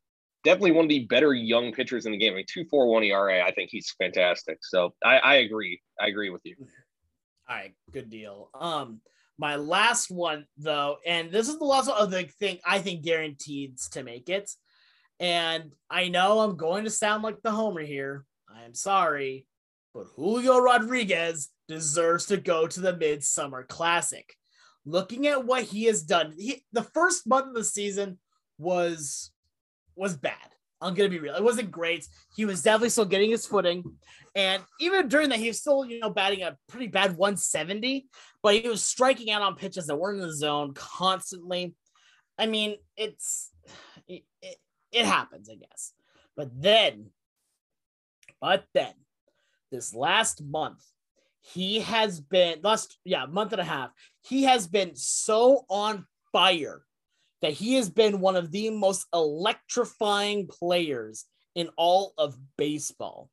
definitely 0.45 0.73
one 0.73 0.85
of 0.85 0.89
the 0.89 1.07
better 1.07 1.35
young 1.35 1.73
pitchers 1.73 2.07
in 2.07 2.13
the 2.13 2.19
game. 2.19 2.33
I 2.35 2.37
mean, 2.37 2.45
two 2.49 2.65
four 2.65 2.87
one 2.87 3.03
ERA. 3.03 3.45
I 3.45 3.53
think 3.53 3.71
he's 3.71 3.95
fantastic. 3.99 4.59
So 4.63 4.95
I, 5.05 5.19
I 5.19 5.35
agree. 5.37 5.81
I 6.01 6.09
agree 6.09 6.31
with 6.31 6.43
you. 6.45 6.57
All 7.49 7.57
right, 7.57 7.75
good 7.93 8.09
deal. 8.09 8.51
Um, 8.55 9.01
my 9.39 9.57
last 9.57 10.11
one 10.11 10.47
though, 10.57 10.99
and 11.07 11.31
this 11.31 11.49
is 11.49 11.59
the 11.59 11.65
last 11.65 11.89
one 11.89 12.01
of 12.01 12.11
the 12.11 12.25
thing 12.39 12.59
I 12.65 12.79
think 12.79 13.03
guaranteed 13.03 13.79
to 13.93 14.03
make 14.03 14.29
it. 14.29 14.51
And 15.19 15.73
I 15.91 16.09
know 16.09 16.41
I'm 16.41 16.57
going 16.57 16.85
to 16.85 16.91
sound 16.91 17.23
like 17.23 17.43
the 17.43 17.51
homer 17.51 17.83
here. 17.83 18.25
I 18.55 18.65
am 18.65 18.75
sorry, 18.75 19.47
but 19.95 20.07
Julio 20.17 20.59
Rodriguez 20.59 21.49
deserves 21.69 22.27
to 22.27 22.37
go 22.37 22.67
to 22.67 22.81
the 22.81 22.97
Midsummer 22.97 23.65
Classic. 23.65 24.33
Looking 24.85 25.27
at 25.27 25.45
what 25.45 25.65
he 25.65 25.85
has 25.85 26.03
done, 26.03 26.35
he, 26.37 26.65
the 26.73 26.83
first 26.83 27.27
month 27.27 27.49
of 27.49 27.55
the 27.55 27.65
season 27.65 28.19
was 28.59 29.32
was 29.97 30.17
bad. 30.17 30.37
I'm 30.83 30.95
gonna 30.95 31.09
be 31.09 31.21
real. 31.21 31.37
It 31.37 31.45
wasn't 31.45 31.71
great. 31.71 32.07
He 32.35 32.45
was 32.45 32.63
definitely 32.63 32.91
still 32.91 33.05
getting 33.05 33.31
his 33.31 33.47
footing, 33.47 33.85
and 34.35 34.63
even 34.81 35.09
during 35.09 35.29
that, 35.29 35.39
he 35.39 35.49
was 35.49 35.61
still 35.61 35.85
you 35.85 36.01
know 36.01 36.11
batting 36.11 36.43
a 36.43 36.57
pretty 36.69 36.89
bad 36.89 37.17
170. 37.17 38.09
But 38.43 38.57
he 38.57 38.69
was 38.69 38.85
striking 38.85 39.31
out 39.31 39.43
on 39.43 39.55
pitches 39.55 39.87
that 39.87 39.97
weren't 39.97 40.21
in 40.21 40.27
the 40.27 40.35
zone 40.35 40.75
constantly. 40.75 41.75
I 42.37 42.47
mean, 42.47 42.77
it's 42.97 43.51
it, 44.09 44.25
it, 44.43 44.57
it 44.91 45.05
happens, 45.07 45.49
I 45.49 45.55
guess. 45.55 45.93
But 46.37 46.51
then, 46.61 47.11
but 48.41 48.65
then, 48.75 48.95
this 49.71 49.95
last 49.95 50.43
month, 50.43 50.83
he 51.41 51.81
has 51.81 52.21
been 52.21 52.59
last 52.63 52.99
yeah 53.05 53.27
month 53.27 53.53
and 53.53 53.61
a 53.61 53.65
half. 53.65 53.91
He 54.23 54.45
has 54.45 54.67
been 54.67 54.97
so 54.97 55.65
on 55.69 56.07
fire 56.33 56.83
that 57.43 57.53
he 57.53 57.75
has 57.75 57.91
been 57.91 58.21
one 58.21 58.37
of 58.37 58.51
the 58.51 58.71
most 58.71 59.07
electrifying 59.13 60.47
players 60.47 61.27
in 61.55 61.69
all 61.77 62.15
of 62.17 62.39
baseball. 62.57 63.29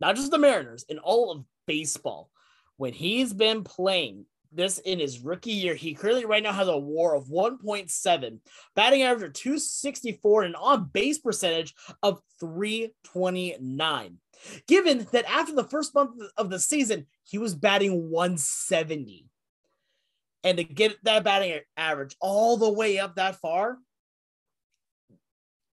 Not 0.00 0.16
just 0.16 0.30
the 0.30 0.38
Mariners, 0.38 0.84
in 0.88 0.98
all 0.98 1.30
of 1.30 1.44
baseball. 1.66 2.30
When 2.76 2.92
he's 2.92 3.32
been 3.32 3.64
playing 3.64 4.26
this 4.52 4.78
in 4.78 4.98
his 4.98 5.20
rookie 5.20 5.52
year, 5.52 5.74
he 5.74 5.94
currently 5.94 6.26
right 6.26 6.42
now 6.42 6.52
has 6.52 6.68
a 6.68 6.76
war 6.76 7.14
of 7.14 7.28
1.7, 7.28 8.40
batting 8.74 9.02
average 9.02 9.28
of 9.28 9.32
264, 9.32 10.42
and 10.42 10.56
on 10.56 10.90
base 10.92 11.18
percentage 11.18 11.74
of 12.02 12.20
329. 12.40 14.18
Given 14.68 15.06
that 15.12 15.30
after 15.30 15.54
the 15.54 15.64
first 15.64 15.94
month 15.94 16.20
of 16.36 16.50
the 16.50 16.58
season, 16.58 17.06
he 17.24 17.38
was 17.38 17.54
batting 17.54 18.10
170 18.10 19.26
and 20.44 20.58
to 20.58 20.64
get 20.64 20.96
that 21.04 21.24
batting 21.24 21.60
average 21.76 22.16
all 22.20 22.56
the 22.56 22.70
way 22.70 22.98
up 22.98 23.16
that 23.16 23.36
far, 23.36 23.78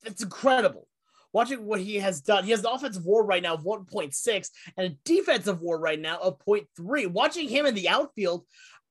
it's 0.05 0.23
incredible. 0.23 0.87
Watching 1.33 1.65
what 1.65 1.81
he 1.81 1.97
has 1.97 2.21
done, 2.21 2.45
he 2.45 2.51
has 2.51 2.61
an 2.61 2.71
offensive 2.73 3.05
WAR 3.05 3.25
right 3.25 3.43
now 3.43 3.55
of 3.55 3.65
1.6 3.65 4.49
and 4.77 4.87
a 4.87 4.97
defensive 5.05 5.61
WAR 5.61 5.79
right 5.79 6.01
now 6.01 6.19
of 6.19 6.39
0.3. 6.45 7.07
Watching 7.07 7.49
him 7.49 7.67
in 7.67 7.75
the 7.75 7.89
outfield, 7.89 8.45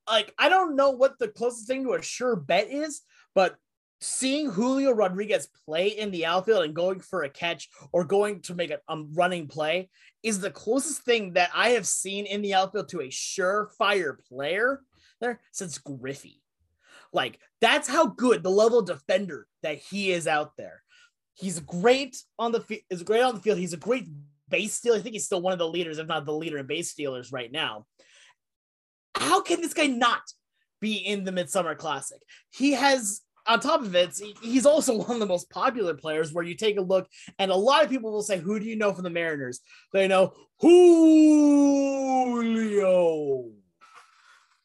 like 0.08 0.32
I 0.38 0.48
don't 0.48 0.74
know 0.74 0.90
what 0.90 1.18
the 1.18 1.28
closest 1.28 1.66
thing 1.66 1.84
to 1.84 1.94
a 1.94 2.02
sure 2.02 2.36
bet 2.36 2.70
is, 2.70 3.02
but 3.34 3.56
seeing 4.00 4.50
Julio 4.50 4.92
Rodriguez 4.92 5.48
play 5.66 5.88
in 5.88 6.10
the 6.10 6.24
outfield 6.24 6.64
and 6.64 6.74
going 6.74 7.00
for 7.00 7.22
a 7.22 7.28
catch 7.28 7.68
or 7.92 8.04
going 8.04 8.40
to 8.42 8.54
make 8.54 8.70
a 8.70 8.80
running 9.12 9.46
play 9.46 9.90
is 10.22 10.40
the 10.40 10.50
closest 10.50 11.02
thing 11.02 11.34
that 11.34 11.50
I 11.54 11.70
have 11.70 11.86
seen 11.86 12.26
in 12.26 12.40
the 12.40 12.54
outfield 12.54 12.88
to 12.90 13.00
a 13.00 13.08
surefire 13.08 14.16
player 14.28 14.80
there 15.20 15.40
since 15.52 15.78
Griffey. 15.78 16.42
Like 17.12 17.38
that's 17.60 17.88
how 17.88 18.06
good 18.06 18.42
the 18.42 18.50
level 18.50 18.82
defender 18.82 19.46
that 19.62 19.78
he 19.78 20.12
is 20.12 20.26
out 20.26 20.56
there. 20.56 20.82
He's 21.34 21.60
great 21.60 22.16
on 22.38 22.52
the 22.52 22.60
field. 22.60 22.82
Is 22.90 23.02
great 23.02 23.22
on 23.22 23.34
the 23.34 23.40
field. 23.40 23.58
He's 23.58 23.72
a 23.72 23.78
great 23.78 24.06
base 24.48 24.74
stealer. 24.74 24.98
I 24.98 25.00
think 25.00 25.14
he's 25.14 25.26
still 25.26 25.40
one 25.40 25.52
of 25.52 25.58
the 25.58 25.68
leaders, 25.68 25.98
if 25.98 26.06
not 26.06 26.24
the 26.24 26.32
leader 26.32 26.58
in 26.58 26.66
base 26.66 26.90
stealers 26.90 27.32
right 27.32 27.50
now. 27.50 27.86
How 29.14 29.40
can 29.40 29.60
this 29.60 29.74
guy 29.74 29.86
not 29.86 30.22
be 30.80 30.94
in 30.94 31.24
the 31.24 31.32
Midsummer 31.32 31.74
Classic? 31.74 32.20
He 32.50 32.72
has 32.72 33.22
on 33.46 33.58
top 33.58 33.80
of 33.80 33.94
it, 33.94 34.20
he's 34.42 34.66
also 34.66 34.96
one 34.98 35.10
of 35.12 35.20
the 35.20 35.26
most 35.26 35.50
popular 35.50 35.94
players 35.94 36.32
where 36.32 36.44
you 36.44 36.54
take 36.54 36.78
a 36.78 36.82
look 36.82 37.08
and 37.38 37.50
a 37.50 37.56
lot 37.56 37.84
of 37.84 37.90
people 37.90 38.12
will 38.12 38.22
say, 38.22 38.38
Who 38.38 38.60
do 38.60 38.66
you 38.66 38.76
know 38.76 38.92
from 38.92 39.04
the 39.04 39.10
Mariners? 39.10 39.60
They 39.92 40.08
know 40.08 40.34
Julio. 40.58 42.39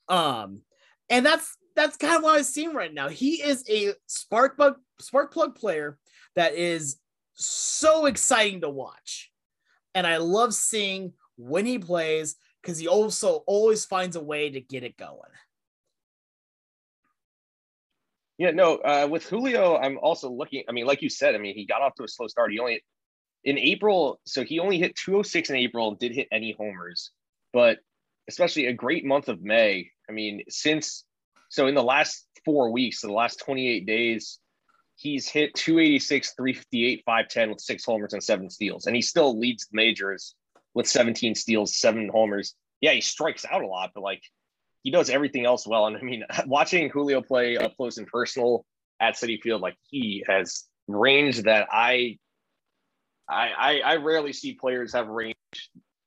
Um, 0.07 0.61
and 1.09 1.25
that's 1.25 1.57
that's 1.75 1.97
kind 1.97 2.17
of 2.17 2.23
what 2.23 2.37
I've 2.37 2.45
seen 2.45 2.73
right 2.73 2.93
now. 2.93 3.09
He 3.09 3.41
is 3.41 3.63
a 3.69 3.93
spark 4.07 4.55
plug 4.55 4.75
spark 4.99 5.33
plug 5.33 5.55
player 5.55 5.97
that 6.35 6.55
is 6.55 6.97
so 7.33 8.05
exciting 8.05 8.61
to 8.61 8.69
watch. 8.69 9.31
And 9.93 10.05
I 10.05 10.17
love 10.17 10.53
seeing 10.53 11.13
when 11.37 11.65
he 11.65 11.79
plays 11.79 12.35
because 12.61 12.77
he 12.77 12.87
also 12.87 13.43
always 13.45 13.85
finds 13.85 14.15
a 14.15 14.23
way 14.23 14.49
to 14.49 14.61
get 14.61 14.83
it 14.83 14.97
going. 14.97 15.19
Yeah, 18.37 18.51
no, 18.51 18.77
uh, 18.77 19.07
with 19.09 19.25
Julio, 19.25 19.77
I'm 19.77 19.97
also 19.99 20.29
looking. 20.29 20.63
I 20.67 20.73
mean, 20.73 20.85
like 20.85 21.01
you 21.01 21.09
said, 21.09 21.35
I 21.35 21.37
mean, 21.37 21.55
he 21.55 21.65
got 21.65 21.81
off 21.81 21.95
to 21.95 22.03
a 22.03 22.07
slow 22.07 22.27
start. 22.27 22.51
He 22.51 22.59
only 22.59 22.83
in 23.45 23.57
April, 23.57 24.19
so 24.25 24.43
he 24.43 24.59
only 24.59 24.77
hit 24.77 24.95
206 24.95 25.51
in 25.51 25.55
April, 25.55 25.95
did 25.95 26.11
hit 26.11 26.27
any 26.31 26.53
homers, 26.57 27.11
but 27.53 27.79
especially 28.29 28.67
a 28.67 28.73
great 28.73 29.05
month 29.05 29.29
of 29.29 29.41
May. 29.41 29.91
I 30.09 30.11
mean, 30.11 30.43
since 30.49 31.03
so 31.49 31.67
in 31.67 31.75
the 31.75 31.83
last 31.83 32.25
four 32.43 32.71
weeks, 32.71 33.01
the 33.01 33.11
last 33.11 33.39
28 33.39 33.85
days, 33.85 34.39
he's 34.95 35.27
hit 35.27 35.53
286, 35.55 36.33
358, 36.35 37.03
510 37.05 37.49
with 37.49 37.61
six 37.61 37.85
homers 37.85 38.13
and 38.13 38.23
seven 38.23 38.49
steals. 38.49 38.87
And 38.87 38.95
he 38.95 39.01
still 39.01 39.37
leads 39.37 39.67
the 39.67 39.75
majors 39.75 40.35
with 40.73 40.87
17 40.87 41.35
steals, 41.35 41.75
seven 41.75 42.09
homers, 42.09 42.55
yeah, 42.81 42.91
he 42.91 43.01
strikes 43.01 43.45
out 43.49 43.63
a 43.63 43.67
lot, 43.67 43.91
but 43.95 44.03
like 44.03 44.21
he 44.83 44.91
does 44.91 45.09
everything 45.09 45.45
else 45.45 45.65
well. 45.65 45.87
And 45.87 45.97
I 45.97 46.01
mean, 46.01 46.23
watching 46.45 46.89
Julio 46.89 47.21
play 47.21 47.57
up 47.57 47.75
close 47.77 47.97
and 47.97 48.07
personal 48.07 48.65
at 48.99 49.15
Citi 49.15 49.41
Field, 49.41 49.61
like 49.61 49.75
he 49.89 50.23
has 50.27 50.65
range 50.87 51.43
that 51.43 51.67
I, 51.71 52.17
I, 53.27 53.49
I, 53.57 53.79
I 53.79 53.95
rarely 53.97 54.33
see 54.33 54.53
players 54.53 54.93
have 54.93 55.07
range 55.07 55.35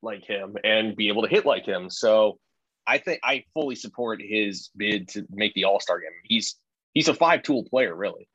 like 0.03 0.25
him 0.25 0.57
and 0.65 0.97
be 0.97 1.09
able 1.09 1.23
to 1.23 1.29
hit 1.29 1.47
like 1.47 1.67
him. 1.67 1.91
So 1.91 2.39
I 2.87 2.99
think 2.99 3.21
I 3.23 3.45
fully 3.55 3.75
support 3.75 4.21
his 4.23 4.71
bid 4.77 5.09
to 5.09 5.27
make 5.31 5.55
the 5.55 5.65
All 5.65 5.81
Star 5.81 6.01
game. 6.01 6.11
He's 6.25 6.57
he's 6.95 7.09
a 7.09 7.15
five 7.15 7.43
tool 7.43 7.65
player, 7.65 7.95
really. 7.95 8.29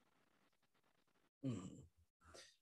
Hmm. 1.45 1.65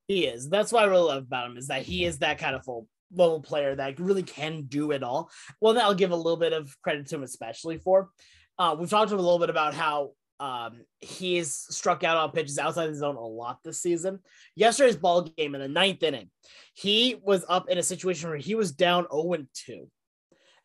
He 0.08 0.26
is. 0.26 0.50
That's 0.50 0.72
what 0.72 0.84
I 0.84 0.88
really 0.88 1.08
love 1.08 1.24
about 1.24 1.52
him 1.52 1.58
is 1.58 1.68
that 1.68 1.84
he 1.84 2.06
is 2.06 2.20
that 2.20 2.38
kind 2.38 2.56
of 2.56 2.64
full 2.64 2.88
level 3.14 3.42
player 3.42 3.76
that 3.76 4.00
really 4.00 4.24
can 4.24 4.64
do 4.64 4.92
it 4.92 5.04
all. 5.04 5.30
Well, 5.60 5.74
that 5.74 5.84
I'll 5.84 5.94
give 5.94 6.12
a 6.12 6.16
little 6.16 6.38
bit 6.38 6.54
of 6.54 6.76
credit 6.82 7.08
to 7.08 7.16
him, 7.16 7.24
especially 7.24 7.78
for. 7.78 8.10
Uh, 8.58 8.76
we've 8.78 8.90
talked 8.90 9.12
a 9.12 9.16
little 9.16 9.40
bit 9.40 9.50
about 9.50 9.74
how 9.74 10.12
um, 10.42 10.82
he's 11.00 11.54
struck 11.54 12.04
out 12.04 12.18
on 12.18 12.32
pitches 12.32 12.58
outside 12.58 12.88
the 12.88 12.96
zone 12.96 13.16
a 13.16 13.20
lot 13.20 13.60
this 13.64 13.80
season. 13.80 14.20
Yesterday's 14.56 14.98
ball 14.98 15.22
game 15.22 15.54
in 15.54 15.62
the 15.62 15.68
ninth 15.68 16.02
inning, 16.02 16.32
he 16.74 17.16
was 17.22 17.46
up 17.48 17.70
in 17.70 17.78
a 17.78 17.84
situation 17.84 18.30
where 18.30 18.40
he 18.40 18.56
was 18.56 18.72
down 18.72 19.06
0 19.12 19.46
2. 19.68 19.88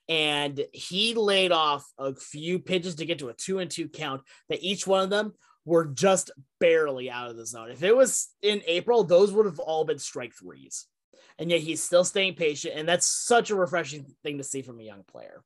And 0.09 0.65
he 0.73 1.15
laid 1.15 1.53
off 1.53 1.85
a 1.99 2.15
few 2.15 2.59
pitches 2.59 2.95
to 2.97 3.05
get 3.05 3.19
to 3.19 3.29
a 3.29 3.35
two 3.35 3.59
and 3.59 3.71
two 3.71 3.89
count 3.89 4.23
that 4.49 4.63
each 4.63 4.87
one 4.87 5.03
of 5.03 5.11
them 5.11 5.35
were 5.67 5.85
just 5.85 6.31
barely 6.59 7.11
out 7.11 7.29
of 7.29 7.37
the 7.37 7.45
zone. 7.45 7.71
If 7.71 7.83
it 7.83 7.95
was 7.95 8.29
in 8.41 8.63
April, 8.67 9.05
those 9.05 9.33
would 9.33 9.47
have 9.47 9.59
all 9.59 9.85
been 9.85 9.99
strike 9.99 10.33
threes. 10.33 10.87
And 11.39 11.51
yet 11.51 11.61
he's 11.61 11.83
still 11.83 12.05
staying 12.05 12.37
patient. 12.37 12.75
And 12.77 12.89
that's 12.89 13.07
such 13.07 13.51
a 13.51 13.57
refreshing 13.57 14.07
thing 14.23 14.39
to 14.39 14.45
see 14.45 14.63
from 14.63 14.81
a 14.81 14.85
young 14.85 15.03
player. 15.07 15.43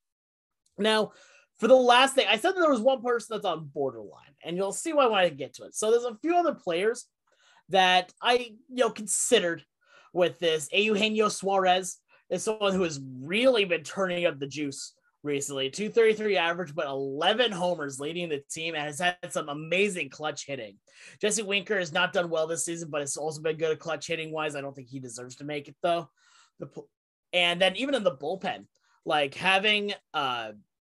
Now, 0.79 1.13
for 1.61 1.69
the 1.69 1.77
last 1.77 2.15
thing, 2.15 2.27
I 2.27 2.39
said 2.39 2.53
that 2.53 2.61
there 2.61 2.71
was 2.71 2.81
one 2.81 3.03
person 3.03 3.37
that's 3.37 3.45
on 3.45 3.71
borderline, 3.75 4.35
and 4.43 4.57
you'll 4.57 4.73
see 4.73 4.95
why 4.95 5.07
when 5.07 5.19
I 5.19 5.29
get 5.29 5.55
to 5.55 5.65
it. 5.65 5.75
So 5.75 5.91
there's 5.91 6.05
a 6.05 6.17
few 6.23 6.35
other 6.35 6.55
players 6.55 7.07
that 7.69 8.13
I 8.23 8.55
you 8.69 8.85
know 8.85 8.91
considered 8.91 9.63
with 10.15 10.39
this. 10.39 10.71
Eugenio 10.73 11.29
Suarez 11.29 11.99
is 12.31 12.43
someone 12.43 12.73
who 12.73 12.83
has 12.83 12.99
really 13.23 13.67
been 13.67 13.83
turning 13.83 14.25
up 14.25 14.39
the 14.39 14.47
juice 14.47 14.95
recently. 15.23 15.69
233 15.69 16.39
average, 16.39 16.75
but 16.75 16.87
11 16.87 17.53
homers 17.53 18.01
leading 18.01 18.31
the 18.31 18.43
team 18.51 18.75
and 18.75 18.85
has 18.85 18.99
had 18.99 19.19
some 19.29 19.51
amazing 19.51 20.09
clutch 20.09 20.47
hitting. 20.47 20.79
Jesse 21.21 21.43
Winker 21.43 21.79
has 21.79 21.93
not 21.93 22.15
done 22.15 22.31
well 22.31 22.47
this 22.47 22.65
season, 22.65 22.89
but 22.91 23.03
it's 23.03 23.19
also 23.19 23.43
been 23.43 23.59
good 23.59 23.73
at 23.73 23.81
clutch 23.81 24.07
hitting 24.07 24.33
wise. 24.33 24.57
I 24.57 24.63
don't 24.63 24.75
think 24.75 24.89
he 24.89 24.99
deserves 24.99 25.37
to 25.37 25.45
make 25.45 25.69
it 25.69 25.77
though. 25.83 26.09
The, 26.59 26.69
and 27.35 27.61
then 27.61 27.77
even 27.77 27.95
in 27.95 28.03
the 28.03 28.17
bullpen, 28.17 28.65
like 29.05 29.35
having 29.35 29.93
uh 30.15 30.53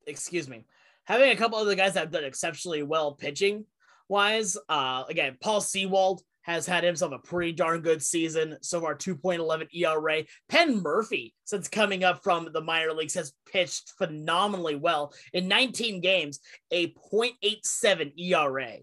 excuse 0.07 0.47
me, 0.47 0.65
having 1.05 1.31
a 1.31 1.35
couple 1.35 1.57
other 1.57 1.75
guys 1.75 1.93
that 1.93 2.01
have 2.01 2.11
done 2.11 2.23
exceptionally 2.23 2.83
well 2.83 3.13
pitching 3.13 3.65
wise. 4.07 4.57
Uh, 4.69 5.03
again, 5.09 5.37
Paul 5.41 5.61
Sewald 5.61 6.21
has 6.45 6.67
had 6.67 6.83
himself 6.83 7.11
a 7.11 7.17
pretty 7.17 7.51
darn 7.51 7.81
good 7.81 8.03
season 8.03 8.57
so 8.61 8.79
far 8.79 8.95
2.11 8.95 9.67
ERA. 9.73 10.23
Penn 10.47 10.79
Murfee, 10.79 11.33
since 11.43 11.67
coming 11.67 12.03
up 12.03 12.21
from 12.23 12.49
the 12.53 12.61
minor 12.61 12.93
leagues, 12.93 13.15
has 13.15 13.33
pitched 13.51 13.93
phenomenally 13.97 14.75
well 14.75 15.11
in 15.33 15.47
19 15.47 16.01
games, 16.01 16.39
a 16.69 16.93
0.87 17.11 18.13
ERA. 18.19 18.77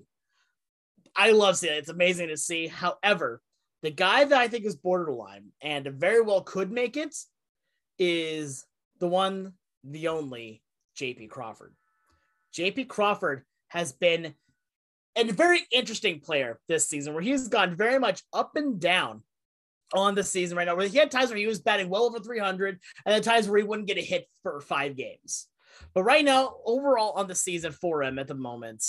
I 1.14 1.30
love 1.30 1.56
seeing 1.56 1.74
it. 1.74 1.78
It's 1.78 1.88
amazing 1.88 2.28
to 2.28 2.36
see. 2.36 2.66
However, 2.66 3.40
the 3.82 3.90
guy 3.90 4.24
that 4.24 4.38
I 4.38 4.48
think 4.48 4.64
is 4.64 4.74
borderline 4.74 5.50
and 5.60 5.86
very 5.86 6.20
well 6.20 6.42
could 6.42 6.72
make 6.72 6.96
it 6.96 7.16
is 7.98 8.64
the 8.98 9.08
one, 9.08 9.52
the 9.84 10.08
only 10.08 10.61
JP 10.98 11.30
Crawford. 11.30 11.74
JP 12.54 12.88
Crawford 12.88 13.44
has 13.68 13.92
been 13.92 14.34
a 15.16 15.24
very 15.24 15.60
interesting 15.70 16.20
player 16.20 16.58
this 16.68 16.88
season 16.88 17.14
where 17.14 17.22
he's 17.22 17.48
gone 17.48 17.76
very 17.76 17.98
much 17.98 18.22
up 18.32 18.52
and 18.56 18.80
down 18.80 19.22
on 19.94 20.14
the 20.14 20.22
season 20.22 20.56
right 20.56 20.66
now. 20.66 20.76
Where 20.76 20.86
he 20.86 20.98
had 20.98 21.10
times 21.10 21.30
where 21.30 21.38
he 21.38 21.46
was 21.46 21.60
batting 21.60 21.88
well 21.88 22.04
over 22.04 22.18
300 22.18 22.78
and 23.06 23.14
then 23.14 23.22
times 23.22 23.48
where 23.48 23.58
he 23.58 23.64
wouldn't 23.64 23.88
get 23.88 23.98
a 23.98 24.02
hit 24.02 24.26
for 24.42 24.60
five 24.60 24.96
games. 24.96 25.48
But 25.94 26.04
right 26.04 26.24
now, 26.24 26.54
overall 26.64 27.12
on 27.12 27.28
the 27.28 27.34
season 27.34 27.72
for 27.72 28.02
him 28.02 28.18
at 28.18 28.28
the 28.28 28.34
moment, 28.34 28.84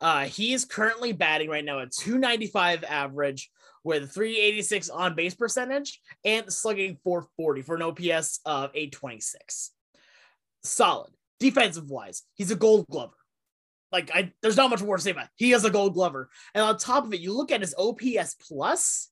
uh, 0.00 0.24
he 0.24 0.52
is 0.52 0.64
currently 0.64 1.12
batting 1.12 1.48
right 1.48 1.64
now 1.64 1.80
at 1.80 1.92
295 1.92 2.84
average 2.84 3.50
with 3.82 4.12
386 4.12 4.90
on 4.90 5.14
base 5.14 5.34
percentage 5.34 6.00
and 6.24 6.52
slugging 6.52 6.98
440 7.02 7.62
for 7.62 7.76
an 7.76 7.82
OPS 7.82 8.40
of 8.44 8.70
826. 8.74 9.72
Solid 10.62 11.10
defensive 11.40 11.90
wise, 11.90 12.22
he's 12.34 12.50
a 12.50 12.56
gold 12.56 12.86
glover. 12.90 13.14
Like 13.90 14.10
I 14.14 14.32
there's 14.42 14.56
not 14.56 14.70
much 14.70 14.82
more 14.82 14.96
to 14.96 15.02
say 15.02 15.12
about 15.12 15.26
it. 15.26 15.30
He 15.36 15.52
is 15.52 15.64
a 15.64 15.70
gold 15.70 15.94
glover. 15.94 16.28
And 16.54 16.62
on 16.62 16.78
top 16.78 17.04
of 17.04 17.14
it, 17.14 17.20
you 17.20 17.32
look 17.32 17.50
at 17.50 17.60
his 17.60 17.74
OPS 17.78 18.34
plus, 18.48 19.08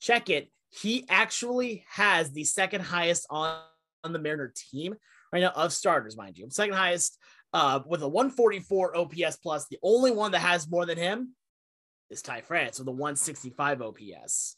check 0.00 0.30
it. 0.30 0.50
He 0.68 1.04
actually 1.08 1.84
has 1.90 2.30
the 2.30 2.44
second 2.44 2.82
highest 2.82 3.26
on, 3.30 3.60
on 4.04 4.12
the 4.12 4.20
Mariner 4.20 4.52
team 4.54 4.94
right 5.32 5.40
now 5.40 5.50
of 5.50 5.72
starters, 5.72 6.16
mind 6.16 6.38
you. 6.38 6.48
Second 6.50 6.74
highest 6.74 7.18
uh, 7.52 7.80
with 7.84 8.02
a 8.02 8.08
144 8.08 8.96
OPS 8.96 9.36
plus. 9.36 9.66
The 9.66 9.78
only 9.82 10.12
one 10.12 10.32
that 10.32 10.40
has 10.40 10.70
more 10.70 10.86
than 10.86 10.98
him 10.98 11.34
is 12.10 12.22
Ty 12.22 12.42
France 12.42 12.78
with 12.78 12.88
a 12.88 12.92
165 12.92 13.82
OPS. 13.82 14.56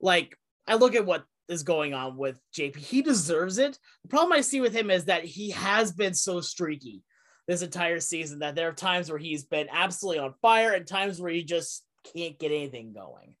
Like 0.00 0.38
I 0.66 0.76
look 0.76 0.94
at 0.94 1.06
what 1.06 1.24
is 1.48 1.62
going 1.62 1.94
on 1.94 2.16
with 2.16 2.38
JP. 2.56 2.76
He 2.76 3.02
deserves 3.02 3.58
it. 3.58 3.78
The 4.02 4.08
problem 4.08 4.32
I 4.32 4.40
see 4.40 4.60
with 4.60 4.74
him 4.74 4.90
is 4.90 5.06
that 5.06 5.24
he 5.24 5.50
has 5.50 5.92
been 5.92 6.14
so 6.14 6.40
streaky 6.40 7.02
this 7.46 7.62
entire 7.62 8.00
season 8.00 8.38
that 8.38 8.54
there 8.54 8.68
are 8.68 8.72
times 8.72 9.10
where 9.10 9.18
he's 9.18 9.44
been 9.44 9.68
absolutely 9.70 10.20
on 10.20 10.34
fire 10.40 10.72
and 10.72 10.86
times 10.86 11.20
where 11.20 11.30
he 11.30 11.44
just 11.44 11.84
can't 12.14 12.38
get 12.38 12.52
anything 12.52 12.92
going. 12.92 13.36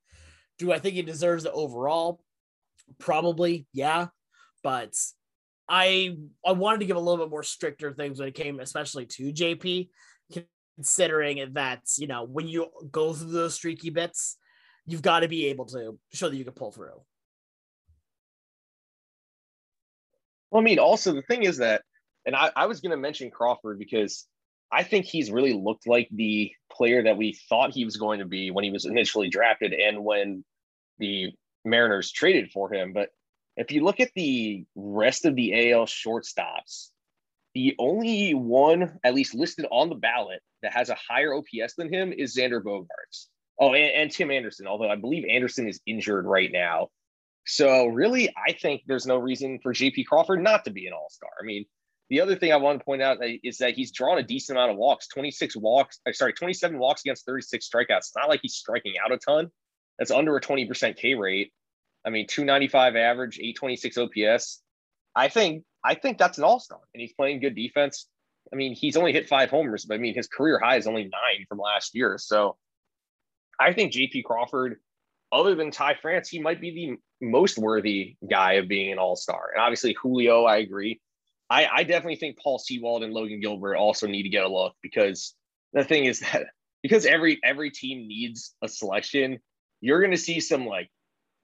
Do 0.58 0.72
I 0.72 0.78
think 0.78 0.94
he 0.94 1.02
deserves 1.02 1.44
it 1.44 1.52
overall? 1.54 2.20
Probably, 2.98 3.66
yeah. 3.72 4.08
But 4.62 4.94
I 5.68 6.16
I 6.44 6.52
wanted 6.52 6.80
to 6.80 6.86
give 6.86 6.96
a 6.96 7.00
little 7.00 7.24
bit 7.24 7.30
more 7.30 7.42
stricter 7.42 7.92
things 7.92 8.18
when 8.18 8.28
it 8.28 8.34
came, 8.34 8.60
especially 8.60 9.06
to 9.06 9.32
JP, 9.32 9.88
considering 10.76 11.52
that 11.54 11.80
you 11.98 12.06
know 12.06 12.24
when 12.24 12.46
you 12.46 12.68
go 12.90 13.12
through 13.14 13.32
those 13.32 13.54
streaky 13.54 13.90
bits, 13.90 14.36
you've 14.86 15.02
got 15.02 15.20
to 15.20 15.28
be 15.28 15.46
able 15.46 15.66
to 15.66 15.98
show 16.12 16.28
that 16.28 16.36
you 16.36 16.44
can 16.44 16.52
pull 16.52 16.72
through. 16.72 17.00
Well, 20.54 20.62
I 20.62 20.64
mean, 20.64 20.78
also 20.78 21.12
the 21.12 21.22
thing 21.22 21.42
is 21.42 21.56
that, 21.56 21.82
and 22.24 22.36
I, 22.36 22.48
I 22.54 22.66
was 22.66 22.80
going 22.80 22.92
to 22.92 22.96
mention 22.96 23.28
Crawford 23.28 23.76
because 23.76 24.24
I 24.70 24.84
think 24.84 25.04
he's 25.04 25.32
really 25.32 25.52
looked 25.52 25.88
like 25.88 26.08
the 26.12 26.52
player 26.70 27.02
that 27.02 27.16
we 27.16 27.36
thought 27.48 27.74
he 27.74 27.84
was 27.84 27.96
going 27.96 28.20
to 28.20 28.24
be 28.24 28.52
when 28.52 28.62
he 28.62 28.70
was 28.70 28.84
initially 28.84 29.28
drafted 29.28 29.72
and 29.72 30.04
when 30.04 30.44
the 31.00 31.32
Mariners 31.64 32.12
traded 32.12 32.52
for 32.52 32.72
him. 32.72 32.92
But 32.92 33.08
if 33.56 33.72
you 33.72 33.82
look 33.82 33.98
at 33.98 34.12
the 34.14 34.64
rest 34.76 35.24
of 35.24 35.34
the 35.34 35.72
AL 35.72 35.86
shortstops, 35.86 36.90
the 37.56 37.74
only 37.80 38.34
one, 38.34 39.00
at 39.02 39.14
least 39.14 39.34
listed 39.34 39.66
on 39.72 39.88
the 39.88 39.96
ballot, 39.96 40.40
that 40.62 40.72
has 40.72 40.88
a 40.88 40.96
higher 41.08 41.34
OPS 41.34 41.74
than 41.76 41.92
him 41.92 42.12
is 42.12 42.36
Xander 42.36 42.62
Bogaerts. 42.62 43.26
Oh, 43.58 43.74
and, 43.74 43.90
and 43.90 44.10
Tim 44.10 44.30
Anderson, 44.30 44.68
although 44.68 44.88
I 44.88 44.96
believe 44.96 45.24
Anderson 45.28 45.68
is 45.68 45.80
injured 45.84 46.26
right 46.26 46.52
now. 46.52 46.90
So 47.46 47.86
really, 47.86 48.30
I 48.30 48.52
think 48.52 48.82
there's 48.86 49.06
no 49.06 49.16
reason 49.16 49.58
for 49.62 49.72
JP 49.72 50.06
Crawford 50.06 50.42
not 50.42 50.64
to 50.64 50.70
be 50.70 50.86
an 50.86 50.92
All 50.94 51.10
Star. 51.10 51.30
I 51.40 51.44
mean, 51.44 51.66
the 52.10 52.20
other 52.20 52.36
thing 52.36 52.52
I 52.52 52.56
want 52.56 52.78
to 52.78 52.84
point 52.84 53.02
out 53.02 53.18
is 53.42 53.58
that 53.58 53.74
he's 53.74 53.90
drawn 53.90 54.18
a 54.18 54.22
decent 54.22 54.58
amount 54.58 54.72
of 54.72 54.76
walks 54.76 55.08
26 55.08 55.56
walks, 55.56 56.00
uh, 56.06 56.12
sorry, 56.12 56.32
27 56.32 56.78
walks 56.78 57.02
against 57.02 57.26
36 57.26 57.68
strikeouts. 57.68 57.98
It's 57.98 58.16
not 58.16 58.28
like 58.28 58.40
he's 58.42 58.54
striking 58.54 58.94
out 59.04 59.12
a 59.12 59.18
ton. 59.18 59.50
That's 59.98 60.10
under 60.10 60.36
a 60.36 60.40
20% 60.40 60.96
K 60.96 61.14
rate. 61.14 61.52
I 62.06 62.10
mean, 62.10 62.26
295 62.26 62.96
average, 62.96 63.38
826 63.38 63.98
OPS. 63.98 64.62
I 65.14 65.28
think 65.28 65.64
I 65.84 65.94
think 65.94 66.18
that's 66.18 66.38
an 66.38 66.44
all-star 66.44 66.80
and 66.94 67.00
he's 67.00 67.12
playing 67.12 67.40
good 67.40 67.54
defense. 67.54 68.08
I 68.52 68.56
mean, 68.56 68.74
he's 68.74 68.96
only 68.96 69.12
hit 69.12 69.28
five 69.28 69.50
homers, 69.50 69.84
but 69.84 69.94
I 69.94 69.98
mean 69.98 70.14
his 70.14 70.28
career 70.28 70.58
high 70.58 70.76
is 70.76 70.86
only 70.86 71.04
nine 71.04 71.46
from 71.48 71.58
last 71.58 71.94
year. 71.94 72.18
So 72.18 72.56
I 73.60 73.72
think 73.72 73.92
JP 73.92 74.24
Crawford 74.24 74.80
other 75.34 75.54
than 75.54 75.70
Ty 75.70 75.96
France, 76.00 76.28
he 76.28 76.38
might 76.38 76.60
be 76.60 76.70
the 77.20 77.26
most 77.26 77.58
worthy 77.58 78.16
guy 78.30 78.54
of 78.54 78.68
being 78.68 78.92
an 78.92 78.98
all 78.98 79.16
star. 79.16 79.50
And 79.52 79.62
obviously, 79.62 79.96
Julio, 80.00 80.44
I 80.44 80.58
agree. 80.58 81.00
I, 81.50 81.68
I 81.72 81.82
definitely 81.82 82.16
think 82.16 82.38
Paul 82.38 82.58
Sewald 82.58 83.02
and 83.02 83.12
Logan 83.12 83.40
Gilbert 83.40 83.76
also 83.76 84.06
need 84.06 84.22
to 84.22 84.28
get 84.28 84.44
a 84.44 84.48
look 84.48 84.74
because 84.80 85.34
the 85.72 85.84
thing 85.84 86.04
is 86.06 86.20
that 86.32 86.46
because 86.82 87.04
every 87.04 87.40
every 87.42 87.70
team 87.70 88.06
needs 88.06 88.54
a 88.62 88.68
selection, 88.68 89.38
you're 89.80 90.00
going 90.00 90.12
to 90.12 90.16
see 90.16 90.38
some 90.38 90.66
like, 90.66 90.88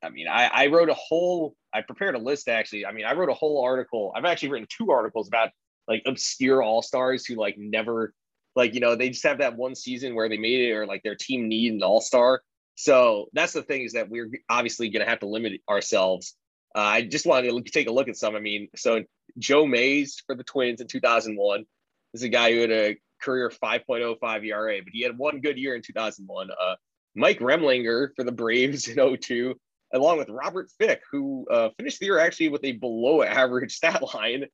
I 0.02 0.08
mean, 0.08 0.28
I, 0.28 0.46
I 0.46 0.66
wrote 0.68 0.88
a 0.88 0.94
whole, 0.94 1.54
I 1.74 1.82
prepared 1.82 2.14
a 2.14 2.18
list 2.18 2.48
actually. 2.48 2.86
I 2.86 2.92
mean, 2.92 3.04
I 3.04 3.14
wrote 3.14 3.28
a 3.28 3.34
whole 3.34 3.62
article. 3.64 4.12
I've 4.14 4.24
actually 4.24 4.50
written 4.50 4.68
two 4.70 4.92
articles 4.92 5.28
about 5.28 5.50
like 5.88 6.02
obscure 6.06 6.62
all 6.62 6.80
stars 6.80 7.26
who 7.26 7.34
like 7.34 7.56
never, 7.58 8.14
like, 8.54 8.74
you 8.74 8.80
know, 8.80 8.94
they 8.94 9.10
just 9.10 9.26
have 9.26 9.38
that 9.38 9.56
one 9.56 9.74
season 9.74 10.14
where 10.14 10.28
they 10.28 10.38
made 10.38 10.60
it 10.60 10.72
or 10.72 10.86
like 10.86 11.02
their 11.02 11.16
team 11.16 11.48
need 11.48 11.72
an 11.72 11.82
all 11.82 12.00
star 12.00 12.42
so 12.80 13.26
that's 13.32 13.52
the 13.52 13.62
thing 13.62 13.82
is 13.82 13.92
that 13.92 14.08
we're 14.08 14.30
obviously 14.48 14.88
going 14.88 15.04
to 15.04 15.10
have 15.10 15.20
to 15.20 15.26
limit 15.26 15.60
ourselves 15.68 16.34
Uh, 16.74 16.78
I 16.78 17.02
just 17.02 17.26
wanted 17.26 17.50
to 17.52 17.72
take 17.72 17.88
a 17.88 17.92
look 17.92 18.08
at 18.08 18.16
some. 18.16 18.36
I 18.36 18.40
mean, 18.40 18.68
so 18.76 19.02
Joe 19.38 19.66
Mays 19.66 20.22
for 20.26 20.34
the 20.36 20.44
Twins 20.44 20.80
in 20.80 20.86
2001 20.86 21.66
this 22.12 22.22
is 22.22 22.26
a 22.26 22.28
guy 22.28 22.52
who 22.52 22.60
had 22.60 22.70
a 22.70 22.96
career 23.22 23.50
5.05 23.50 24.46
ERA, 24.46 24.78
but 24.82 24.92
he 24.92 25.02
had 25.02 25.16
one 25.16 25.40
good 25.40 25.58
year 25.58 25.74
in 25.74 25.82
2001. 25.82 26.50
Uh, 26.50 26.74
Mike 27.14 27.38
Remlinger 27.40 28.10
for 28.16 28.24
the 28.24 28.32
Braves 28.32 28.88
in 28.88 29.18
02, 29.18 29.54
along 29.92 30.18
with 30.18 30.28
Robert 30.28 30.70
Fick, 30.78 31.02
who 31.10 31.46
uh, 31.50 31.70
finished 31.76 32.00
the 32.00 32.06
year 32.06 32.18
actually 32.18 32.48
with 32.48 32.64
a 32.64 32.72
below 32.72 33.22
average 33.22 33.74
stat 33.74 34.02
line. 34.14 34.46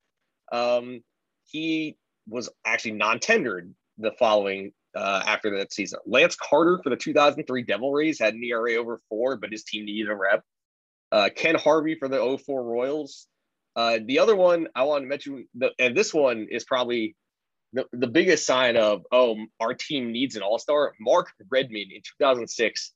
Um, 0.52 1.00
he 1.44 1.96
was 2.28 2.50
actually 2.64 2.92
non 2.92 3.20
tendered 3.20 3.72
the 3.98 4.12
following 4.18 4.72
uh, 4.96 5.22
after 5.26 5.58
that 5.58 5.72
season. 5.72 6.00
Lance 6.06 6.36
Carter 6.36 6.80
for 6.82 6.90
the 6.90 6.96
2003 6.96 7.62
Devil 7.62 7.92
Rays 7.92 8.18
had 8.18 8.34
an 8.34 8.42
ERA 8.42 8.76
over 8.76 9.00
four, 9.08 9.36
but 9.36 9.52
his 9.52 9.62
team 9.62 9.84
needed 9.84 10.10
a 10.10 10.14
rep. 10.14 10.42
Uh, 11.12 11.28
Ken 11.34 11.54
Harvey 11.54 11.94
for 11.94 12.08
the 12.08 12.38
04 12.44 12.64
Royals. 12.64 13.26
Uh, 13.76 13.98
the 14.04 14.18
other 14.18 14.34
one 14.34 14.68
I 14.74 14.84
want 14.84 15.02
to 15.02 15.08
mention, 15.08 15.46
the, 15.54 15.70
and 15.78 15.96
this 15.96 16.14
one 16.14 16.48
is 16.50 16.64
probably 16.64 17.14
the, 17.74 17.84
the 17.92 18.06
biggest 18.06 18.46
sign 18.46 18.76
of, 18.76 19.02
oh, 19.12 19.36
our 19.60 19.74
team 19.74 20.12
needs 20.12 20.34
an 20.34 20.42
all 20.42 20.58
star. 20.58 20.94
Mark 20.98 21.30
Redman 21.50 21.88
in 21.94 22.00
2006 22.18 22.92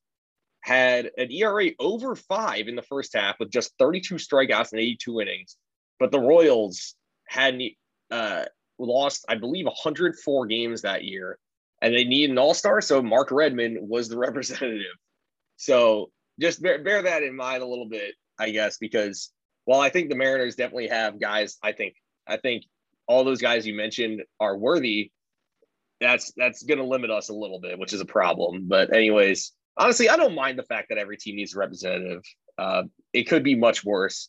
had 0.62 1.10
an 1.18 1.30
ERA 1.30 1.70
over 1.78 2.16
five 2.16 2.66
in 2.66 2.76
the 2.76 2.82
first 2.82 3.14
half 3.14 3.38
with 3.38 3.50
just 3.50 3.72
32 3.78 4.14
strikeouts 4.14 4.72
and 4.72 4.80
82 4.80 5.20
innings. 5.20 5.56
But 5.98 6.12
the 6.12 6.20
Royals 6.20 6.94
had 7.28 7.60
uh, 8.10 8.44
lost, 8.78 9.26
I 9.28 9.34
believe, 9.34 9.66
104 9.66 10.46
games 10.46 10.82
that 10.82 11.04
year, 11.04 11.38
and 11.82 11.94
they 11.94 12.04
need 12.04 12.30
an 12.30 12.38
all 12.38 12.54
star. 12.54 12.80
So 12.80 13.02
Mark 13.02 13.30
Redman 13.30 13.78
was 13.80 14.08
the 14.08 14.18
representative. 14.26 14.96
So 15.56 16.10
just 16.38 16.62
bear, 16.62 16.82
bear 16.82 17.02
that 17.02 17.22
in 17.22 17.36
mind 17.36 17.62
a 17.62 17.66
little 17.66 17.88
bit, 17.88 18.14
I 18.38 18.50
guess, 18.50 18.78
because 18.78 19.30
while 19.64 19.80
I 19.80 19.90
think 19.90 20.08
the 20.08 20.16
Mariners 20.16 20.56
definitely 20.56 20.88
have 20.88 21.20
guys, 21.20 21.58
I 21.62 21.72
think 21.72 21.94
I 22.26 22.36
think 22.36 22.64
all 23.06 23.24
those 23.24 23.42
guys 23.42 23.66
you 23.66 23.74
mentioned 23.74 24.22
are 24.38 24.56
worthy, 24.56 25.10
that's 26.00 26.32
that's 26.36 26.62
going 26.62 26.78
to 26.78 26.84
limit 26.84 27.10
us 27.10 27.28
a 27.28 27.34
little 27.34 27.60
bit, 27.60 27.78
which 27.78 27.92
is 27.92 28.00
a 28.00 28.06
problem. 28.06 28.66
But 28.68 28.92
anyways, 28.92 29.52
honestly, 29.76 30.08
I 30.08 30.16
don't 30.16 30.34
mind 30.34 30.58
the 30.58 30.64
fact 30.64 30.88
that 30.88 30.98
every 30.98 31.16
team 31.16 31.36
needs 31.36 31.54
a 31.54 31.58
representative. 31.58 32.22
Uh, 32.56 32.84
it 33.12 33.24
could 33.24 33.42
be 33.42 33.54
much 33.54 33.84
worse. 33.84 34.28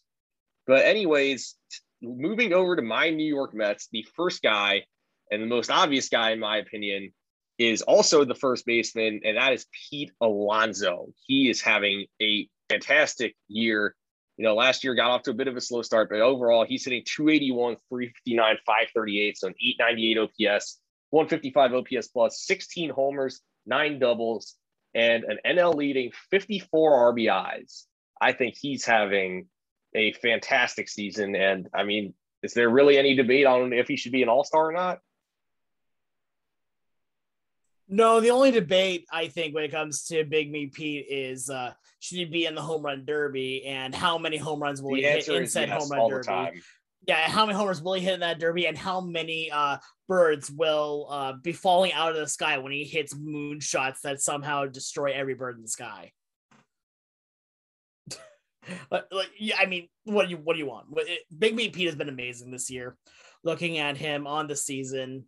But 0.67 0.85
anyways, 0.85 1.55
moving 2.01 2.53
over 2.53 2.75
to 2.75 2.81
my 2.81 3.09
New 3.09 3.25
York 3.25 3.53
Mets, 3.53 3.87
the 3.91 4.05
first 4.15 4.41
guy 4.41 4.83
and 5.31 5.41
the 5.41 5.47
most 5.47 5.71
obvious 5.71 6.09
guy, 6.09 6.31
in 6.31 6.39
my 6.39 6.57
opinion, 6.57 7.13
is 7.57 7.81
also 7.81 8.25
the 8.25 8.35
first 8.35 8.65
baseman, 8.65 9.21
and 9.23 9.37
that 9.37 9.53
is 9.53 9.65
Pete 9.89 10.11
Alonso. 10.21 11.13
He 11.27 11.49
is 11.49 11.61
having 11.61 12.05
a 12.21 12.47
fantastic 12.69 13.35
year 13.47 13.95
you 14.41 14.47
know, 14.47 14.55
last 14.55 14.83
year 14.83 14.95
got 14.95 15.11
off 15.11 15.21
to 15.23 15.29
a 15.29 15.35
bit 15.35 15.47
of 15.47 15.55
a 15.55 15.61
slow 15.61 15.83
start, 15.83 16.09
but 16.09 16.19
overall 16.19 16.65
he's 16.65 16.83
hitting 16.83 17.03
281, 17.05 17.75
359, 17.89 18.55
538, 18.65 19.37
so 19.37 19.47
an 19.47 19.53
898 19.61 20.17
OPS, 20.17 20.79
155 21.11 21.73
OPS 21.73 22.07
plus, 22.07 22.41
16 22.47 22.89
homers, 22.89 23.41
nine 23.67 23.99
doubles, 23.99 24.55
and 24.95 25.25
an 25.25 25.37
NL 25.45 25.75
leading 25.75 26.11
54 26.31 27.13
RBIs. 27.13 27.83
I 28.19 28.33
think 28.33 28.55
he's 28.59 28.83
having 28.83 29.47
a 29.93 30.13
fantastic 30.13 30.89
season. 30.89 31.35
And 31.35 31.67
I 31.71 31.83
mean, 31.83 32.15
is 32.41 32.55
there 32.55 32.69
really 32.69 32.97
any 32.97 33.15
debate 33.15 33.45
on 33.45 33.73
if 33.73 33.87
he 33.87 33.95
should 33.95 34.11
be 34.11 34.23
an 34.23 34.29
all 34.29 34.43
star 34.43 34.69
or 34.69 34.73
not? 34.73 35.01
No, 37.93 38.21
the 38.21 38.31
only 38.31 38.51
debate 38.51 39.05
I 39.11 39.27
think 39.27 39.53
when 39.53 39.65
it 39.65 39.71
comes 39.71 40.05
to 40.05 40.23
Big 40.23 40.49
Me 40.49 40.67
Pete 40.67 41.05
is 41.09 41.49
uh, 41.49 41.73
should 41.99 42.19
he 42.19 42.25
be 42.25 42.45
in 42.45 42.55
the 42.55 42.61
home 42.61 42.83
run 42.83 43.03
derby 43.05 43.65
and 43.65 43.93
how 43.93 44.17
many 44.17 44.37
home 44.37 44.63
runs 44.63 44.81
will 44.81 44.95
the 44.95 45.01
he 45.01 45.07
hit 45.07 45.27
in 45.27 45.45
said 45.45 45.67
yes, 45.67 45.89
home 45.89 45.91
run 45.91 46.09
derby? 46.09 46.61
Yeah, 47.05 47.27
how 47.27 47.45
many 47.45 47.57
homers 47.57 47.81
will 47.81 47.93
he 47.93 48.01
hit 48.01 48.13
in 48.13 48.19
that 48.21 48.39
derby 48.39 48.67
and 48.67 48.77
how 48.77 49.01
many 49.01 49.51
uh, 49.51 49.77
birds 50.07 50.49
will 50.49 51.07
uh, 51.09 51.33
be 51.33 51.51
falling 51.51 51.91
out 51.91 52.11
of 52.11 52.17
the 52.17 52.27
sky 52.27 52.59
when 52.59 52.71
he 52.71 52.85
hits 52.85 53.13
moon 53.13 53.59
shots 53.59 54.01
that 54.01 54.21
somehow 54.21 54.67
destroy 54.67 55.11
every 55.11 55.33
bird 55.33 55.57
in 55.57 55.63
the 55.63 55.67
sky? 55.67 56.11
like, 58.91 59.05
yeah, 59.37 59.55
I 59.59 59.65
mean, 59.65 59.89
what 60.05 60.25
do 60.25 60.29
you 60.29 60.37
what 60.37 60.53
do 60.53 60.59
you 60.59 60.67
want? 60.67 60.87
Big 61.37 61.55
Me 61.55 61.69
Pete 61.69 61.87
has 61.87 61.95
been 61.95 62.07
amazing 62.07 62.51
this 62.51 62.69
year. 62.69 62.95
Looking 63.43 63.79
at 63.79 63.97
him 63.97 64.27
on 64.27 64.47
the 64.47 64.55
season, 64.55 65.25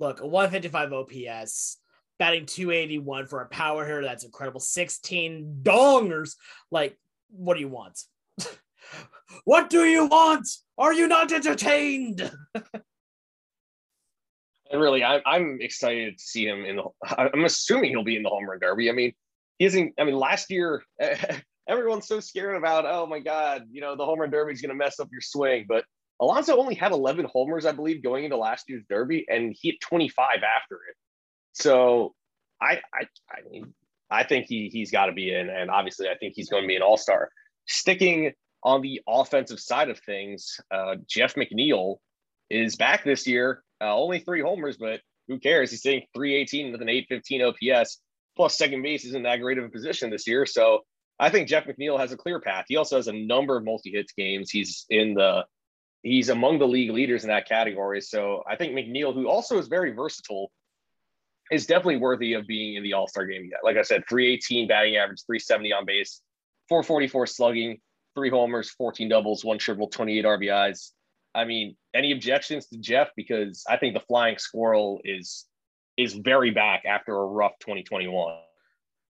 look, 0.00 0.20
155 0.20 0.92
OPS, 0.92 1.79
batting 2.20 2.44
281 2.44 3.26
for 3.26 3.40
a 3.40 3.46
power 3.46 3.84
hitter. 3.84 4.02
That's 4.02 4.24
incredible. 4.24 4.60
16 4.60 5.60
dongers. 5.62 6.36
Like, 6.70 6.96
what 7.30 7.54
do 7.54 7.60
you 7.60 7.68
want? 7.68 7.98
what 9.44 9.70
do 9.70 9.84
you 9.84 10.06
want? 10.06 10.46
Are 10.78 10.92
you 10.92 11.08
not 11.08 11.32
entertained? 11.32 12.30
and 14.70 14.80
really, 14.80 15.02
I, 15.02 15.22
I'm 15.24 15.58
excited 15.62 16.18
to 16.18 16.22
see 16.22 16.46
him 16.46 16.64
in 16.66 16.76
the. 16.76 16.84
I'm 17.16 17.44
assuming 17.44 17.90
he'll 17.90 18.04
be 18.04 18.16
in 18.16 18.22
the 18.22 18.28
home 18.28 18.48
run 18.48 18.60
derby. 18.60 18.90
I 18.90 18.92
mean, 18.92 19.14
he 19.58 19.64
isn't. 19.64 19.94
I 19.98 20.04
mean, 20.04 20.14
last 20.14 20.50
year, 20.50 20.84
everyone's 21.68 22.06
so 22.06 22.20
scared 22.20 22.54
about. 22.54 22.84
Oh 22.84 23.06
my 23.06 23.20
God, 23.20 23.64
you 23.72 23.80
know, 23.80 23.96
the 23.96 24.04
home 24.04 24.20
run 24.20 24.30
derby 24.30 24.52
is 24.52 24.60
going 24.60 24.68
to 24.68 24.76
mess 24.76 25.00
up 25.00 25.08
your 25.10 25.22
swing. 25.22 25.64
But 25.66 25.86
Alonso 26.20 26.58
only 26.58 26.74
had 26.74 26.92
11 26.92 27.28
homers, 27.32 27.64
I 27.64 27.72
believe, 27.72 28.02
going 28.02 28.24
into 28.24 28.36
last 28.36 28.66
year's 28.68 28.84
derby, 28.90 29.24
and 29.30 29.56
he 29.58 29.70
hit 29.70 29.80
25 29.80 30.42
after 30.42 30.74
it. 30.74 30.96
So 31.52 32.14
I, 32.60 32.80
I, 32.94 33.06
I 33.30 33.48
mean, 33.50 33.74
I 34.10 34.24
think 34.24 34.46
he 34.46 34.68
he's 34.72 34.90
got 34.90 35.06
to 35.06 35.12
be 35.12 35.32
in, 35.32 35.48
and 35.48 35.70
obviously, 35.70 36.08
I 36.08 36.16
think 36.16 36.34
he's 36.34 36.48
going 36.48 36.64
to 36.64 36.68
be 36.68 36.76
an 36.76 36.82
all 36.82 36.96
star. 36.96 37.30
Sticking 37.66 38.32
on 38.64 38.82
the 38.82 39.00
offensive 39.08 39.60
side 39.60 39.88
of 39.88 39.98
things, 40.00 40.60
uh, 40.70 40.96
Jeff 41.06 41.34
McNeil 41.34 41.96
is 42.50 42.76
back 42.76 43.04
this 43.04 43.26
year. 43.26 43.62
Uh, 43.80 43.96
only 43.96 44.18
three 44.18 44.42
homers, 44.42 44.76
but 44.76 45.00
who 45.28 45.38
cares? 45.38 45.70
He's 45.70 45.84
hitting 45.84 46.02
318 46.14 46.72
with 46.72 46.82
an 46.82 46.88
815 46.88 47.42
OPS. 47.42 48.00
Plus, 48.36 48.58
second 48.58 48.82
base 48.82 49.04
isn't 49.04 49.22
that 49.22 49.40
great 49.40 49.58
of 49.58 49.64
a 49.64 49.68
position 49.68 50.10
this 50.10 50.26
year. 50.26 50.44
So 50.44 50.80
I 51.18 51.30
think 51.30 51.48
Jeff 51.48 51.66
McNeil 51.66 51.98
has 51.98 52.12
a 52.12 52.16
clear 52.16 52.40
path. 52.40 52.64
He 52.68 52.76
also 52.76 52.96
has 52.96 53.06
a 53.06 53.12
number 53.12 53.56
of 53.56 53.64
multi 53.64 53.90
hits 53.90 54.12
games. 54.12 54.50
He's 54.50 54.86
in 54.90 55.14
the 55.14 55.44
he's 56.02 56.30
among 56.30 56.58
the 56.58 56.66
league 56.66 56.90
leaders 56.90 57.24
in 57.24 57.28
that 57.28 57.48
category. 57.48 58.00
So 58.00 58.42
I 58.48 58.56
think 58.56 58.74
McNeil, 58.74 59.14
who 59.14 59.28
also 59.28 59.58
is 59.58 59.68
very 59.68 59.92
versatile, 59.92 60.50
is 61.50 61.66
definitely 61.66 61.96
worthy 61.96 62.34
of 62.34 62.46
being 62.46 62.76
in 62.76 62.82
the 62.82 62.92
All 62.92 63.08
Star 63.08 63.26
game. 63.26 63.48
Yet, 63.50 63.60
like 63.64 63.76
I 63.76 63.82
said, 63.82 64.04
318 64.08 64.68
batting 64.68 64.96
average, 64.96 65.22
370 65.26 65.72
on 65.72 65.84
base, 65.84 66.20
444 66.68 67.26
slugging, 67.26 67.80
three 68.14 68.30
homers, 68.30 68.70
14 68.70 69.08
doubles, 69.08 69.44
one 69.44 69.58
triple, 69.58 69.88
28 69.88 70.24
RBIs. 70.24 70.90
I 71.34 71.44
mean, 71.44 71.76
any 71.94 72.12
objections 72.12 72.66
to 72.68 72.78
Jeff? 72.78 73.10
Because 73.16 73.64
I 73.68 73.76
think 73.76 73.94
the 73.94 74.00
Flying 74.00 74.38
Squirrel 74.38 75.00
is 75.04 75.46
is 75.96 76.14
very 76.14 76.50
back 76.50 76.84
after 76.86 77.14
a 77.14 77.26
rough 77.26 77.52
2021. 77.60 78.36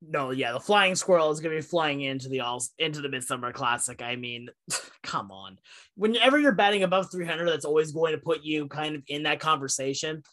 No, 0.03 0.32
yeah, 0.32 0.51
the 0.51 0.59
Flying 0.59 0.95
Squirrel 0.95 1.29
is 1.29 1.39
going 1.39 1.55
to 1.55 1.61
be 1.61 1.67
flying 1.67 2.01
into 2.01 2.27
the 2.27 2.39
all 2.39 2.63
into 2.79 3.01
the 3.01 3.09
Midsummer 3.09 3.51
Classic. 3.51 4.01
I 4.01 4.15
mean, 4.15 4.49
come 5.03 5.32
on. 5.32 5.57
Whenever 5.95 6.39
you're 6.39 6.53
batting 6.53 6.84
above 6.84 7.11
300, 7.11 7.45
that's 7.45 7.65
always 7.65 7.91
going 7.91 8.13
to 8.13 8.17
put 8.17 8.41
you 8.41 8.67
kind 8.67 8.95
of 8.95 9.03
in 9.07 9.23
that 9.23 9.39
conversation 9.39 10.23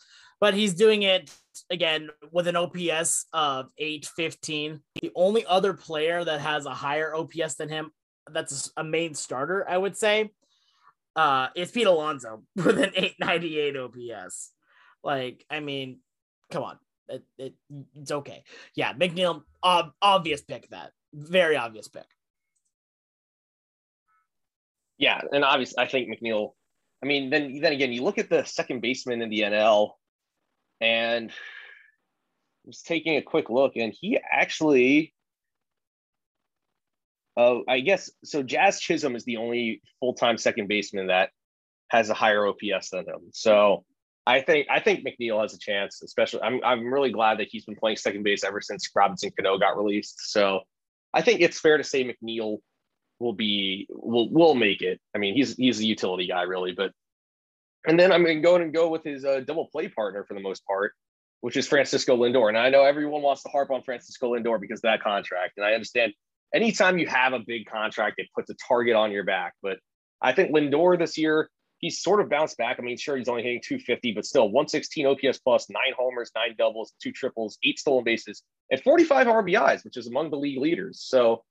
but 0.41 0.55
he's 0.55 0.75
doing 0.75 1.03
it 1.03 1.31
again 1.71 2.09
with 2.31 2.47
an 2.47 2.57
OPS 2.57 3.27
of 3.33 3.71
815. 3.79 4.81
The 5.03 5.11
only 5.15 5.45
other 5.47 5.75
player 5.75 6.25
that 6.25 6.41
has 6.41 6.67
a 6.67 6.75
higher 6.75 7.15
OPS 7.15 7.55
than 7.55 7.69
him, 7.69 7.91
that's 8.31 8.71
a 8.77 8.85
main 8.85 9.15
starter, 9.15 9.69
I 9.69 9.77
would 9.77 9.97
say, 9.97 10.31
uh, 11.17 11.49
is 11.57 11.71
Pete 11.71 11.87
Alonso 11.87 12.43
with 12.57 12.79
an 12.79 12.93
898 12.95 13.77
OPS. 13.77 14.53
Like, 15.03 15.45
I 15.51 15.61
mean, 15.61 16.01
come 16.51 16.63
on. 16.63 16.79
It, 17.09 17.25
it, 17.39 17.55
it's 17.95 18.13
okay. 18.13 18.45
Yeah, 18.75 18.93
McNeil, 18.93 19.43
uh, 19.63 19.85
obvious 20.03 20.43
pick 20.43 20.69
that. 20.71 20.93
Very 21.15 21.57
obvious 21.57 21.89
pick. 21.89 22.05
Yeah, 24.99 25.21
and 25.33 25.45
obviously, 25.45 25.83
I 25.83 25.87
think 25.87 26.09
McNeil. 26.09 26.53
I 27.03 27.07
mean, 27.07 27.31
then 27.31 27.61
then 27.61 27.73
again, 27.73 27.93
you 27.93 28.03
look 28.03 28.19
at 28.19 28.29
the 28.29 28.45
second 28.45 28.83
baseman 28.83 29.23
in 29.23 29.31
the 29.31 29.41
NL 29.41 29.93
and 30.81 31.33
was 32.65 32.83
taking 32.83 33.17
a 33.17 33.23
quick 33.23 33.51
look, 33.51 33.77
and 33.77 33.95
he 33.99 34.19
actually, 34.31 35.15
uh, 37.37 37.59
I 37.69 37.81
guess, 37.81 38.11
so 38.25 38.43
Jazz 38.43 38.81
Chisholm 38.81 39.17
is 39.17 39.25
the 39.25 39.39
only 39.39 39.83
full 40.01 40.15
time 40.15 40.39
second 40.39 40.69
baseman 40.69 41.09
that 41.09 41.31
has 41.91 42.11
a 42.11 42.15
higher 42.15 42.47
OPS 42.47 42.91
than 42.91 43.01
him. 43.01 43.31
So 43.33 43.85
I 44.27 44.43
think 44.43 44.67
I 44.71 44.81
think 44.81 45.07
McNeil 45.07 45.41
has 45.41 45.55
a 45.55 45.59
chance, 45.59 46.03
especially. 46.03 46.43
I'm 46.43 46.61
I'm 46.63 46.93
really 46.93 47.11
glad 47.11 47.39
that 47.39 47.49
he's 47.51 47.65
been 47.65 47.77
playing 47.77 47.97
second 47.97 48.25
base 48.25 48.45
ever 48.45 48.61
since 48.61 48.89
Robinson 48.95 49.31
Cano 49.37 49.59
got 49.59 49.79
released. 49.79 50.31
So 50.31 50.61
I 51.15 51.23
think 51.23 51.41
it's 51.41 51.59
fair 51.59 51.79
to 51.79 51.85
say 51.85 52.05
McNeil 52.05 52.59
will 53.19 53.33
be 53.33 53.87
will 53.91 54.31
will 54.31 54.55
make 54.55 54.83
it. 54.83 55.01
I 55.15 55.19
mean, 55.19 55.35
he's 55.35 55.57
he's 55.57 55.81
a 55.81 55.87
utility 55.87 56.27
guy, 56.27 56.43
really, 56.43 56.73
but 56.73 56.93
and 57.87 57.99
then 57.99 58.13
I'm 58.13 58.25
going 58.25 58.39
to 58.39 58.43
go 58.43 58.57
and 58.57 58.75
go 58.75 58.89
with 58.89 59.05
his 59.05 59.25
uh, 59.25 59.41
double 59.47 59.67
play 59.67 59.89
partner 59.89 60.25
for 60.25 60.35
the 60.35 60.41
most 60.41 60.65
part, 60.67 60.93
which 61.41 61.57
is 61.57 61.67
Francisco 61.69 62.17
Lindor. 62.17 62.49
And 62.49 62.59
I 62.59 62.71
know 62.71 62.83
everyone 62.83 63.23
wants 63.23 63.43
to 63.45 63.49
harp 63.49 63.71
on 63.71 63.83
Francisco 63.83 64.35
Lindor 64.35 64.61
because 64.61 64.79
of 64.79 64.83
that 64.83 65.03
contract, 65.03 65.55
and 65.57 65.67
I 65.67 65.73
understand 65.73 66.13
anytime 66.55 66.99
you 66.99 67.07
have 67.07 67.33
a 67.33 67.41
big 67.41 67.67
contract, 67.67 68.17
it 68.19 68.29
puts 68.35 68.51
a 68.51 68.55
target 68.67 68.97
on 68.97 69.11
your 69.13 69.25
back. 69.25 69.55
But 69.63 69.79
I 70.21 70.33
think 70.33 70.53
Lindor 70.53 70.99
this 70.99 71.17
year, 71.17 71.49
he's 71.79 72.03
sort 72.03 72.21
of 72.21 72.29
bounced 72.29 72.57
back. 72.57 72.77
I 72.79 72.83
mean, 72.83 72.97
sure, 72.97 73.17
he's 73.17 73.29
only 73.29 73.43
hitting 73.43 73.61
250, 73.65 74.13
but 74.13 74.25
still 74.25 74.51
116 74.51 75.07
OPS 75.07 75.39
plus, 75.39 75.71
nine 75.71 75.95
homers, 75.97 76.31
nine 76.35 76.55
doubles, 76.59 76.93
two 77.03 77.13
triples, 77.13 77.59
eight 77.65 77.79
stolen 77.79 78.05
bases, 78.05 78.43
and 78.71 78.83
45 78.83 79.27
RBIs, 79.27 79.85
which 79.85 79.97
is 79.97 80.07
among 80.07 80.31
the 80.31 80.37
league 80.37 80.59
leaders. 80.59 81.01
So, 81.07 81.45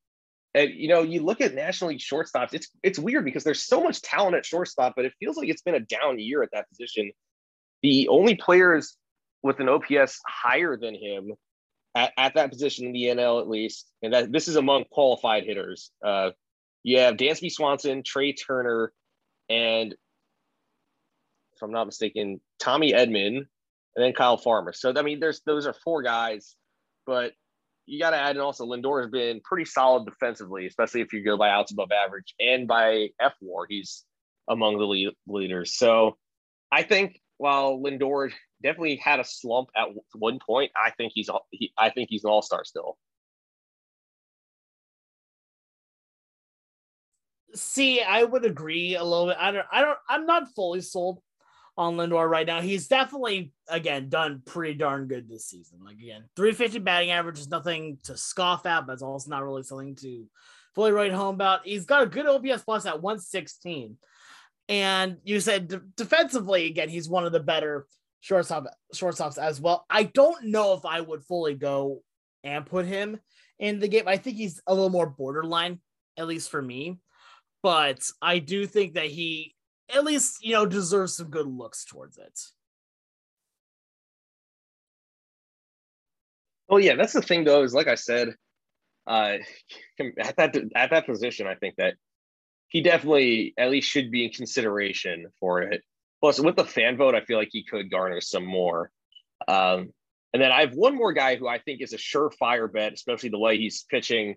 and 0.58 0.74
you 0.74 0.88
know, 0.88 1.04
you 1.04 1.22
look 1.22 1.42
at 1.42 1.54
National 1.54 1.90
League 1.90 2.00
shortstops, 2.00 2.54
it's 2.54 2.70
it's 2.82 2.98
weird 2.98 3.26
because 3.26 3.44
there's 3.44 3.64
so 3.64 3.84
much 3.84 4.02
talent 4.02 4.36
at 4.36 4.46
shortstop, 4.46 4.94
but 4.96 5.06
it 5.06 5.14
feels 5.20 5.38
like 5.38 5.50
it's 5.50 5.62
been 5.62 5.76
a 5.76 5.80
down 5.80 6.20
year 6.20 6.42
at 6.42 6.50
that 6.54 6.68
position. 6.70 7.12
The 7.84 8.08
only 8.08 8.36
players 8.36 8.98
with 9.44 9.60
an 9.60 9.70
OPS 9.70 10.20
higher 10.28 10.76
than 10.78 10.96
him 10.96 11.34
at, 11.96 12.12
at 12.18 12.34
that 12.36 12.52
position 12.52 12.88
in 12.88 12.94
the 12.94 13.04
NL 13.04 13.40
at 13.40 13.48
least, 13.48 13.88
and 14.02 14.14
that 14.14 14.32
this 14.32 14.48
is 14.48 14.56
among 14.56 14.86
qualified 14.86 15.44
hitters. 15.44 15.92
Uh, 16.04 16.32
you 16.84 17.00
have 17.00 17.18
Dansby 17.18 17.52
Swanson, 17.52 18.02
Trea 18.04 18.34
Turner, 18.34 18.92
and 19.50 19.94
if 19.94 21.62
I'm 21.62 21.72
not 21.72 21.86
mistaken, 21.86 22.42
Tommy 22.60 22.94
Edman, 22.94 23.38
and 23.38 23.48
then 23.96 24.14
Kyle 24.14 24.38
Farmer. 24.38 24.74
So 24.74 24.92
I 24.96 25.02
mean, 25.04 25.20
there's 25.20 25.42
those 25.46 25.68
are 25.68 25.74
four 25.74 26.02
guys, 26.02 26.56
but 27.06 27.34
you 27.88 28.00
got 28.00 28.12
to 28.12 28.18
add 28.18 28.36
in 28.36 28.42
also 28.42 28.66
Lindor 28.66 29.02
has 29.02 29.10
been 29.10 29.40
pretty 29.44 29.66
solid 29.66 30.06
defensively, 30.06 30.68
especially 30.68 31.02
if 31.02 31.14
you 31.14 31.24
go 31.24 31.38
by 31.38 31.50
outs 31.50 31.72
above 31.72 31.90
average 31.92 32.36
and 32.40 32.68
by 32.68 33.08
F 33.20 33.34
WAR, 33.42 33.66
he's 33.68 34.04
among 34.48 34.78
the 34.78 34.86
lead, 34.86 35.14
leaders. 35.26 35.74
So 35.74 36.18
I 36.72 36.84
think 36.84 37.22
while 37.38 37.80
Lindor 37.80 38.32
definitely 38.62 38.98
had 38.98 39.20
a 39.22 39.24
slump 39.24 39.70
at 39.76 39.88
one 40.14 40.40
point, 40.46 40.72
I 40.76 40.92
think 40.92 41.14
he's 41.16 41.30
he, 41.52 41.72
I 41.78 41.90
think 41.90 42.10
he's 42.10 42.26
an 42.26 42.30
all 42.30 42.42
star 42.42 42.66
still. 42.66 42.98
See, 47.56 48.02
I 48.02 48.24
would 48.24 48.46
agree 48.46 48.96
a 48.96 49.04
little 49.04 49.28
bit. 49.28 49.38
I 49.40 49.52
don't, 49.52 49.66
I 49.72 49.82
don't, 49.82 49.98
I'm 50.10 50.26
not 50.26 50.54
fully 50.56 50.82
sold 50.82 51.22
on 51.78 51.96
Lindor 51.96 52.28
right 52.28 52.48
now. 52.48 52.60
He's 52.60 52.88
definitely 52.88 53.54
again 53.70 54.10
done 54.10 54.42
pretty 54.46 54.74
darn 54.74 55.08
good 55.08 55.30
this 55.30 55.46
season. 55.48 55.80
Like 55.84 55.98
again, 55.98 56.24
350 56.36 56.80
batting 56.80 57.12
average 57.12 57.40
is 57.40 57.50
nothing 57.50 58.00
to 58.04 58.18
scoff 58.18 58.66
at, 58.66 58.88
but 58.88 58.94
it's 58.94 59.04
also 59.04 59.30
not 59.30 59.44
really 59.44 59.64
something 59.64 59.96
to 59.98 60.26
fully 60.74 60.92
write 60.92 61.14
home 61.14 61.36
about. 61.36 61.62
He's 61.66 61.86
got 61.86 62.04
a 62.04 62.08
good 62.08 62.26
OPS 62.26 62.64
plus 62.64 62.86
at 62.86 63.02
116. 63.02 63.98
And 64.70 65.18
you 65.24 65.40
said 65.40 65.68
d- 65.68 65.78
defensively, 65.96 66.66
again, 66.66 66.90
he's 66.90 67.08
one 67.08 67.26
of 67.26 67.32
the 67.32 67.40
better 67.40 67.88
shortstop 68.20 68.66
shortstops 68.94 69.38
as 69.38 69.62
well. 69.62 69.86
I 69.90 70.04
don't 70.04 70.46
know 70.46 70.74
if 70.74 70.86
I 70.86 71.00
would 71.02 71.24
fully 71.24 71.54
go 71.54 72.02
and 72.44 72.66
put 72.66 72.86
him 72.86 73.20
in 73.60 73.80
the 73.80 73.88
game. 73.88 74.08
I 74.08 74.18
think 74.18 74.38
he's 74.38 74.62
a 74.68 74.74
little 74.74 74.90
more 74.90 75.10
borderline, 75.10 75.80
at 76.18 76.28
least 76.28 76.50
for 76.50 76.62
me. 76.62 77.00
But 77.64 78.00
I 78.22 78.40
do 78.40 78.66
think 78.66 78.96
that 78.96 79.08
he 79.08 79.56
at 79.94 80.04
least 80.04 80.44
you 80.44 80.54
know 80.54 80.66
deserves 80.66 81.18
some 81.18 81.30
good 81.30 81.48
looks 81.48 81.86
towards 81.86 82.18
it. 82.18 82.40
Well, 86.70 86.80
yeah, 86.80 86.96
that's 86.96 87.14
the 87.14 87.22
thing 87.22 87.44
though. 87.44 87.64
Is 87.64 87.74
like 87.74 87.88
I 87.88 87.96
said, 87.96 88.36
uh, 89.06 89.38
at 90.20 90.36
that 90.38 90.56
at 90.76 90.90
that 90.90 91.06
position, 91.06 91.48
I 91.48 91.56
think 91.56 91.76
that 91.78 91.96
he 92.70 92.82
definitely 92.82 93.54
at 93.58 93.72
least 93.72 93.90
should 93.90 94.12
be 94.12 94.26
in 94.26 94.32
consideration 94.32 95.28
for 95.40 95.62
it. 95.62 95.82
Plus, 96.20 96.40
with 96.40 96.56
the 96.56 96.66
fan 96.66 96.98
vote, 96.98 97.16
I 97.16 97.22
feel 97.22 97.38
like 97.38 97.50
he 97.52 97.64
could 97.64 97.92
garner 97.92 98.22
some 98.22 98.46
more. 98.46 98.92
Um, 99.48 99.94
and 100.34 100.42
then 100.42 100.52
I 100.52 100.62
have 100.62 100.74
one 100.74 100.96
more 100.96 101.14
guy 101.14 101.36
who 101.36 101.48
I 101.48 101.60
think 101.60 101.82
is 101.82 101.94
a 101.94 101.98
surefire 101.98 102.72
bet, 102.72 102.94
especially 102.94 103.30
the 103.30 103.40
way 103.40 103.58
he's 103.58 103.86
pitching, 103.90 104.36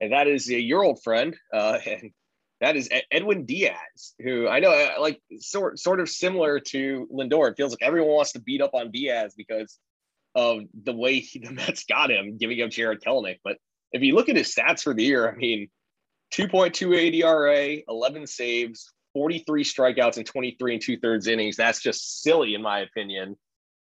and 0.00 0.12
that 0.12 0.28
is 0.28 0.48
uh, 0.48 0.54
your 0.54 0.84
old 0.84 1.02
friend, 1.02 1.36
uh, 1.52 1.78
and 1.86 2.12
that 2.62 2.76
is 2.76 2.88
Edwin 3.10 3.44
Diaz, 3.44 4.14
who 4.22 4.46
I 4.46 4.60
know 4.60 4.70
uh, 4.70 5.00
like 5.00 5.20
sort 5.40 5.80
sort 5.80 5.98
of 5.98 6.08
similar 6.08 6.60
to 6.60 7.08
Lindor. 7.12 7.50
It 7.50 7.56
feels 7.56 7.72
like 7.72 7.82
everyone 7.82 8.14
wants 8.14 8.32
to 8.32 8.40
beat 8.40 8.62
up 8.62 8.72
on 8.72 8.92
Diaz 8.92 9.34
because 9.36 9.78
of 10.36 10.60
the 10.84 10.92
way 10.92 11.18
he, 11.18 11.40
the 11.40 11.50
Mets 11.50 11.84
got 11.84 12.12
him, 12.12 12.38
giving 12.38 12.62
up 12.62 12.70
Jarred 12.70 13.02
Kelenic. 13.02 13.40
But 13.42 13.58
if 13.90 14.02
you 14.02 14.14
look 14.14 14.28
at 14.28 14.36
his 14.36 14.54
stats 14.54 14.82
for 14.82 14.94
the 14.94 15.02
year, 15.02 15.28
I 15.28 15.34
mean, 15.34 15.68
2.28 16.34 17.14
ERA, 17.14 17.82
11 17.88 18.26
saves, 18.28 18.92
43 19.12 19.64
strikeouts, 19.64 20.16
and 20.16 20.24
23 20.24 20.74
and 20.74 20.82
two 20.82 20.96
thirds 20.98 21.26
innings. 21.26 21.56
That's 21.56 21.82
just 21.82 22.22
silly, 22.22 22.54
in 22.54 22.62
my 22.62 22.78
opinion. 22.78 23.36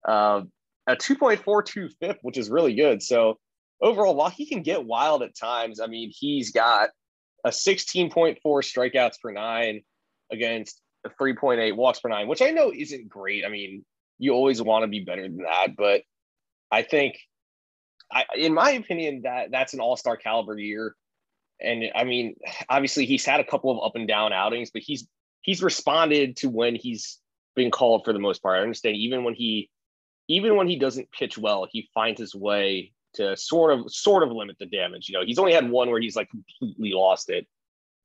Uh, 0.07 0.43
a 0.89 0.97
2.42 0.97 1.91
FIP, 2.01 2.19
which 2.23 2.37
is 2.37 2.51
really 2.51 2.75
good. 2.75 3.05
So 3.05 3.39
overall, 3.81 4.17
while 4.17 4.31
he 4.31 4.47
can 4.47 4.63
get 4.63 4.85
wild 4.85 5.23
at 5.23 5.37
times, 5.37 5.79
I 5.81 5.87
mean, 5.87 6.11
he's 6.13 6.51
got 6.51 6.91
a 7.45 7.51
16.4 7.51 8.39
strikeouts 8.45 9.21
per 9.21 9.31
nine 9.31 9.83
against 10.33 10.81
a 11.05 11.11
3.8 11.11 11.77
walks 11.77 12.01
per 12.01 12.09
nine, 12.09 12.29
which 12.29 12.43
I 12.43 12.51
know 12.51 12.73
isn't 12.75 13.09
great. 13.09 13.45
I 13.45 13.49
mean, 13.49 13.85
you 14.19 14.33
always 14.33 14.63
want 14.63 14.83
to 14.85 14.89
be 14.89 15.01
better 15.01 15.23
than 15.23 15.39
that, 15.39 15.77
but 15.77 16.03
I 16.71 16.83
think, 16.83 17.19
I, 18.11 18.25
in 18.37 18.55
my 18.55 18.71
opinion, 18.73 19.23
that 19.25 19.51
that's 19.51 19.75
an 19.75 19.81
all-star 19.81 20.17
caliber 20.17 20.59
year. 20.59 20.95
And 21.61 21.85
I 21.95 22.05
mean, 22.05 22.35
obviously, 22.69 23.07
he's 23.07 23.25
had 23.25 23.41
a 23.41 23.45
couple 23.45 23.71
of 23.71 23.85
up 23.85 23.97
and 23.97 24.09
down 24.09 24.33
outings, 24.33 24.71
but 24.71 24.83
he's 24.83 25.07
he's 25.43 25.63
responded 25.63 26.37
to 26.39 26.49
when 26.49 26.75
he's 26.75 27.19
been 27.55 27.71
called 27.71 28.05
for 28.05 28.13
the 28.13 28.19
most 28.19 28.43
part. 28.43 28.59
I 28.59 28.63
understand 28.63 28.97
even 28.97 29.25
when 29.25 29.35
he 29.35 29.71
even 30.29 30.57
when 30.57 30.69
he 30.69 30.77
doesn't 30.77 31.13
pitch 31.13 31.39
well, 31.39 31.67
he 31.71 31.89
finds 31.95 32.21
his 32.21 32.35
way 32.35 32.93
to 33.15 33.37
sort 33.37 33.73
of 33.73 33.91
sort 33.93 34.23
of 34.23 34.31
limit 34.31 34.57
the 34.59 34.67
damage. 34.67 35.09
You 35.09 35.19
know, 35.19 35.25
he's 35.25 35.39
only 35.39 35.53
had 35.53 35.69
one 35.69 35.91
where 35.91 36.01
he's 36.01 36.17
like 36.17 36.29
completely 36.31 36.93
lost 36.93 37.31
it, 37.31 37.47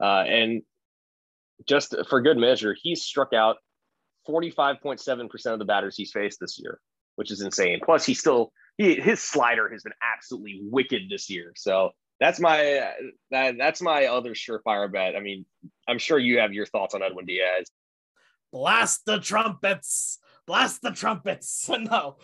uh, 0.01 0.23
and 0.27 0.61
just 1.67 1.95
for 2.09 2.21
good 2.21 2.37
measure, 2.37 2.75
he's 2.79 3.01
struck 3.01 3.33
out 3.33 3.57
45.7% 4.27 5.45
of 5.53 5.59
the 5.59 5.65
batters 5.65 5.95
he's 5.95 6.11
faced 6.11 6.39
this 6.39 6.59
year, 6.59 6.79
which 7.15 7.31
is 7.31 7.41
insane. 7.41 7.79
Plus, 7.83 8.05
he 8.05 8.13
still 8.13 8.51
he, 8.77 8.95
his 8.95 9.21
slider 9.21 9.69
has 9.69 9.83
been 9.83 9.93
absolutely 10.01 10.61
wicked 10.63 11.03
this 11.09 11.29
year. 11.29 11.51
So 11.55 11.91
that's 12.19 12.39
my 12.39 12.91
that 13.31 13.57
that's 13.57 13.81
my 13.81 14.05
other 14.05 14.33
surefire 14.33 14.91
bet. 14.91 15.15
I 15.15 15.19
mean, 15.19 15.45
I'm 15.87 15.99
sure 15.99 16.19
you 16.19 16.39
have 16.39 16.53
your 16.53 16.65
thoughts 16.65 16.95
on 16.95 17.03
Edwin 17.03 17.25
Diaz. 17.25 17.69
Blast 18.51 19.05
the 19.05 19.19
trumpets 19.19 20.19
blast 20.49 20.81
the 20.81 20.89
trumpets. 20.89 21.69
no, 21.79 22.17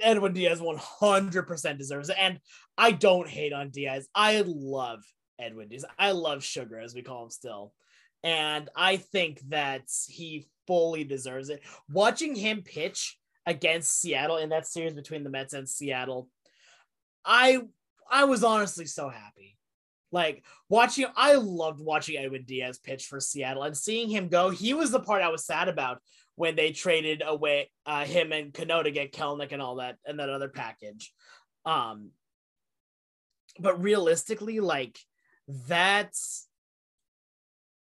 Edwin 0.00 0.32
Diaz 0.32 0.62
100% 0.62 1.78
deserves 1.78 2.08
it. 2.08 2.16
And 2.18 2.40
I 2.78 2.90
don't 2.90 3.28
hate 3.28 3.52
on 3.52 3.68
Diaz. 3.68 4.08
I 4.14 4.42
love 4.46 5.04
Edwin 5.38 5.68
Diaz. 5.68 5.84
I 5.98 6.12
love 6.12 6.42
Sugar, 6.42 6.80
as 6.80 6.94
we 6.94 7.02
call 7.02 7.24
him 7.24 7.30
still. 7.30 7.74
And 8.22 8.70
I 8.74 8.96
think 8.96 9.40
that 9.50 9.90
he 10.08 10.48
fully 10.66 11.04
deserves 11.04 11.50
it. 11.50 11.60
Watching 11.90 12.34
him 12.34 12.62
pitch 12.62 13.18
against 13.44 14.00
Seattle 14.00 14.38
in 14.38 14.48
that 14.48 14.66
series 14.66 14.94
between 14.94 15.22
the 15.22 15.28
Mets 15.28 15.52
and 15.52 15.68
Seattle, 15.68 16.30
I 17.26 17.58
I 18.10 18.24
was 18.24 18.42
honestly 18.42 18.86
so 18.86 19.10
happy. 19.10 19.58
Like 20.10 20.44
watching, 20.70 21.06
I 21.16 21.34
loved 21.34 21.80
watching 21.80 22.16
Edwin 22.16 22.44
Diaz 22.44 22.78
pitch 22.78 23.06
for 23.06 23.20
Seattle 23.20 23.64
and 23.64 23.76
seeing 23.76 24.08
him 24.08 24.28
go. 24.28 24.48
He 24.48 24.72
was 24.72 24.92
the 24.92 25.00
part 25.00 25.22
I 25.22 25.28
was 25.28 25.44
sad 25.44 25.68
about 25.68 26.00
when 26.36 26.56
they 26.56 26.72
traded 26.72 27.22
away 27.24 27.70
uh, 27.86 28.04
him 28.04 28.32
and 28.32 28.52
Cano 28.52 28.82
to 28.82 28.90
get 28.90 29.12
Kelenic 29.12 29.52
and 29.52 29.62
all 29.62 29.76
that 29.76 29.96
and 30.04 30.18
that 30.18 30.30
other 30.30 30.48
package. 30.48 31.12
Um, 31.64 32.10
but 33.58 33.82
realistically, 33.82 34.60
like 34.60 34.98
that's 35.68 36.48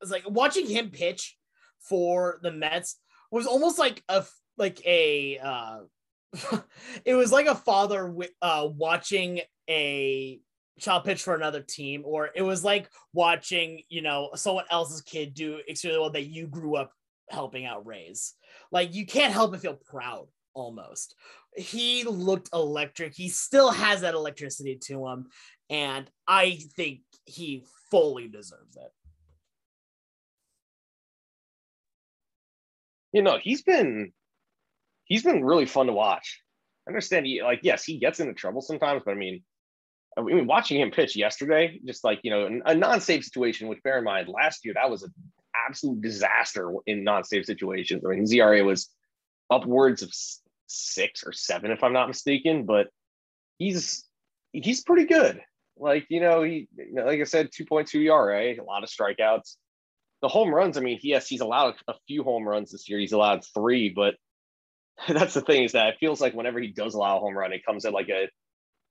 it's 0.02 0.12
like 0.12 0.30
watching 0.30 0.68
him 0.68 0.90
pitch 0.92 1.38
for 1.80 2.40
the 2.42 2.52
Mets 2.52 2.98
was 3.32 3.46
almost 3.46 3.78
like 3.78 4.04
a 4.10 4.26
like 4.58 4.86
a 4.86 5.38
uh 5.40 5.80
it 7.06 7.16
was 7.16 7.32
like 7.32 7.48
a 7.48 7.56
father 7.56 8.16
uh 8.42 8.68
watching 8.72 9.42
a 9.70 10.40
child 10.80 11.04
pitch 11.04 11.24
for 11.24 11.36
another 11.36 11.62
team 11.62 12.04
or 12.06 12.30
it 12.34 12.42
was 12.42 12.64
like 12.64 12.90
watching 13.14 13.82
you 13.90 14.02
know 14.02 14.30
someone 14.36 14.66
else's 14.72 15.02
kid 15.02 15.34
do 15.34 15.60
extremely 15.68 16.00
well 16.00 16.10
that 16.10 16.28
you 16.28 16.48
grew 16.48 16.76
up 16.76 16.92
helping 17.30 17.66
out 17.66 17.86
Rays. 17.86 18.34
Like 18.72 18.94
you 18.94 19.06
can't 19.06 19.34
help 19.34 19.52
but 19.52 19.62
feel 19.62 19.76
proud 19.76 20.28
almost. 20.54 21.16
He 21.56 22.04
looked 22.04 22.50
electric. 22.54 23.16
He 23.16 23.30
still 23.30 23.72
has 23.72 24.02
that 24.02 24.14
electricity 24.14 24.78
to 24.84 25.08
him. 25.08 25.28
And 25.70 26.10
I 26.28 26.60
think 26.76 27.02
he 27.26 27.66
fully 27.92 28.28
deserves 28.28 28.76
it. 28.76 28.92
You 33.12 33.24
know, 33.24 33.40
he's 33.42 33.64
been 33.64 34.12
he's 35.06 35.24
been 35.24 35.44
really 35.44 35.66
fun 35.66 35.88
to 35.88 35.94
watch. 35.94 36.42
I 36.88 36.92
understand 36.92 37.26
he 37.26 37.42
like 37.42 37.62
yes, 37.64 37.84
he 37.84 37.98
gets 37.98 38.20
into 38.20 38.34
trouble 38.34 38.62
sometimes, 38.62 39.02
but 39.06 39.12
I 39.12 39.16
mean 39.16 39.44
I 40.18 40.22
mean, 40.22 40.48
watching 40.48 40.82
him 40.82 40.92
pitch 40.92 41.16
yesterday, 41.16 41.80
just 41.86 42.04
like 42.04 42.20
you 42.24 42.32
know, 42.32 42.62
a 42.66 42.76
non-save 42.76 43.24
situation. 43.24 43.68
Which 43.68 43.82
bear 43.84 44.00
in 44.00 44.04
mind, 44.04 44.28
last 44.28 44.66
year 44.66 44.74
that 44.76 44.90
was 44.90 45.04
a 45.04 45.08
absolute 45.68 46.02
disaster 46.02 46.72
in 46.86 47.04
non-save 47.04 47.45
situations. 47.45 48.04
I 48.06 48.10
mean, 48.10 48.20
his 48.20 48.34
ERA 48.34 48.64
was 48.64 48.89
upwards 49.50 50.02
of 50.02 50.12
six 50.68 51.24
or 51.26 51.34
seven, 51.34 51.72
if 51.72 51.84
I'm 51.84 51.93
not 51.93 52.08
mistaken, 52.08 52.66
but 52.66 52.88
he's 53.58 54.06
he's 54.52 54.84
pretty 54.84 55.06
good. 55.06 55.41
Like, 55.78 56.08
you 56.10 56.20
know, 56.20 56.43
he, 56.43 56.68
like 56.93 57.22
I 57.22 57.24
said, 57.24 57.52
2.2 57.52 58.04
ERA, 58.04 58.62
a 58.62 58.64
lot 58.64 58.84
of 58.84 58.89
strikeouts. 58.89 59.56
The 60.22 60.28
home 60.28 60.54
runs, 60.54 60.78
I 60.78 60.82
mean, 60.82 61.00
yes, 61.02 61.28
he's 61.28 61.39
allowed 61.39 61.76
a 61.88 61.93
few 62.06 62.24
home 62.24 62.47
runs 62.47 62.72
this 62.72 62.89
year. 62.89 63.00
He's 63.00 63.14
allowed 63.14 63.45
three, 63.54 63.89
but 63.89 64.16
that's 65.08 65.34
the 65.34 65.41
thing 65.41 65.64
is 65.64 65.72
that 65.72 65.88
it 65.88 65.97
feels 66.00 66.20
like 66.20 66.34
whenever 66.34 66.60
he 66.60 66.68
does 66.68 66.93
allow 66.93 67.18
a 67.18 67.20
home 67.20 67.38
run, 67.38 67.54
it 67.54 67.66
comes 67.66 67.86
at 67.86 67.93
like 67.93 68.10
a 68.10 68.30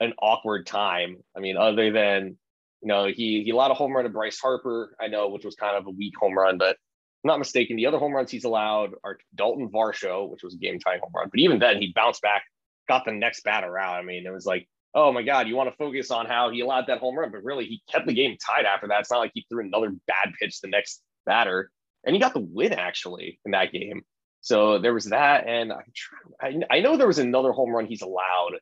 an 0.01 0.15
awkward 0.23 0.67
time. 0.67 1.19
I 1.37 1.41
mean, 1.41 1.57
other 1.57 1.91
than 1.91 2.39
you 2.83 2.89
know, 2.89 3.07
he 3.07 3.43
he 3.45 3.51
allowed 3.51 3.71
a 3.71 3.75
home 3.75 3.93
run 3.93 4.05
to 4.05 4.11
Bryce 4.11 4.39
Harper, 4.39 4.95
I 5.01 5.09
know, 5.09 5.29
which 5.29 5.45
was 5.45 5.55
kind 5.55 5.77
of 5.77 5.87
a 5.87 5.91
weak 5.91 6.15
home 6.19 6.35
run, 6.37 6.59
but 6.59 6.77
I'm 7.25 7.29
not 7.29 7.39
mistaken. 7.39 7.77
The 7.77 7.87
other 7.87 7.99
home 7.99 8.13
runs 8.13 8.31
he's 8.31 8.45
allowed 8.45 8.93
are 9.03 9.19
Dalton 9.35 9.69
Varsho, 9.69 10.31
which 10.31 10.43
was 10.43 10.55
a 10.55 10.59
game 10.59 10.79
tying 10.79 11.01
home 11.01 11.13
run. 11.15 11.29
But 11.31 11.41
even 11.41 11.59
then, 11.59 11.81
he 11.81 11.93
bounced 11.93 12.23
back, 12.23 12.45
got 12.89 13.05
the 13.05 13.13
next 13.13 13.43
batter 13.43 13.77
out. 13.77 13.99
I 13.99 14.03
mean, 14.03 14.25
it 14.25 14.33
was 14.33 14.47
like, 14.47 14.69
oh 14.95 15.13
my 15.13 15.23
God, 15.23 15.49
you 15.49 15.57
want 15.57 15.71
to 15.71 15.77
focus 15.77 16.11
on 16.11 16.27
how 16.27 16.51
he 16.51 16.61
allowed 16.61 16.87
that 16.87 16.99
home 16.99 17.19
run, 17.19 17.31
but 17.33 17.45
really 17.45 17.67
he 17.67 17.83
kept 17.91 18.07
the 18.07 18.15
game 18.15 18.37
tied 18.45 18.65
after 18.65 18.89
that. 18.89 19.01
It's 19.01 19.11
not 19.11 19.19
like 19.19 19.33
he 19.35 19.45
threw 19.49 19.65
another 19.65 19.91
bad 20.07 20.33
pitch 20.41 20.61
the 20.61 20.69
next 20.69 21.03
batter, 21.27 21.71
and 22.05 22.15
he 22.15 22.21
got 22.21 22.35
the 22.35 22.41
win 22.41 22.73
actually 22.73 23.41
in 23.45 23.53
that 23.53 23.73
game. 23.73 24.03
So 24.41 24.79
there 24.79 24.95
was 24.95 25.07
that, 25.07 25.47
and 25.47 25.73
I'm 25.73 25.93
trying, 26.41 26.63
I, 26.71 26.77
I 26.77 26.81
know 26.81 26.97
there 26.97 27.07
was 27.07 27.19
another 27.19 27.53
home 27.53 27.71
run 27.71 27.87
he's 27.87 28.03
allowed. 28.03 28.53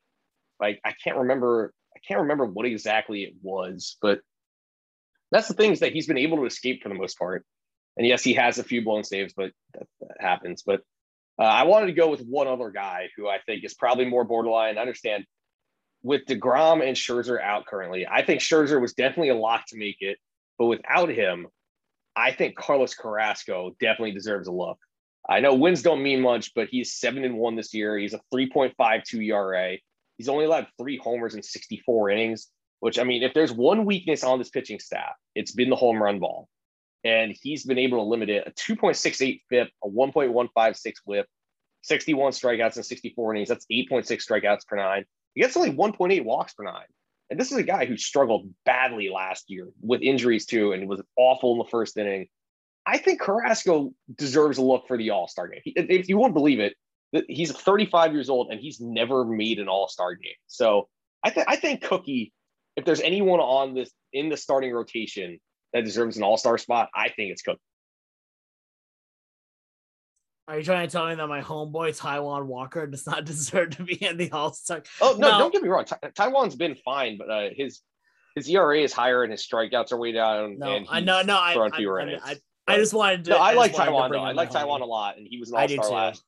Like 0.59 0.81
I 0.83 0.93
can't 1.03 1.17
remember, 1.17 1.73
can't 2.07 2.21
remember 2.21 2.45
what 2.45 2.65
exactly 2.65 3.23
it 3.23 3.33
was, 3.41 3.97
but 4.01 4.19
that's 5.31 5.47
the 5.47 5.53
thing 5.53 5.71
is 5.71 5.81
that 5.81 5.93
he's 5.93 6.07
been 6.07 6.17
able 6.17 6.37
to 6.37 6.45
escape 6.45 6.81
for 6.81 6.89
the 6.89 6.95
most 6.95 7.17
part. 7.17 7.45
And 7.97 8.07
yes, 8.07 8.23
he 8.23 8.33
has 8.33 8.59
a 8.59 8.63
few 8.63 8.83
blown 8.83 9.03
saves, 9.03 9.33
but 9.35 9.51
that, 9.73 9.87
that 10.01 10.17
happens. 10.19 10.63
But 10.65 10.81
uh, 11.39 11.43
I 11.43 11.63
wanted 11.63 11.87
to 11.87 11.93
go 11.93 12.09
with 12.09 12.21
one 12.21 12.47
other 12.47 12.69
guy 12.69 13.09
who 13.15 13.27
I 13.27 13.39
think 13.45 13.63
is 13.63 13.73
probably 13.73 14.05
more 14.05 14.23
borderline. 14.23 14.77
I 14.77 14.81
understand 14.81 15.25
with 16.03 16.25
DeGrom 16.25 16.87
and 16.87 16.95
Scherzer 16.95 17.41
out 17.41 17.65
currently, 17.65 18.07
I 18.07 18.23
think 18.23 18.41
Scherzer 18.41 18.79
was 18.79 18.93
definitely 18.93 19.29
a 19.29 19.35
lock 19.35 19.65
to 19.67 19.77
make 19.77 19.97
it. 19.99 20.17
But 20.57 20.67
without 20.67 21.09
him, 21.09 21.47
I 22.15 22.31
think 22.31 22.55
Carlos 22.55 22.95
Carrasco 22.95 23.75
definitely 23.79 24.13
deserves 24.13 24.47
a 24.47 24.51
look. 24.51 24.77
I 25.29 25.39
know 25.39 25.53
wins 25.53 25.81
don't 25.81 26.01
mean 26.01 26.21
much, 26.21 26.53
but 26.55 26.69
he's 26.69 26.93
seven 26.93 27.25
and 27.25 27.37
one 27.37 27.55
this 27.55 27.73
year. 27.73 27.97
He's 27.97 28.13
a 28.13 28.21
3.52 28.33 29.27
ERA. 29.27 29.77
He's 30.17 30.29
only 30.29 30.45
allowed 30.45 30.67
three 30.77 30.97
homers 30.97 31.35
in 31.35 31.43
64 31.43 32.09
innings, 32.09 32.47
which 32.79 32.99
I 32.99 33.03
mean, 33.03 33.23
if 33.23 33.33
there's 33.33 33.51
one 33.51 33.85
weakness 33.85 34.23
on 34.23 34.39
this 34.39 34.49
pitching 34.49 34.79
staff, 34.79 35.13
it's 35.35 35.51
been 35.51 35.69
the 35.69 35.75
home 35.75 36.01
run 36.01 36.19
ball. 36.19 36.47
And 37.03 37.35
he's 37.41 37.63
been 37.63 37.77
able 37.77 37.99
to 37.99 38.03
limit 38.03 38.29
it 38.29 38.47
a 38.47 38.51
2.68 38.51 39.41
FIP, 39.49 39.69
a 39.83 39.87
1.156 39.87 40.93
whip, 41.05 41.27
61 41.83 42.31
strikeouts 42.31 42.77
in 42.77 42.83
64 42.83 43.35
innings. 43.35 43.49
That's 43.49 43.65
8.6 43.71 44.05
strikeouts 44.05 44.67
per 44.67 44.75
nine. 44.75 45.05
He 45.35 45.41
gets 45.41 45.55
only 45.55 45.71
1.8 45.71 46.23
walks 46.25 46.53
per 46.53 46.63
nine. 46.63 46.87
And 47.29 47.39
this 47.39 47.51
is 47.51 47.57
a 47.57 47.63
guy 47.63 47.85
who 47.85 47.97
struggled 47.97 48.49
badly 48.65 49.09
last 49.09 49.49
year 49.49 49.69
with 49.81 50.01
injuries 50.01 50.45
too, 50.45 50.71
and 50.71 50.87
was 50.87 51.01
awful 51.17 51.53
in 51.53 51.57
the 51.59 51.65
first 51.65 51.97
inning. 51.97 52.27
I 52.85 52.97
think 52.97 53.19
Carrasco 53.19 53.93
deserves 54.15 54.57
a 54.57 54.61
look 54.61 54.87
for 54.87 54.97
the 54.97 55.09
All 55.09 55.27
Star 55.27 55.49
game. 55.49 55.61
If 55.65 56.07
you 56.07 56.17
won't 56.17 56.33
believe 56.33 56.59
it, 56.59 56.73
he's 57.27 57.51
35 57.51 58.13
years 58.13 58.29
old 58.29 58.51
and 58.51 58.59
he's 58.59 58.79
never 58.79 59.25
made 59.25 59.59
an 59.59 59.67
All 59.67 59.87
Star 59.87 60.15
game. 60.15 60.33
So 60.47 60.87
I, 61.23 61.29
th- 61.29 61.45
I 61.47 61.55
think 61.55 61.83
Cookie, 61.83 62.33
if 62.75 62.85
there's 62.85 63.01
anyone 63.01 63.39
on 63.39 63.73
this 63.73 63.91
in 64.13 64.29
the 64.29 64.37
starting 64.37 64.71
rotation 64.71 65.39
that 65.73 65.83
deserves 65.83 66.17
an 66.17 66.23
All 66.23 66.37
Star 66.37 66.57
spot, 66.57 66.89
I 66.93 67.09
think 67.09 67.31
it's 67.31 67.41
Cookie. 67.41 67.59
Are 70.49 70.57
you 70.57 70.63
trying 70.63 70.87
to 70.87 70.91
tell 70.91 71.07
me 71.07 71.15
that 71.15 71.27
my 71.27 71.41
homeboy 71.41 71.99
Taijuan 71.99 72.45
Walker 72.45 72.87
does 72.87 73.05
not 73.05 73.25
deserve 73.25 73.71
to 73.71 73.83
be 73.83 73.95
in 73.95 74.17
the 74.17 74.31
All 74.31 74.53
Star? 74.53 74.83
Oh 75.01 75.15
no, 75.17 75.31
no, 75.31 75.37
don't 75.39 75.53
get 75.53 75.61
me 75.61 75.69
wrong. 75.69 75.85
Taijuan's 75.85 76.55
been 76.55 76.75
fine, 76.75 77.17
but 77.17 77.29
uh, 77.29 77.49
his 77.53 77.81
his 78.35 78.47
ERA 78.49 78.79
is 78.79 78.93
higher 78.93 79.23
and 79.23 79.31
his 79.31 79.45
strikeouts 79.45 79.91
are 79.91 79.97
way 79.97 80.11
down. 80.11 80.59
No, 80.59 80.79
I 80.89 80.99
know, 80.99 81.23
no, 81.23 81.35
I, 81.35 81.53
I, 81.73 82.19
I, 82.23 82.35
I 82.67 82.77
just 82.77 82.93
wanted 82.93 83.25
to. 83.25 83.31
No, 83.31 83.37
I, 83.37 83.51
I 83.51 83.53
like 83.55 83.73
Taijuan 83.73 84.11
though. 84.11 84.19
I 84.19 84.33
like 84.33 84.51
Taijuan 84.51 84.81
a 84.81 84.85
lot, 84.85 85.17
and 85.17 85.27
he 85.27 85.39
was 85.39 85.51
an 85.51 85.57
all 85.57 85.67
star 85.67 85.89
last. 85.89 86.23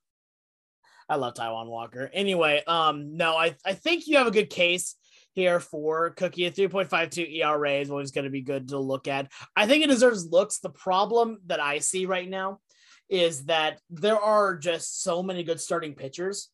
I 1.10 1.16
love 1.16 1.34
Taijuan 1.34 1.68
Walker. 1.68 2.10
Anyway, 2.14 2.64
um, 2.68 3.18
no, 3.18 3.36
I 3.36 3.56
I 3.66 3.74
think 3.74 4.08
you 4.08 4.18
have 4.18 4.28
a 4.28 4.32
good 4.32 4.50
case 4.50 4.96
here 5.34 5.60
for 5.60 6.12
Cookie. 6.12 6.46
A 6.46 6.52
3.52 6.52 7.38
ERA 7.38 7.74
is 7.74 7.90
always 7.90 8.12
going 8.12 8.26
to 8.26 8.32
be 8.32 8.42
good 8.42 8.70
to 8.70 8.78
look 8.78 9.08
at. 9.08 9.32
I 9.56 9.68
think 9.68 9.84
it 9.84 9.90
deserves 9.90 10.28
looks. 10.28 10.60
The 10.60 10.70
problem 10.70 11.40
that 11.48 11.60
I 11.60 11.80
see 11.80 12.06
right 12.06 12.30
now 12.30 12.60
is 13.10 13.46
that 13.46 13.80
there 13.90 14.20
are 14.20 14.56
just 14.56 15.02
so 15.02 15.24
many 15.24 15.44
good 15.44 15.60
starting 15.60 15.96
pitchers 15.96 16.50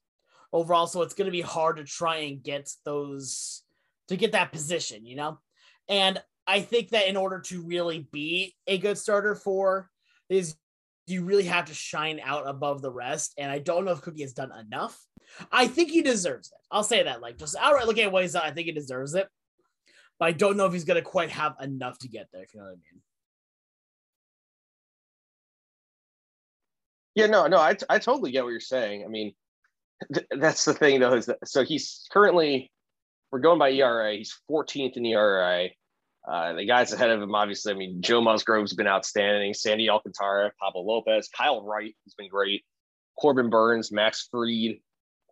overall, 0.53 0.87
so 0.87 1.01
it's 1.01 1.13
going 1.13 1.25
to 1.25 1.31
be 1.31 1.41
hard 1.41 1.77
to 1.77 1.83
try 1.83 2.17
and 2.17 2.41
get 2.41 2.69
those 2.85 3.63
to 4.07 4.15
get 4.15 4.33
that 4.33 4.51
position, 4.51 5.05
you 5.05 5.15
know. 5.15 5.39
And 5.89 6.21
I 6.47 6.61
think 6.61 6.89
that 6.89 7.07
in 7.07 7.17
order 7.17 7.39
to 7.47 7.61
really 7.63 8.07
be 8.11 8.55
a 8.67 8.77
good 8.77 8.97
starter 8.97 9.35
for 9.35 9.89
is 10.29 10.55
you 11.07 11.23
really 11.23 11.43
have 11.43 11.65
to 11.65 11.73
shine 11.73 12.19
out 12.23 12.47
above 12.47 12.81
the 12.81 12.91
rest. 12.91 13.33
And 13.37 13.51
I 13.51 13.59
don't 13.59 13.85
know 13.85 13.91
if 13.91 14.01
Cookie 14.01 14.21
has 14.21 14.33
done 14.33 14.51
enough. 14.51 14.99
I 15.51 15.67
think 15.67 15.91
he 15.91 16.01
deserves 16.01 16.47
it. 16.47 16.57
I'll 16.71 16.83
say 16.83 17.03
that. 17.03 17.21
Like 17.21 17.37
just 17.37 17.55
outright 17.59 17.87
looking 17.87 18.03
at 18.03 18.11
what 18.11 18.23
he's 18.23 18.33
done, 18.33 18.43
I 18.45 18.51
think 18.51 18.65
he 18.65 18.71
deserves 18.71 19.13
it. 19.13 19.27
But 20.19 20.25
I 20.25 20.31
don't 20.31 20.57
know 20.57 20.65
if 20.65 20.73
he's 20.73 20.85
gonna 20.85 21.01
quite 21.01 21.29
have 21.31 21.55
enough 21.61 21.99
to 21.99 22.07
get 22.07 22.27
there, 22.31 22.43
if 22.43 22.53
you 22.53 22.59
know 22.59 22.67
what 22.67 22.71
I 22.71 22.75
mean. 22.75 23.01
Yeah, 27.15 27.27
no, 27.27 27.47
no, 27.47 27.57
I, 27.57 27.75
I 27.89 27.99
totally 27.99 28.31
get 28.31 28.43
what 28.43 28.49
you're 28.49 28.59
saying. 28.59 29.03
I 29.05 29.07
mean, 29.07 29.33
th- 30.13 30.27
that's 30.31 30.65
the 30.65 30.73
thing 30.73 30.99
though, 30.99 31.13
is 31.13 31.27
that 31.27 31.47
so 31.47 31.63
he's 31.63 32.05
currently 32.11 32.71
we're 33.31 33.39
going 33.39 33.59
by 33.59 33.71
ERA, 33.71 34.15
he's 34.15 34.37
14th 34.49 34.95
in 34.95 35.03
the 35.03 35.11
ERA. 35.11 35.69
Uh, 36.27 36.53
the 36.53 36.65
guys 36.65 36.91
ahead 36.91 37.11
of 37.11 37.21
him, 37.21 37.35
obviously, 37.35 37.71
I 37.71 37.75
mean, 37.75 38.01
Joe 38.01 38.19
Musgrove's 38.19 38.73
been 38.73 38.87
outstanding. 38.87 39.53
Sandy 39.53 39.89
Alcantara, 39.89 40.51
Pablo 40.59 40.81
Lopez, 40.81 41.29
Kyle 41.35 41.63
Wright 41.63 41.95
has 42.05 42.15
been 42.15 42.29
great. 42.29 42.63
Corbin 43.19 43.49
Burnes, 43.49 43.91
Max 43.91 44.27
Fried, 44.31 44.79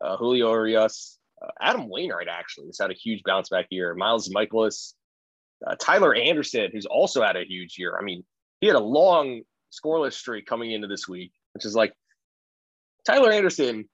uh, 0.01 0.17
Julio 0.17 0.51
Urias, 0.51 1.17
uh, 1.41 1.47
Adam 1.59 1.89
Wainwright 1.89 2.27
actually 2.27 2.67
has 2.67 2.77
had 2.79 2.91
a 2.91 2.95
huge 2.95 3.23
bounce 3.25 3.49
back 3.49 3.67
year. 3.69 3.95
Miles 3.95 4.29
Mikolas, 4.29 4.93
uh, 5.65 5.75
Tyler 5.79 6.13
Anderson, 6.13 6.69
who's 6.71 6.85
also 6.85 7.23
had 7.23 7.35
a 7.35 7.45
huge 7.45 7.75
year. 7.77 7.97
I 7.99 8.03
mean, 8.03 8.23
he 8.61 8.67
had 8.67 8.75
a 8.75 8.79
long 8.79 9.41
scoreless 9.71 10.13
streak 10.13 10.45
coming 10.45 10.71
into 10.71 10.87
this 10.87 11.07
week, 11.07 11.31
which 11.53 11.65
is 11.65 11.75
like 11.75 11.93
Tyler 13.05 13.31
Anderson. 13.31 13.89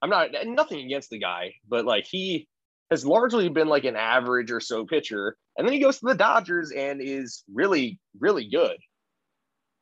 I'm 0.00 0.10
not 0.10 0.28
nothing 0.44 0.84
against 0.84 1.10
the 1.10 1.18
guy, 1.18 1.54
but 1.68 1.84
like 1.84 2.06
he 2.06 2.48
has 2.90 3.04
largely 3.04 3.48
been 3.48 3.68
like 3.68 3.84
an 3.84 3.96
average 3.96 4.50
or 4.50 4.60
so 4.60 4.84
pitcher. 4.86 5.36
And 5.56 5.66
then 5.66 5.72
he 5.72 5.80
goes 5.80 5.98
to 6.00 6.06
the 6.06 6.14
Dodgers 6.14 6.70
and 6.70 7.00
is 7.00 7.44
really, 7.52 7.98
really 8.18 8.48
good. 8.48 8.76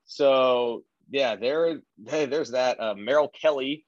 So 0.06 0.84
yeah, 1.10 1.36
there, 1.36 1.80
hey, 2.06 2.26
there's 2.26 2.52
that. 2.52 2.80
Uh, 2.80 2.94
Merrill 2.94 3.28
Kelly, 3.28 3.84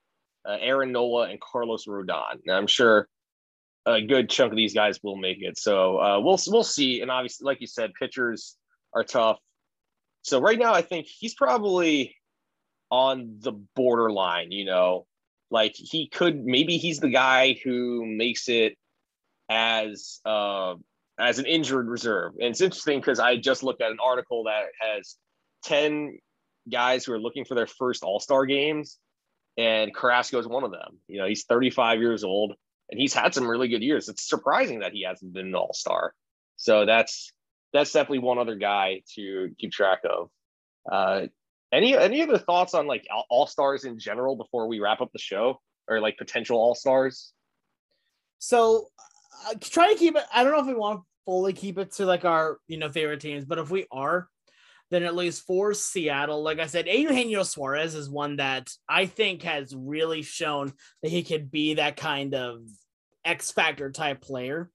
uh, 0.47 0.57
Aaron 0.61 0.93
Nola, 0.93 1.29
and 1.29 1.41
Carlos 1.41 1.87
Rodon. 1.87 2.41
Now, 2.45 2.57
I'm 2.57 2.67
sure 2.67 3.09
a 3.87 4.03
good 4.03 4.29
chunk 4.29 4.53
of 4.53 4.57
these 4.57 4.75
guys 4.75 4.99
will 5.03 5.17
make 5.17 5.39
it. 5.41 5.59
So 5.59 6.01
uh, 6.01 6.21
we'll 6.21 6.39
we'll 6.49 6.65
see. 6.65 7.01
And 7.01 7.11
obviously, 7.11 7.45
like 7.45 7.61
you 7.61 7.67
said, 7.67 7.93
pitchers 7.95 8.57
are 8.93 9.05
tough. 9.05 9.39
So 10.23 10.41
right 10.41 10.59
now, 10.59 10.75
I 10.75 10.83
think 10.83 11.07
he's 11.07 11.35
probably 11.35 12.17
on 12.91 13.37
the 13.39 13.53
borderline. 13.53 14.51
You 14.51 14.65
know, 14.65 15.07
like 15.51 15.75
he 15.77 16.09
could 16.09 16.45
maybe 16.45 16.79
he's 16.79 16.99
the 16.99 17.11
guy 17.11 17.57
who 17.65 18.05
makes 18.05 18.49
it 18.49 18.77
as 19.49 20.21
uh, 20.25 20.75
as 21.19 21.39
an 21.39 21.47
injured 21.47 21.89
reserve. 21.89 22.33
And 22.41 22.51
it's 22.51 22.61
interesting 22.61 23.01
because 23.01 23.19
I 23.19 23.37
just 23.37 23.63
looked 23.63 23.83
at 23.83 23.91
an 23.91 23.99
article 24.03 24.45
that 24.45 24.67
has 24.81 25.17
10 25.65 26.19
guys 26.71 27.05
who 27.05 27.13
are 27.13 27.21
looking 27.21 27.45
for 27.45 27.55
their 27.55 27.67
first 27.67 28.03
All 28.03 28.21
Star 28.21 28.47
games, 28.47 28.99
and 29.57 29.95
Carrasco 29.95 30.39
is 30.39 30.47
one 30.47 30.65
of 30.65 30.73
them. 30.73 30.99
You 31.09 31.19
know, 31.19 31.27
he's 31.27 31.45
35 31.45 32.01
years 32.01 32.25
old 32.25 32.55
and 32.91 33.01
he's 33.01 33.15
had 33.15 33.35
some 33.35 33.49
really 33.49 33.69
good 33.69 33.83
years. 33.83 34.09
It's 34.09 34.29
surprising 34.29 34.81
that 34.81 34.93
he 34.93 35.05
hasn't 35.05 35.33
been 35.33 35.47
an 35.47 35.55
All 35.55 35.73
Star. 35.75 36.15
So 36.57 36.87
that's 36.87 37.33
that's 37.73 37.93
definitely 37.93 38.21
one 38.21 38.39
other 38.39 38.57
guy 38.57 39.03
to 39.15 39.51
keep 39.59 39.73
track 39.73 40.01
of. 40.05 40.31
Uh, 40.91 41.27
any 41.73 41.97
any 41.97 42.23
other 42.23 42.39
thoughts 42.39 42.75
on 42.75 42.87
like 42.87 43.07
All 43.29 43.47
Stars 43.47 43.85
in 43.85 43.99
general 43.99 44.37
before 44.37 44.69
we 44.69 44.81
wrap 44.81 45.01
up 45.01 45.13
the 45.13 45.19
show, 45.19 45.61
or 45.89 46.01
like 46.01 46.17
potential 46.17 46.59
All 46.59 46.75
Stars? 46.75 47.33
So 48.39 48.89
uh, 49.49 49.55
try 49.61 49.93
to 49.93 49.99
keep 49.99 50.17
it. 50.17 50.25
I 50.33 50.43
don't 50.43 50.53
know 50.53 50.61
if 50.61 50.67
we 50.67 50.75
want 50.75 51.01
to 51.01 51.05
fully 51.25 51.53
keep 51.53 51.79
it 51.79 51.93
to 51.93 52.07
like 52.07 52.25
our 52.25 52.59
you 52.69 52.79
know 52.79 52.91
favorite 52.91 53.21
teams, 53.21 53.45
but 53.45 53.59
if 53.59 53.71
we 53.71 53.87
are, 53.91 54.29
then 54.91 55.03
at 55.03 55.17
least 55.17 55.47
for 55.47 55.75
Seattle, 55.75 56.43
like 56.43 56.59
I 56.59 56.67
said, 56.67 56.87
Eugenio 56.87 57.43
Suarez 57.43 57.95
is 57.95 58.09
one 58.09 58.37
that 58.37 58.71
I 58.89 59.07
think 59.07 59.43
has 59.43 59.75
really 59.75 60.23
shown 60.23 60.73
that 61.03 61.11
he 61.11 61.23
could 61.23 61.51
be 61.51 61.75
that 61.75 61.97
kind 61.97 62.35
of 62.35 62.61
X 63.25 63.51
factor 63.51 63.91
type 63.91 64.21
player. 64.21 64.71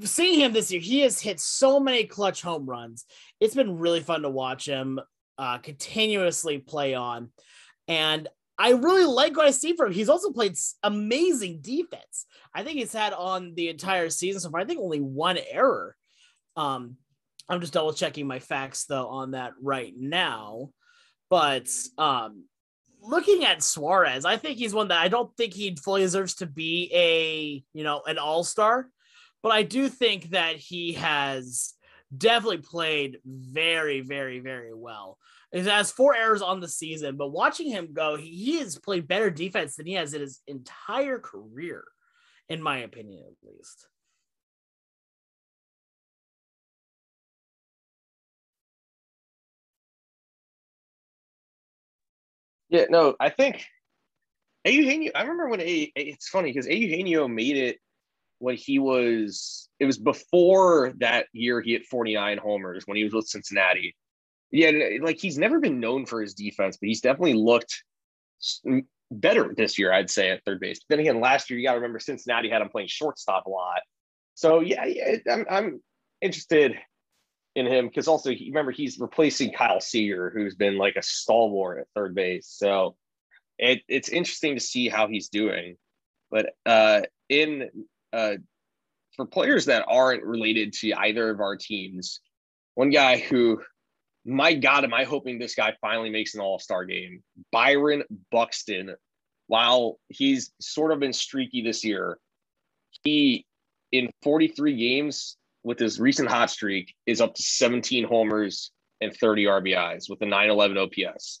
Seeing 0.00 0.40
him 0.40 0.52
this 0.52 0.72
year, 0.72 0.80
he 0.80 1.00
has 1.00 1.20
hit 1.20 1.38
so 1.38 1.78
many 1.78 2.04
clutch 2.04 2.42
home 2.42 2.66
runs. 2.66 3.04
It's 3.38 3.54
been 3.54 3.78
really 3.78 4.00
fun 4.00 4.22
to 4.22 4.28
watch 4.28 4.66
him 4.66 4.98
uh, 5.38 5.58
continuously 5.58 6.58
play 6.58 6.94
on. 6.94 7.30
And 7.86 8.26
I 8.58 8.70
really 8.70 9.04
like 9.04 9.36
what 9.36 9.46
I 9.46 9.50
see 9.50 9.74
from 9.74 9.88
him. 9.88 9.92
He's 9.92 10.08
also 10.08 10.32
played 10.32 10.56
amazing 10.82 11.60
defense. 11.60 12.26
I 12.54 12.62
think 12.62 12.78
he's 12.78 12.92
had 12.92 13.12
on 13.12 13.54
the 13.54 13.68
entire 13.68 14.08
season 14.10 14.40
so 14.40 14.50
far, 14.50 14.60
I 14.60 14.64
think 14.64 14.80
only 14.80 15.00
one 15.00 15.38
error 15.50 15.96
Um, 16.56 16.96
I'm 17.48 17.60
just 17.60 17.74
double 17.74 17.92
checking 17.92 18.26
my 18.26 18.38
facts 18.40 18.86
though 18.86 19.08
on 19.08 19.32
that 19.32 19.52
right 19.62 19.92
now. 19.96 20.70
But 21.28 21.68
um, 21.98 22.44
looking 23.00 23.44
at 23.44 23.62
Suarez, 23.62 24.24
I 24.24 24.36
think 24.36 24.58
he's 24.58 24.74
one 24.74 24.88
that 24.88 25.02
I 25.02 25.08
don't 25.08 25.34
think 25.36 25.52
he 25.54 25.76
fully 25.76 26.02
deserves 26.02 26.36
to 26.36 26.46
be 26.46 26.90
a 26.94 27.62
you 27.76 27.84
know 27.84 28.02
an 28.06 28.18
all 28.18 28.44
star, 28.44 28.88
but 29.42 29.52
I 29.52 29.62
do 29.62 29.88
think 29.88 30.30
that 30.30 30.56
he 30.56 30.94
has 30.94 31.74
definitely 32.16 32.58
played 32.58 33.18
very, 33.24 34.00
very, 34.00 34.40
very 34.40 34.74
well. 34.74 35.18
He 35.52 35.60
has 35.60 35.92
four 35.92 36.14
errors 36.14 36.42
on 36.42 36.60
the 36.60 36.68
season, 36.68 37.16
but 37.16 37.28
watching 37.30 37.70
him 37.70 37.92
go, 37.92 38.16
he, 38.16 38.58
has 38.58 38.78
played 38.78 39.08
better 39.08 39.30
defense 39.30 39.76
than 39.76 39.86
he 39.86 39.94
has 39.94 40.12
in 40.12 40.20
his 40.20 40.40
entire 40.46 41.18
career, 41.18 41.84
in 42.48 42.60
my 42.60 42.78
opinion, 42.78 43.24
at 43.24 43.48
least. 43.48 43.86
Yeah, 52.68 52.86
no, 52.90 53.14
I 53.20 53.30
think 53.30 53.64
Eugenio. 54.64 55.12
I 55.14 55.22
remember 55.22 55.48
when 55.48 55.60
a, 55.60 55.92
it's 55.94 56.28
funny 56.28 56.50
because 56.52 56.66
Eugenio 56.66 57.28
made 57.28 57.56
it 57.56 57.78
when 58.38 58.56
he 58.56 58.78
was. 58.78 59.68
It 59.78 59.84
was 59.86 59.98
before 59.98 60.92
that 60.98 61.26
year 61.32 61.60
he 61.60 61.72
hit 61.72 61.86
49 61.86 62.38
homers 62.38 62.84
when 62.86 62.96
he 62.96 63.04
was 63.04 63.12
with 63.14 63.28
Cincinnati. 63.28 63.94
Yeah, 64.50 64.70
like 65.02 65.18
he's 65.18 65.38
never 65.38 65.60
been 65.60 65.80
known 65.80 66.06
for 66.06 66.20
his 66.20 66.34
defense, 66.34 66.76
but 66.76 66.88
he's 66.88 67.00
definitely 67.00 67.34
looked 67.34 67.82
better 69.10 69.52
this 69.56 69.78
year, 69.78 69.92
I'd 69.92 70.10
say, 70.10 70.30
at 70.30 70.44
third 70.44 70.60
base. 70.60 70.80
But 70.80 70.96
then 70.96 71.00
again, 71.00 71.20
last 71.20 71.50
year 71.50 71.58
you 71.58 71.66
got 71.66 71.72
to 71.72 71.78
remember 71.78 71.98
Cincinnati 71.98 72.48
had 72.48 72.62
him 72.62 72.68
playing 72.68 72.88
shortstop 72.88 73.46
a 73.46 73.50
lot. 73.50 73.80
So 74.34 74.60
yeah, 74.60 74.84
yeah 74.84 75.16
I'm, 75.30 75.46
I'm 75.50 75.82
interested 76.20 76.76
in 77.54 77.66
him 77.66 77.88
because 77.88 78.06
also 78.06 78.30
remember 78.30 78.70
he's 78.70 78.98
replacing 78.98 79.52
Kyle 79.52 79.80
Seager, 79.80 80.30
who's 80.34 80.54
been 80.54 80.76
like 80.76 80.96
a 80.96 81.02
stalwart 81.02 81.80
at 81.80 81.86
third 81.94 82.14
base. 82.14 82.46
So 82.48 82.96
it, 83.58 83.82
it's 83.88 84.10
interesting 84.10 84.54
to 84.54 84.60
see 84.60 84.88
how 84.88 85.08
he's 85.08 85.28
doing. 85.28 85.76
But 86.30 86.54
uh, 86.66 87.02
in 87.28 87.70
uh, 88.12 88.34
for 89.16 89.26
players 89.26 89.66
that 89.66 89.86
aren't 89.88 90.22
related 90.22 90.74
to 90.74 90.92
either 90.92 91.30
of 91.30 91.40
our 91.40 91.56
teams, 91.56 92.20
one 92.74 92.90
guy 92.90 93.18
who, 93.18 93.62
my 94.26 94.54
God, 94.54 94.84
am 94.84 94.92
I 94.92 95.04
hoping 95.04 95.38
this 95.38 95.54
guy 95.54 95.74
finally 95.80 96.10
makes 96.10 96.34
an 96.34 96.40
All 96.40 96.58
Star 96.58 96.84
game? 96.84 97.22
Byron 97.52 98.02
Buxton. 98.30 98.94
While 99.46 100.00
he's 100.08 100.50
sort 100.60 100.90
of 100.90 100.98
been 100.98 101.12
streaky 101.12 101.62
this 101.62 101.84
year, 101.84 102.18
he 103.04 103.46
in 103.92 104.10
43 104.22 104.76
games 104.76 105.36
with 105.62 105.78
his 105.78 106.00
recent 106.00 106.28
hot 106.28 106.50
streak 106.50 106.94
is 107.06 107.20
up 107.20 107.34
to 107.34 107.42
17 107.42 108.04
homers 108.04 108.72
and 109.00 109.14
30 109.14 109.44
RBIs 109.44 110.10
with 110.10 110.20
a 110.22 110.26
911 110.26 110.78
OPS. 110.78 111.40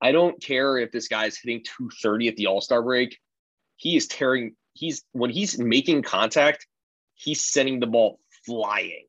I 0.00 0.12
don't 0.12 0.40
care 0.40 0.78
if 0.78 0.92
this 0.92 1.08
guy's 1.08 1.36
hitting 1.36 1.64
230 1.64 2.28
at 2.28 2.36
the 2.36 2.46
All 2.46 2.60
Star 2.60 2.82
break. 2.82 3.18
He 3.76 3.96
is 3.96 4.06
tearing, 4.06 4.54
he's 4.74 5.02
when 5.10 5.30
he's 5.30 5.58
making 5.58 6.02
contact, 6.02 6.66
he's 7.14 7.44
sending 7.44 7.80
the 7.80 7.86
ball 7.88 8.20
flying. 8.46 9.06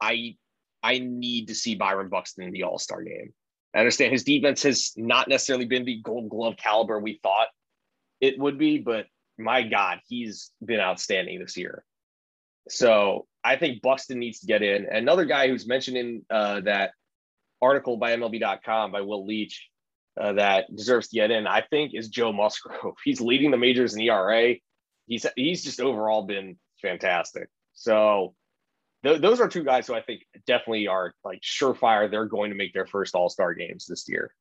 I 0.00 0.36
I 0.82 0.98
need 0.98 1.48
to 1.48 1.54
see 1.54 1.74
Byron 1.74 2.08
Buxton 2.08 2.44
in 2.44 2.52
the 2.52 2.64
All 2.64 2.78
Star 2.78 3.02
game. 3.02 3.32
I 3.74 3.80
understand 3.80 4.12
his 4.12 4.24
defense 4.24 4.62
has 4.62 4.92
not 4.96 5.28
necessarily 5.28 5.66
been 5.66 5.84
the 5.84 6.00
gold 6.02 6.30
glove 6.30 6.56
caliber 6.56 6.98
we 6.98 7.20
thought 7.22 7.48
it 8.20 8.38
would 8.38 8.58
be, 8.58 8.78
but 8.78 9.06
my 9.38 9.62
God, 9.62 10.00
he's 10.08 10.50
been 10.64 10.80
outstanding 10.80 11.40
this 11.40 11.56
year. 11.56 11.84
So 12.68 13.26
I 13.44 13.56
think 13.56 13.82
Buxton 13.82 14.18
needs 14.18 14.40
to 14.40 14.46
get 14.46 14.62
in. 14.62 14.86
Another 14.86 15.24
guy 15.24 15.48
who's 15.48 15.66
mentioned 15.66 15.96
in 15.96 16.22
uh, 16.30 16.60
that 16.62 16.92
article 17.60 17.96
by 17.96 18.16
MLB.com 18.16 18.92
by 18.92 19.02
Will 19.02 19.26
Leitch 19.26 19.68
uh, 20.20 20.32
that 20.34 20.74
deserves 20.74 21.08
to 21.08 21.16
get 21.16 21.30
in, 21.30 21.46
I 21.46 21.60
think, 21.60 21.92
is 21.94 22.08
Joe 22.08 22.32
Musgrove. 22.32 22.96
He's 23.04 23.20
leading 23.20 23.50
the 23.50 23.56
majors 23.56 23.94
in 23.94 24.00
ERA. 24.00 24.54
He's 25.06 25.24
he's 25.36 25.62
just 25.62 25.80
overall 25.80 26.24
been 26.24 26.58
fantastic. 26.82 27.48
So 27.74 28.34
th- 29.06 29.20
those 29.20 29.40
are 29.40 29.48
two 29.48 29.64
guys 29.64 29.86
who 29.86 29.94
I 29.94 30.02
think 30.02 30.22
definitely 30.46 30.88
are 30.88 31.14
like 31.24 31.40
surefire. 31.40 32.10
They're 32.10 32.26
going 32.26 32.50
to 32.50 32.56
make 32.56 32.72
their 32.72 32.86
first 32.86 33.14
All 33.14 33.28
Star 33.28 33.54
games 33.54 33.86
this 33.86 34.08
year. 34.08 34.32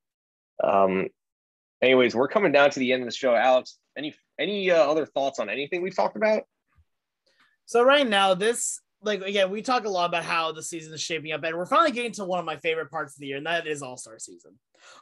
Um, 0.63 1.07
anyways, 1.81 2.15
we're 2.15 2.27
coming 2.27 2.51
down 2.51 2.71
to 2.71 2.79
the 2.79 2.91
end 2.91 3.03
of 3.03 3.09
the 3.09 3.15
show. 3.15 3.35
Alex, 3.35 3.77
any 3.97 4.15
any 4.39 4.71
uh, 4.71 4.77
other 4.77 5.05
thoughts 5.05 5.39
on 5.39 5.49
anything 5.49 5.81
we've 5.81 5.95
talked 5.95 6.17
about? 6.17 6.43
So 7.65 7.83
right 7.83 8.07
now, 8.07 8.33
this 8.33 8.81
like 9.01 9.21
again, 9.21 9.51
we 9.51 9.61
talk 9.61 9.85
a 9.85 9.89
lot 9.89 10.05
about 10.05 10.23
how 10.23 10.51
the 10.51 10.63
season 10.63 10.93
is 10.93 11.01
shaping 11.01 11.31
up, 11.31 11.43
and 11.43 11.57
we're 11.57 11.65
finally 11.65 11.91
getting 11.91 12.11
to 12.13 12.25
one 12.25 12.39
of 12.39 12.45
my 12.45 12.57
favorite 12.57 12.89
parts 12.89 13.15
of 13.15 13.19
the 13.19 13.27
year, 13.27 13.37
and 13.37 13.45
that 13.45 13.67
is 13.67 13.81
All 13.81 13.97
Star 13.97 14.17
season. 14.19 14.51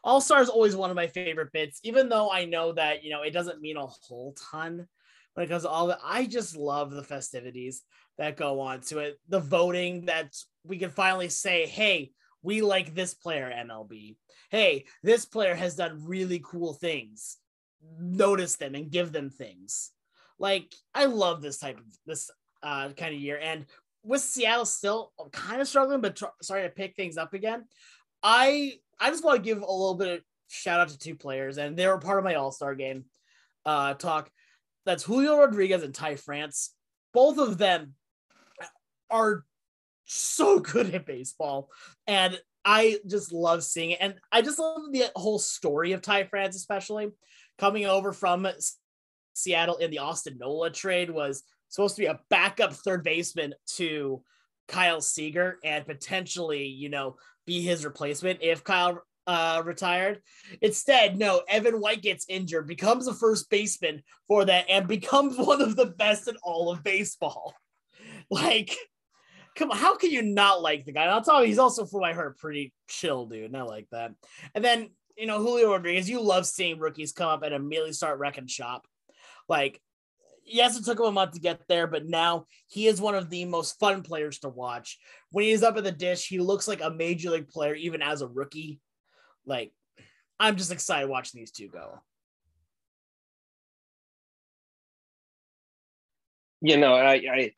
All 0.04 0.22
Star 0.22 0.42
is 0.42 0.50
always 0.50 0.76
one 0.76 0.90
of 0.90 0.96
my 0.96 1.08
favorite 1.08 1.52
bits, 1.52 1.80
even 1.84 2.10
though 2.10 2.30
I 2.32 2.46
know 2.46 2.74
that 2.74 3.04
you 3.04 3.12
know 3.12 3.22
it 3.22 3.32
doesn't 3.32 3.62
mean 3.62 3.78
a 3.78 3.86
whole 3.86 4.36
ton 4.52 4.88
when 5.34 5.46
it 5.46 5.50
comes 5.50 5.64
to 5.64 5.70
all 5.70 5.88
that. 5.88 6.00
I 6.04 6.26
just 6.26 6.56
love 6.56 6.92
the 6.92 7.04
festivities 7.04 7.82
that 8.18 8.38
go 8.38 8.60
on 8.60 8.82
to 8.82 9.00
it, 9.00 9.20
the 9.28 9.40
voting 9.40 10.06
that 10.06 10.36
we 10.64 10.78
can 10.78 10.90
finally 10.90 11.30
say, 11.30 11.66
hey, 11.66 12.12
we 12.42 12.62
like 12.62 12.94
this 12.94 13.14
player, 13.14 13.52
MLB. 13.52 14.16
Hey, 14.50 14.86
this 15.02 15.26
player 15.26 15.56
has 15.56 15.76
done 15.76 16.06
really 16.06 16.42
cool 16.44 16.74
things. 16.74 17.38
Notice 18.00 18.58
them 18.58 18.76
and 18.76 18.92
give 18.92 19.12
them 19.12 19.30
things. 19.30 19.92
Like 20.38 20.74
I 20.94 21.06
love 21.06 21.42
this 21.42 21.58
type 21.58 21.78
of 21.78 21.86
this 22.06 22.30
uh, 22.62 22.90
kind 22.90 23.16
of 23.16 23.22
year. 23.22 23.40
And 23.42 23.66
with 24.04 24.22
Seattle 24.22 24.66
still 24.66 25.12
kind 25.32 25.62
of 25.62 25.68
struggling, 25.68 26.02
but 26.02 26.18
tr- 26.18 26.26
starting 26.42 26.70
to 26.70 26.76
pick 26.76 26.96
things 26.96 27.18
up 27.18 27.34
again, 27.34 27.66
I 28.22 28.74
I 29.00 29.10
just 29.10 29.24
want 29.24 29.38
to 29.38 29.44
give 29.44 29.58
a 29.58 29.72
little 29.72 29.96
bit 29.96 30.20
of 30.20 30.22
shout 30.50 30.80
out 30.80 30.90
to 30.90 30.98
two 30.98 31.16
players, 31.16 31.58
and 31.58 31.76
they 31.76 31.88
were 31.88 31.98
part 31.98 32.20
of 32.20 32.24
my 32.24 32.36
All 32.36 32.52
Star 32.52 32.76
game 32.76 33.06
uh, 33.66 33.94
talk. 33.96 34.30
That's 34.86 35.04
Julio 35.04 35.38
Rodriguez 35.38 35.84
and 35.84 35.94
Ty 35.94 36.18
France. 36.18 36.74
Both 37.14 37.38
of 37.38 37.58
them 37.58 37.94
are 39.10 39.46
so 40.06 40.60
good 40.60 40.94
at 40.94 41.06
baseball, 41.06 41.70
and 42.08 42.40
I 42.66 43.00
just 43.08 43.32
love 43.34 43.64
seeing 43.64 43.92
it. 43.92 44.00
And 44.02 44.16
I 44.32 44.42
just 44.42 44.60
love 44.60 44.92
the 44.92 45.12
whole 45.16 45.40
story 45.40 45.92
of 45.92 46.02
Ty 46.02 46.26
France, 46.26 46.56
especially 46.56 47.12
coming 47.58 47.86
over 47.86 48.14
from 48.14 48.48
Seattle 49.34 49.78
in 49.78 49.92
the 49.92 50.00
Austin 50.00 50.38
Nola 50.40 50.70
trade 50.70 51.10
was 51.10 51.44
supposed 51.70 51.96
to 51.96 52.02
be 52.02 52.08
a 52.08 52.20
backup 52.30 52.74
third 52.74 53.04
baseman 53.04 53.54
to 53.76 54.24
Kyle 54.68 55.02
Seager 55.02 55.60
and 55.64 55.86
potentially, 55.86 56.68
you 56.68 56.90
know, 56.90 57.18
be 57.46 57.62
his 57.62 57.84
replacement 57.84 58.40
if 58.42 58.64
Kyle 58.64 59.04
uh, 59.28 59.62
retired. 59.66 60.22
Instead, 60.62 61.18
no, 61.18 61.42
Evan 61.48 61.80
White 61.80 62.02
gets 62.02 62.26
injured, 62.28 62.68
becomes 62.68 63.08
a 63.08 63.14
first 63.14 63.50
baseman 63.50 64.04
for 64.28 64.46
that, 64.46 64.66
and 64.70 64.88
becomes 64.88 65.38
one 65.38 65.62
of 65.62 65.76
the 65.76 65.88
best 65.88 66.28
in 66.28 66.36
all 66.44 66.72
of 66.72 66.84
baseball. 66.84 67.54
Like, 68.30 68.76
come 69.56 69.70
on, 69.70 69.78
how 69.78 69.96
can 69.96 70.10
you 70.10 70.22
not 70.22 70.62
like 70.62 70.86
the 70.86 70.94
guy? 70.94 71.06
I'll 71.06 71.22
tell 71.22 71.42
you, 71.42 71.48
he's 71.48 71.60
also, 71.60 71.86
what 71.86 72.10
I 72.10 72.14
heard, 72.14 72.38
pretty 72.38 72.74
chill, 72.88 73.26
dude. 73.26 73.46
And 73.46 73.58
I 73.58 73.64
like 73.64 73.88
that. 73.92 74.12
And 74.56 74.64
then, 74.64 74.90
you 75.18 75.28
know, 75.28 75.40
Julio 75.40 75.72
Rodriguez, 75.72 76.10
you 76.10 76.22
love 76.22 76.46
seeing 76.46 76.80
rookies 76.80 77.12
come 77.12 77.28
up 77.28 77.44
and 77.44 77.54
immediately 77.54 77.92
start 77.94 78.20
wrecking 78.20 78.48
shop. 78.48 78.88
Like, 79.48 79.80
yes, 80.46 80.78
it 80.78 80.86
took 80.86 81.00
him 81.00 81.06
a 81.06 81.12
month 81.12 81.34
to 81.34 81.40
get 81.40 81.62
there, 81.68 81.88
but 81.88 82.06
now 82.06 82.46
he 82.68 82.88
is 82.88 83.02
one 83.02 83.16
of 83.16 83.30
the 83.30 83.46
most 83.46 83.80
fun 83.80 84.02
players 84.02 84.40
to 84.40 84.50
watch. 84.50 84.98
When 85.32 85.46
he's 85.46 85.64
up 85.64 85.78
at 85.78 85.84
the 85.84 85.92
dish, 85.92 86.28
he 86.28 86.40
looks 86.40 86.68
like 86.68 86.82
a 86.82 86.92
major 86.92 87.32
league 87.32 87.50
player, 87.50 87.76
even 87.76 88.02
as 88.02 88.22
a 88.22 88.28
rookie. 88.28 88.80
Like, 89.46 89.72
I'm 90.40 90.58
just 90.58 90.72
excited 90.72 91.10
watching 91.10 91.40
these 91.40 91.52
two 91.52 91.68
go. 91.68 92.00
You 96.62 96.78
know, 96.78 96.96
I, 96.96 97.14
I, 97.14 97.52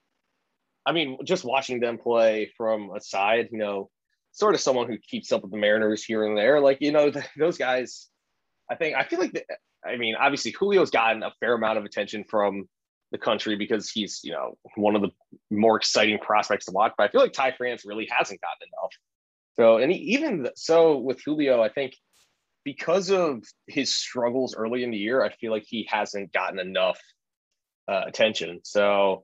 I 0.85 0.91
mean, 0.91 1.19
just 1.23 1.43
watching 1.43 1.79
them 1.79 1.97
play 1.97 2.51
from 2.57 2.91
a 2.95 2.99
side, 2.99 3.49
you 3.51 3.59
know, 3.59 3.89
sort 4.31 4.55
of 4.55 4.61
someone 4.61 4.87
who 4.87 4.97
keeps 4.97 5.31
up 5.31 5.43
with 5.43 5.51
the 5.51 5.57
Mariners 5.57 6.03
here 6.03 6.25
and 6.25 6.37
there, 6.37 6.59
like 6.59 6.79
you 6.81 6.91
know, 6.91 7.11
those 7.37 7.57
guys. 7.57 8.07
I 8.69 8.75
think 8.75 8.95
I 8.95 9.03
feel 9.03 9.19
like 9.19 9.33
the, 9.33 9.43
I 9.85 9.97
mean, 9.97 10.15
obviously 10.15 10.51
Julio's 10.51 10.89
gotten 10.89 11.21
a 11.21 11.31
fair 11.39 11.53
amount 11.53 11.77
of 11.77 11.85
attention 11.85 12.23
from 12.27 12.67
the 13.11 13.17
country 13.17 13.55
because 13.55 13.89
he's, 13.89 14.21
you 14.23 14.31
know, 14.31 14.57
one 14.75 14.95
of 14.95 15.01
the 15.01 15.09
more 15.51 15.77
exciting 15.77 16.17
prospects 16.19 16.65
to 16.65 16.71
watch. 16.71 16.93
But 16.97 17.05
I 17.05 17.07
feel 17.09 17.21
like 17.21 17.33
Ty 17.33 17.51
France 17.51 17.85
really 17.85 18.07
hasn't 18.11 18.41
gotten 18.41 18.67
enough. 18.67 18.91
So, 19.59 19.77
and 19.77 19.91
he, 19.91 19.97
even 20.15 20.49
so 20.55 20.97
with 20.97 21.21
Julio, 21.23 21.61
I 21.61 21.69
think 21.69 21.95
because 22.63 23.11
of 23.11 23.43
his 23.67 23.93
struggles 23.93 24.55
early 24.55 24.83
in 24.83 24.91
the 24.91 24.97
year, 24.97 25.23
I 25.23 25.29
feel 25.29 25.51
like 25.51 25.65
he 25.67 25.87
hasn't 25.89 26.33
gotten 26.33 26.59
enough 26.59 26.99
uh, 27.87 28.03
attention. 28.07 28.61
So, 28.63 29.23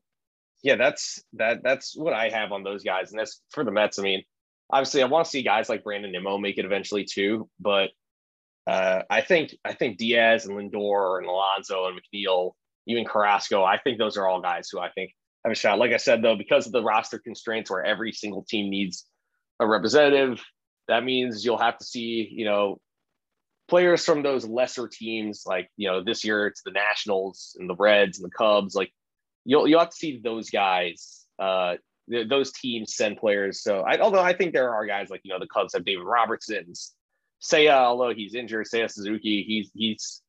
yeah, 0.64 0.76
that's 0.76 1.24
that. 1.34 1.64
That's 1.64 1.98
what 1.98 2.14
I 2.14 2.30
have 2.30 2.52
on 2.52 2.64
those 2.64 2.84
guys, 2.84 3.12
and 3.12 3.20
that's 3.20 3.42
for 3.50 3.64
the 3.64 3.72
Mets. 3.72 3.98
I 3.98 4.04
mean, 4.04 4.24
obviously, 4.70 5.02
I 5.02 5.08
want 5.08 5.26
to 5.26 5.32
see 5.32 5.42
guys 5.42 5.70
like 5.70 5.84
Brandon 5.84 6.12
Nimmo 6.12 6.38
make 6.38 6.58
it 6.58 6.66
eventually 6.66 7.04
too, 7.04 7.50
but 7.60 7.90
uh, 8.68 9.02
I 9.10 9.22
think 9.22 9.56
I 9.66 9.74
think 9.74 9.98
Diaz 9.98 10.46
and 10.46 10.56
Lindor 10.56 11.18
and 11.18 11.28
Alonso 11.28 11.88
and 11.88 12.00
McNeil, 12.00 12.52
even 12.88 13.06
Carrasco, 13.06 13.64
I 13.64 13.80
think 13.80 13.98
those 13.98 14.18
are 14.18 14.28
all 14.28 14.42
guys 14.42 14.70
who 14.72 14.80
I 14.80 14.92
think 14.92 15.12
have 15.44 15.52
a 15.52 15.56
shot. 15.56 15.80
Like 15.80 15.92
I 15.92 15.98
said, 15.98 16.22
though, 16.22 16.36
because 16.36 16.68
of 16.68 16.72
the 16.72 16.84
roster 16.84 17.18
constraints 17.18 17.72
where 17.72 17.84
every 17.84 18.12
single 18.12 18.44
team 18.44 18.70
needs 18.70 19.06
a 19.62 19.68
representative, 19.68 20.44
that 20.88 21.04
means 21.04 21.46
you'll 21.46 21.58
have 21.58 21.78
to 21.78 21.86
see, 21.86 22.28
you 22.30 22.44
know, 22.44 22.80
players 23.70 24.04
from 24.04 24.24
those 24.24 24.46
lesser 24.46 24.90
teams, 24.90 25.44
like, 25.46 25.70
you 25.78 25.88
know, 25.88 26.04
this 26.04 26.26
year 26.26 26.48
it's 26.48 26.62
the 26.64 26.72
Nationals 26.72 27.56
and 27.60 27.70
the 27.70 27.76
Reds 27.76 28.20
and 28.20 28.30
the 28.30 28.36
Cubs. 28.36 28.76
Like, 28.76 28.92
you'll, 29.46 29.68
you'll 29.68 29.80
have 29.80 29.92
to 29.92 29.96
see 29.96 30.20
those 30.22 30.50
guys, 30.50 31.26
uh, 31.40 31.76
those 32.08 32.52
teams 32.52 32.96
send 32.96 33.18
players. 33.18 33.64
So, 33.64 33.82
I, 33.82 34.00
although 34.00 34.20
I 34.20 34.34
think 34.34 34.52
there 34.52 34.74
are 34.74 34.86
guys 34.86 35.10
like, 35.10 35.22
you 35.24 35.32
know, 35.32 35.40
the 35.40 35.48
Cubs 35.48 35.74
have 35.74 35.86
David 35.86 36.04
Robertson's, 36.04 36.94
Seiya, 37.42 37.74
although 37.74 38.14
he's 38.14 38.36
injured, 38.36 38.68
Seiya 38.68 38.92
Suzuki, 38.92 39.44
he's, 39.48 39.72
he's 39.74 40.22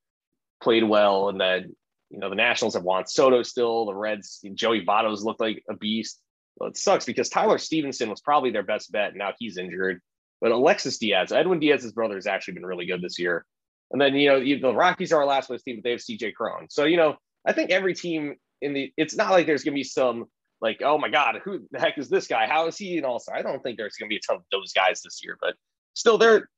played 0.62 0.84
well. 0.84 1.28
And 1.28 1.40
then 1.40 1.74
you 2.12 2.18
know, 2.18 2.28
the 2.28 2.36
Nationals 2.36 2.74
have 2.74 2.84
Juan 2.84 3.06
Soto 3.06 3.42
still. 3.42 3.86
The 3.86 3.94
Reds, 3.94 4.44
Joey 4.54 4.84
Votto's 4.84 5.24
looked 5.24 5.40
like 5.40 5.64
a 5.68 5.74
beast. 5.74 6.20
Well, 6.62 6.70
it 6.70 6.76
sucks 6.76 7.04
because 7.04 7.28
Tyler 7.28 7.58
Stephenson 7.58 8.08
was 8.08 8.20
probably 8.20 8.52
their 8.52 8.62
best 8.62 8.92
bet. 8.92 9.08
And 9.08 9.18
now 9.18 9.32
he's 9.36 9.58
injured. 9.58 10.00
But 10.40 10.52
Alexis 10.52 10.98
Diaz, 10.98 11.32
Edwin 11.32 11.58
Diaz's 11.58 11.90
brother, 11.90 12.14
has 12.14 12.28
actually 12.28 12.54
been 12.54 12.66
really 12.66 12.86
good 12.86 13.02
this 13.02 13.18
year. 13.18 13.44
And 13.90 14.00
then, 14.00 14.14
you 14.14 14.28
know, 14.28 14.70
the 14.70 14.72
Rockies 14.72 15.12
are 15.12 15.20
our 15.20 15.26
last 15.26 15.48
place 15.48 15.62
team, 15.62 15.78
but 15.78 15.82
they 15.82 15.90
have 15.90 15.98
CJ 15.98 16.34
Cron. 16.34 16.68
So, 16.70 16.84
you 16.84 16.96
know, 16.96 17.16
I 17.44 17.52
think 17.52 17.70
every 17.70 17.94
team 17.94 18.36
in 18.60 18.74
the, 18.74 18.92
it's 18.96 19.16
not 19.16 19.32
like 19.32 19.46
there's 19.46 19.64
going 19.64 19.74
to 19.74 19.78
be 19.80 19.82
some 19.82 20.26
like, 20.60 20.82
oh 20.84 20.98
my 20.98 21.08
God, 21.08 21.40
who 21.44 21.66
the 21.72 21.80
heck 21.80 21.98
is 21.98 22.08
this 22.08 22.28
guy? 22.28 22.46
How 22.46 22.68
is 22.68 22.78
he 22.78 22.96
an 22.96 23.04
all 23.04 23.18
star? 23.18 23.36
I 23.36 23.42
don't 23.42 23.60
think 23.60 23.76
there's 23.76 23.96
going 23.96 24.08
to 24.08 24.12
be 24.12 24.18
a 24.18 24.20
ton 24.20 24.36
of 24.36 24.42
those 24.52 24.72
guys 24.72 25.02
this 25.02 25.20
year, 25.22 25.36
but 25.40 25.56
still, 25.94 26.16
there, 26.16 26.48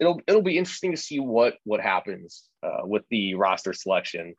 it'll 0.00 0.20
it'll 0.26 0.42
be 0.42 0.58
interesting 0.58 0.90
to 0.90 0.96
see 0.96 1.20
what 1.20 1.54
what 1.64 1.80
happens 1.80 2.44
uh, 2.64 2.84
with 2.84 3.04
the 3.10 3.34
roster 3.34 3.72
selection 3.72 4.34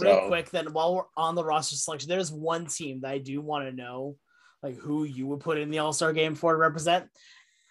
real 0.00 0.20
so, 0.20 0.28
quick 0.28 0.50
then 0.50 0.66
while 0.72 0.94
we're 0.94 1.02
on 1.16 1.34
the 1.34 1.44
roster 1.44 1.76
selection 1.76 2.08
there's 2.08 2.30
one 2.30 2.66
team 2.66 3.00
that 3.00 3.10
i 3.10 3.18
do 3.18 3.40
want 3.40 3.64
to 3.64 3.72
know 3.72 4.16
like 4.62 4.76
who 4.76 5.04
you 5.04 5.26
would 5.28 5.40
put 5.40 5.58
in 5.58 5.70
the 5.70 5.78
all-star 5.78 6.12
game 6.12 6.34
for 6.34 6.52
to 6.52 6.58
represent? 6.58 7.08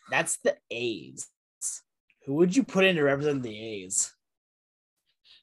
That's 0.10 0.38
the 0.38 0.56
a's. 0.72 1.28
Who 2.26 2.36
would 2.36 2.56
you 2.56 2.64
put 2.64 2.86
in 2.86 2.96
to 2.98 3.04
represent 3.04 3.44
the 3.44 3.58
a's? 3.58 4.14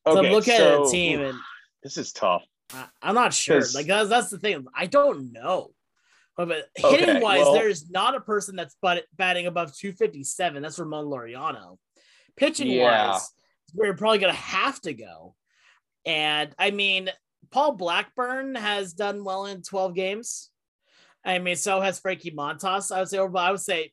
Okay, 0.06 0.14
so 0.14 0.24
i'm 0.24 0.32
looking 0.32 0.56
so, 0.56 0.82
at 0.82 0.88
a 0.88 0.90
team 0.90 1.20
and 1.22 1.38
this 1.82 1.96
is 1.96 2.12
tough. 2.12 2.44
I, 2.72 2.86
am 3.02 3.14
not 3.14 3.32
sure. 3.32 3.62
Like 3.74 3.86
that's, 3.86 4.08
that's 4.08 4.30
the 4.30 4.38
thing. 4.38 4.66
I 4.74 4.86
don't 4.86 5.32
know. 5.32 5.70
But, 6.36 6.48
but 6.48 6.68
hitting 6.76 7.10
okay, 7.10 7.20
wise 7.20 7.42
well, 7.42 7.54
there's 7.54 7.90
not 7.90 8.16
a 8.16 8.20
person 8.20 8.56
that's 8.56 8.76
but 8.82 9.04
batting 9.16 9.46
above 9.46 9.74
257 9.76 10.62
that's 10.62 10.78
ramon 10.78 11.06
laureano. 11.06 11.78
Pitching 12.36 12.68
yeah. 12.68 13.12
wise 13.12 13.30
we're 13.74 13.94
probably 13.94 14.18
gonna 14.18 14.32
have 14.32 14.80
to 14.82 14.94
go. 14.94 15.34
And 16.06 16.54
I 16.58 16.70
mean, 16.70 17.10
Paul 17.50 17.72
Blackburn 17.72 18.54
has 18.54 18.92
done 18.92 19.24
well 19.24 19.46
in 19.46 19.62
12 19.62 19.94
games. 19.94 20.50
I 21.24 21.38
mean, 21.38 21.56
so 21.56 21.80
has 21.80 21.98
Frankie 21.98 22.32
Montas. 22.32 22.94
I 22.94 23.00
would 23.00 23.08
say, 23.08 23.18
but 23.18 23.38
I 23.38 23.50
would 23.50 23.60
say 23.60 23.92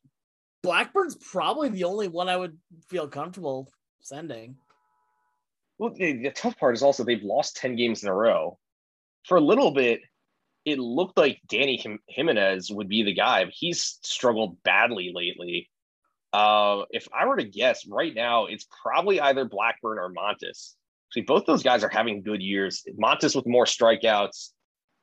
Blackburn's 0.63 1.15
probably 1.15 1.69
the 1.69 1.85
only 1.85 2.07
one 2.07 2.29
I 2.29 2.35
would 2.35 2.57
feel 2.89 3.07
comfortable 3.07 3.71
sending. 4.01 4.57
Well, 5.77 5.93
the, 5.95 6.23
the 6.23 6.31
tough 6.31 6.57
part 6.57 6.75
is 6.75 6.83
also 6.83 7.03
they've 7.03 7.23
lost 7.23 7.57
10 7.57 7.75
games 7.75 8.03
in 8.03 8.09
a 8.09 8.13
row. 8.13 8.59
For 9.25 9.37
a 9.37 9.41
little 9.41 9.71
bit, 9.71 10.01
it 10.65 10.77
looked 10.77 11.17
like 11.17 11.41
Dany 11.47 11.97
Jimenez 12.07 12.69
would 12.71 12.87
be 12.87 13.03
the 13.03 13.13
guy. 13.13 13.45
He's 13.51 13.97
struggled 14.03 14.61
badly 14.63 15.11
lately. 15.13 15.69
Uh, 16.33 16.83
if 16.91 17.07
I 17.13 17.25
were 17.25 17.37
to 17.37 17.43
guess 17.43 17.85
right 17.87 18.13
now, 18.13 18.45
it's 18.45 18.67
probably 18.83 19.19
either 19.19 19.45
Blackburn 19.45 19.97
or 19.97 20.13
Montas. 20.13 20.75
See, 21.11 21.21
both 21.21 21.45
those 21.45 21.63
guys 21.63 21.83
are 21.83 21.89
having 21.89 22.21
good 22.21 22.41
years. 22.41 22.83
Montas 23.01 23.35
with 23.35 23.45
more 23.45 23.65
strikeouts, 23.65 24.49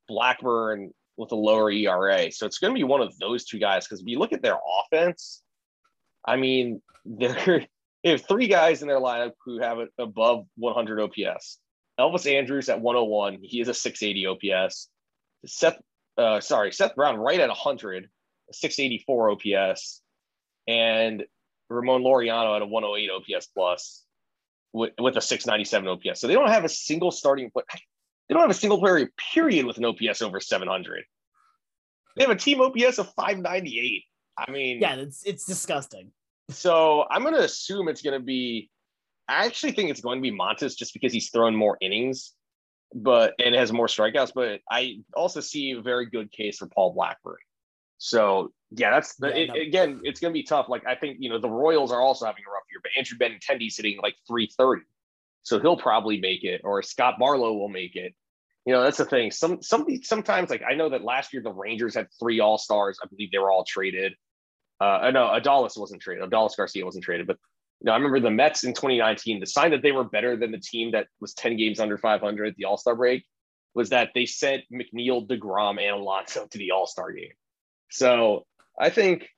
Blackburn 0.07 0.93
with 1.19 1.33
a 1.33 1.37
lower 1.37 1.71
ERA. 1.71 2.31
So 2.33 2.47
it's 2.47 2.59
going 2.59 2.73
to 2.73 2.79
be 2.79 2.85
one 2.85 3.03
of 3.03 3.19
those 3.19 3.45
two 3.45 3.59
guys 3.59 3.85
because 3.85 4.01
if 4.01 4.07
you 4.07 4.19
look 4.19 4.33
at 4.33 4.41
their 4.41 4.57
offense, 4.81 5.43
I 6.25 6.37
mean, 6.37 6.81
they 7.05 7.67
have 8.05 8.27
three 8.27 8.47
guys 8.47 8.81
in 8.81 8.89
their 8.89 9.01
lineup 9.01 9.33
who 9.45 9.61
have 9.61 9.81
it 9.81 9.91
above 9.99 10.47
100 10.57 11.01
OPS. 11.01 11.59
Elvis 11.99 12.33
Andrus 12.33 12.69
at 12.69 12.81
101, 12.81 13.39
he 13.43 13.61
is 13.61 13.69
a 13.69 13.75
680 13.75 14.55
OPS. 14.55 14.89
Seth, 15.45 15.79
uh, 16.17 16.41
sorry, 16.41 16.71
Seth 16.71 16.95
Brown 16.95 17.17
right 17.17 17.41
at 17.41 17.49
100, 17.49 18.09
684 18.53 19.31
OPS, 19.33 20.01
and 20.69 21.25
Ramon 21.69 22.03
Laureano 22.03 22.55
at 22.55 22.63
a 22.63 22.67
108 22.67 23.11
OPS 23.11 23.47
plus 23.49 24.05
with, 24.73 24.93
with 25.01 25.17
a 25.17 25.21
697 25.21 25.89
OPS. 25.89 26.21
So 26.21 26.29
they 26.29 26.35
don't 26.35 26.49
have 26.49 26.65
a 26.65 26.69
single 26.69 27.11
starting 27.11 27.51
player. 27.51 27.65
They 28.29 28.35
don't 28.35 28.43
have 28.43 28.51
a 28.51 28.55
single 28.55 28.79
player 28.79 29.11
period 29.33 29.65
with 29.65 29.79
an 29.79 29.85
OPS 29.85 30.23
over 30.23 30.41
700. 30.41 31.05
They 32.17 32.25
have 32.25 32.31
a 32.31 32.37
team 32.37 32.61
OPS 32.61 32.99
of 32.99 33.13
598. 33.15 34.05
I 34.37 34.51
mean, 34.51 34.81
yeah, 34.81 34.95
it's 34.97 35.25
it's 35.25 35.45
disgusting. 35.45 36.13
So 36.51 37.05
I'm 37.11 37.23
going 37.23 37.35
to 37.35 37.45
assume 37.45 37.89
it's 37.89 38.03
going 38.03 38.19
to 38.19 38.25
be. 38.25 38.71
I 39.29 39.47
actually 39.47 39.73
think 39.73 39.91
it's 39.91 40.01
going 40.01 40.19
to 40.19 40.23
be 40.23 40.37
Montas 40.37 40.77
just 40.77 40.95
because 40.95 41.13
he's 41.13 41.31
thrown 41.31 41.55
more 41.55 41.77
innings, 41.81 42.33
but 42.95 43.35
and 43.45 43.55
has 43.55 43.73
more 43.73 43.87
strikeouts. 43.87 44.33
But 44.35 44.61
I 44.71 45.01
also 45.15 45.41
see 45.41 45.73
a 45.73 45.81
very 45.81 46.07
good 46.07 46.31
case 46.33 46.59
for 46.59 46.67
Paul 46.67 46.93
Blackburn. 46.95 47.37
So 47.99 48.53
yeah, 48.71 48.91
that's 48.91 49.17
the, 49.17 49.29
yeah, 49.29 49.35
it, 49.35 49.49
no. 49.49 49.55
again, 49.55 50.01
it's 50.05 50.21
going 50.21 50.33
to 50.33 50.39
be 50.39 50.45
tough. 50.45 50.69
Like 50.69 50.87
I 50.87 50.95
think 50.95 51.19
you 51.21 51.31
know 51.31 51.39
the 51.39 51.51
Royals 51.51 51.93
are 51.93 52.01
also 52.01 52.27
having 52.27 52.45
a 52.47 52.51
rough 52.51 52.65
year, 52.71 52.81
but 52.83 52.93
Andrew 52.97 53.19
Benintendi's 53.19 53.77
hitting 53.77 53.99
like 54.03 54.15
330, 54.27 54.83
so 55.49 55.59
he'll 55.59 55.77
probably 55.77 56.21
make 56.21 56.45
it, 56.45 56.61
or 56.63 56.83
Scott 56.83 57.15
Barlow 57.19 57.55
will 57.55 57.69
make 57.69 57.97
it. 57.97 58.15
You 58.67 58.75
know, 58.75 58.83
that's 58.83 58.99
the 58.99 59.07
thing. 59.07 59.31
Some 59.31 59.63
some 59.63 59.87
sometimes 60.03 60.51
like 60.51 60.63
I 60.69 60.75
know 60.75 60.91
that 60.91 61.03
last 61.03 61.33
year 61.33 61.43
the 61.43 61.51
Rangers 61.51 61.95
had 61.95 62.09
three 62.21 62.41
All 62.41 62.59
Stars. 62.59 62.99
I 63.03 63.07
believe 63.09 63.31
they 63.33 63.39
were 63.39 63.51
all 63.51 63.65
traded. 63.65 64.13
Uh, 64.79 65.11
no, 65.13 65.27
Adolis 65.27 65.79
wasn't 65.79 66.03
traded. 66.03 66.29
Adolis 66.29 66.57
Garcia 66.57 66.85
wasn't 66.85 67.05
traded, 67.05 67.27
but 67.27 67.39
you 67.81 67.87
know, 67.87 67.93
I 67.93 67.97
remember 67.97 68.21
the 68.21 68.31
Mets 68.31 68.65
in 68.65 68.75
2019. 68.75 69.41
The 69.41 69.47
sign 69.47 69.71
that 69.71 69.83
they 69.83 69.93
were 69.93 70.05
better 70.05 70.37
than 70.37 70.53
the 70.53 70.61
team 70.61 70.93
that 70.93 71.07
was 71.21 71.33
10 71.35 71.57
games 71.57 71.81
under 71.81 71.97
500 71.97 72.49
at 72.49 72.57
the 72.57 72.67
All 72.67 72.77
Star 72.77 72.95
break 72.95 73.25
was 73.75 73.89
that 73.89 74.11
they 74.15 74.27
sent 74.27 74.65
McNeil, 74.73 75.27
Degrom, 75.27 75.81
and 75.81 75.95
Alonso 75.95 76.47
to 76.47 76.59
the 76.59 76.73
All 76.73 76.87
Star 76.87 77.13
game. 77.13 77.33
So 77.91 78.45
I 78.79 78.91
think 78.91 79.29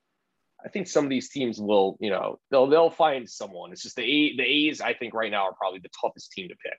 I 0.65 0.69
think 0.69 0.87
some 0.87 1.05
of 1.05 1.11
these 1.11 1.31
teams 1.31 1.61
will, 1.61 1.97
you 2.01 2.11
know, 2.11 2.39
they'll 2.51 2.67
they'll 2.67 2.91
find 2.91 3.29
someone. 3.29 3.73
It's 3.73 3.83
just 3.83 3.97
the 3.97 4.03
a, 4.03 4.37
the 4.37 4.43
A's. 4.43 4.81
I 4.81 4.95
think 4.95 5.15
right 5.15 5.31
now 5.31 5.45
are 5.45 5.55
probably 5.55 5.81
the 5.81 5.91
toughest 6.01 6.33
team 6.33 6.49
to 6.49 6.55
pick. 6.55 6.79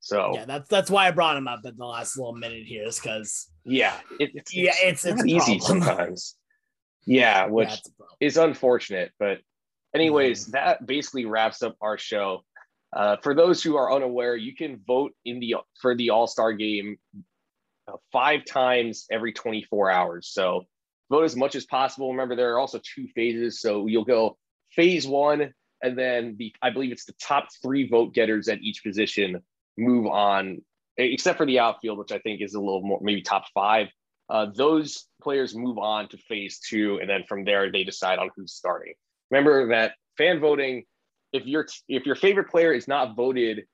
So 0.00 0.32
yeah, 0.34 0.46
that's 0.46 0.68
that's 0.68 0.90
why 0.90 1.06
I 1.06 1.10
brought 1.10 1.36
him 1.36 1.46
up 1.46 1.60
in 1.64 1.76
the 1.76 1.84
last 1.84 2.16
little 2.16 2.34
minute 2.34 2.64
here, 2.66 2.86
is 2.86 2.98
because 2.98 3.48
yeah, 3.64 3.96
it, 4.18 4.30
it's 4.34 4.54
yeah, 4.54 4.72
it's, 4.82 5.04
it's, 5.04 5.22
it's 5.22 5.26
easy 5.26 5.58
sometimes. 5.60 6.36
yeah, 7.06 7.46
which 7.46 7.68
yeah, 7.68 8.06
is 8.20 8.36
unfortunate, 8.38 9.12
but 9.18 9.40
anyways, 9.94 10.44
mm-hmm. 10.44 10.52
that 10.52 10.86
basically 10.86 11.26
wraps 11.26 11.62
up 11.62 11.76
our 11.80 11.98
show. 11.98 12.44
Uh, 12.92 13.16
for 13.22 13.34
those 13.34 13.62
who 13.62 13.76
are 13.76 13.92
unaware, 13.92 14.34
you 14.34 14.54
can 14.54 14.80
vote 14.86 15.12
in 15.24 15.38
the 15.38 15.56
for 15.80 15.94
the 15.94 16.10
All 16.10 16.26
Star 16.26 16.52
game 16.52 16.96
uh, 17.86 17.96
five 18.10 18.44
times 18.44 19.06
every 19.10 19.32
24 19.32 19.90
hours. 19.90 20.30
So 20.32 20.64
vote 21.10 21.24
as 21.24 21.36
much 21.36 21.54
as 21.54 21.66
possible. 21.66 22.10
Remember, 22.10 22.36
there 22.36 22.54
are 22.54 22.58
also 22.58 22.80
two 22.82 23.08
phases. 23.08 23.60
So 23.60 23.86
you'll 23.86 24.04
go 24.04 24.38
phase 24.70 25.06
one, 25.06 25.52
and 25.82 25.98
then 25.98 26.36
the 26.38 26.54
I 26.62 26.70
believe 26.70 26.92
it's 26.92 27.04
the 27.04 27.14
top 27.20 27.48
three 27.62 27.88
vote 27.88 28.14
getters 28.14 28.48
at 28.48 28.60
each 28.60 28.82
position 28.82 29.42
move 29.76 30.06
on, 30.06 30.62
except 30.96 31.38
for 31.38 31.46
the 31.46 31.58
outfield, 31.58 31.98
which 31.98 32.12
I 32.12 32.18
think 32.18 32.40
is 32.40 32.54
a 32.54 32.60
little 32.60 32.82
more 32.82 33.00
maybe 33.02 33.22
top 33.22 33.44
five. 33.52 33.88
Uh, 34.28 34.46
those 34.54 35.06
players 35.20 35.56
move 35.56 35.76
on 35.78 36.08
to 36.08 36.16
phase 36.16 36.60
two, 36.60 36.98
and 37.00 37.10
then 37.10 37.24
from 37.28 37.44
there 37.44 37.70
they 37.72 37.82
decide 37.82 38.18
on 38.18 38.30
who's 38.36 38.52
starting. 38.52 38.94
Remember 39.30 39.68
that 39.68 39.94
fan 40.16 40.40
voting. 40.40 40.84
If 41.32 41.46
your 41.46 41.66
if 41.88 42.06
your 42.06 42.16
favorite 42.16 42.48
player 42.48 42.72
is 42.72 42.86
not 42.86 43.16
voted 43.16 43.64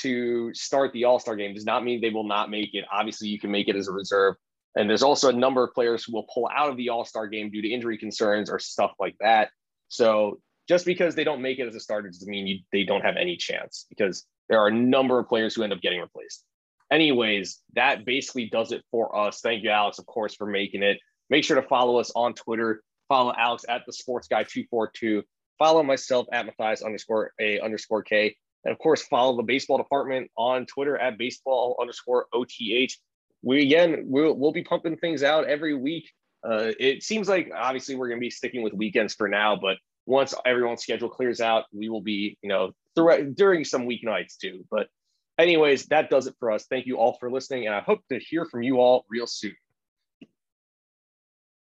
to 0.00 0.52
start 0.52 0.92
the 0.92 1.04
All 1.04 1.18
Star 1.18 1.36
game, 1.36 1.54
does 1.54 1.64
not 1.64 1.84
mean 1.84 2.00
they 2.00 2.10
will 2.10 2.28
not 2.28 2.50
make 2.50 2.74
it. 2.74 2.84
Obviously, 2.92 3.28
you 3.28 3.38
can 3.38 3.50
make 3.50 3.68
it 3.68 3.76
as 3.76 3.88
a 3.88 3.92
reserve. 3.92 4.34
And 4.76 4.88
there's 4.88 5.02
also 5.02 5.30
a 5.30 5.32
number 5.32 5.64
of 5.64 5.72
players 5.72 6.04
who 6.04 6.12
will 6.12 6.26
pull 6.32 6.48
out 6.54 6.70
of 6.70 6.76
the 6.76 6.90
All 6.90 7.04
Star 7.04 7.26
game 7.26 7.50
due 7.50 7.62
to 7.62 7.68
injury 7.68 7.98
concerns 7.98 8.50
or 8.50 8.58
stuff 8.58 8.92
like 9.00 9.16
that. 9.20 9.50
So 9.88 10.40
just 10.68 10.84
because 10.84 11.14
they 11.14 11.24
don't 11.24 11.42
make 11.42 11.58
it 11.58 11.66
as 11.66 11.74
a 11.74 11.80
starter 11.80 12.08
doesn't 12.08 12.28
mean 12.28 12.46
you, 12.46 12.58
they 12.72 12.84
don't 12.84 13.04
have 13.04 13.16
any 13.16 13.36
chance 13.36 13.86
because 13.88 14.26
there 14.48 14.60
are 14.60 14.68
a 14.68 14.74
number 14.74 15.18
of 15.18 15.28
players 15.28 15.54
who 15.54 15.62
end 15.62 15.72
up 15.72 15.80
getting 15.80 16.00
replaced. 16.00 16.44
Anyways, 16.90 17.62
that 17.74 18.04
basically 18.04 18.48
does 18.48 18.70
it 18.70 18.84
for 18.90 19.16
us. 19.16 19.40
Thank 19.40 19.64
you, 19.64 19.70
Alex, 19.70 19.98
of 19.98 20.06
course, 20.06 20.34
for 20.34 20.46
making 20.46 20.82
it. 20.82 20.98
Make 21.30 21.44
sure 21.44 21.60
to 21.60 21.66
follow 21.66 21.98
us 21.98 22.12
on 22.14 22.34
Twitter. 22.34 22.82
Follow 23.08 23.32
Alex 23.36 23.64
at 23.68 23.82
the 23.86 23.92
Sports 23.92 24.28
Guy 24.28 24.42
242. 24.42 25.22
Follow 25.58 25.82
myself 25.82 26.26
at 26.32 26.46
Matthias 26.46 26.82
underscore 26.82 27.32
A 27.40 27.60
underscore 27.60 28.02
K. 28.02 28.36
And 28.64 28.72
of 28.72 28.78
course, 28.78 29.02
follow 29.04 29.36
the 29.36 29.42
baseball 29.42 29.78
department 29.78 30.30
on 30.36 30.66
Twitter 30.66 30.98
at 30.98 31.18
baseball 31.18 31.76
underscore 31.80 32.26
OTH 32.32 32.92
we 33.42 33.62
again 33.62 34.04
we'll, 34.06 34.34
we'll 34.34 34.52
be 34.52 34.64
pumping 34.64 34.96
things 34.96 35.22
out 35.22 35.46
every 35.46 35.74
week. 35.74 36.10
Uh, 36.46 36.72
it 36.78 37.02
seems 37.02 37.28
like 37.28 37.50
obviously 37.54 37.96
we're 37.96 38.08
going 38.08 38.20
to 38.20 38.24
be 38.24 38.30
sticking 38.30 38.62
with 38.62 38.72
weekends 38.72 39.14
for 39.14 39.28
now, 39.28 39.56
but 39.56 39.78
once 40.06 40.34
everyone's 40.44 40.82
schedule 40.82 41.08
clears 41.08 41.40
out, 41.40 41.64
we 41.72 41.88
will 41.88 42.00
be 42.00 42.38
you 42.42 42.48
know 42.48 42.72
throughout 42.94 43.34
during 43.34 43.64
some 43.64 43.86
weeknights 43.86 44.36
too. 44.36 44.64
But 44.70 44.88
anyways, 45.38 45.86
that 45.86 46.10
does 46.10 46.26
it 46.26 46.34
for 46.38 46.50
us. 46.50 46.66
Thank 46.66 46.86
you 46.86 46.96
all 46.96 47.14
for 47.18 47.30
listening, 47.30 47.66
and 47.66 47.74
I 47.74 47.80
hope 47.80 48.00
to 48.10 48.18
hear 48.18 48.44
from 48.44 48.62
you 48.62 48.80
all 48.80 49.04
real 49.08 49.26
soon. 49.26 49.54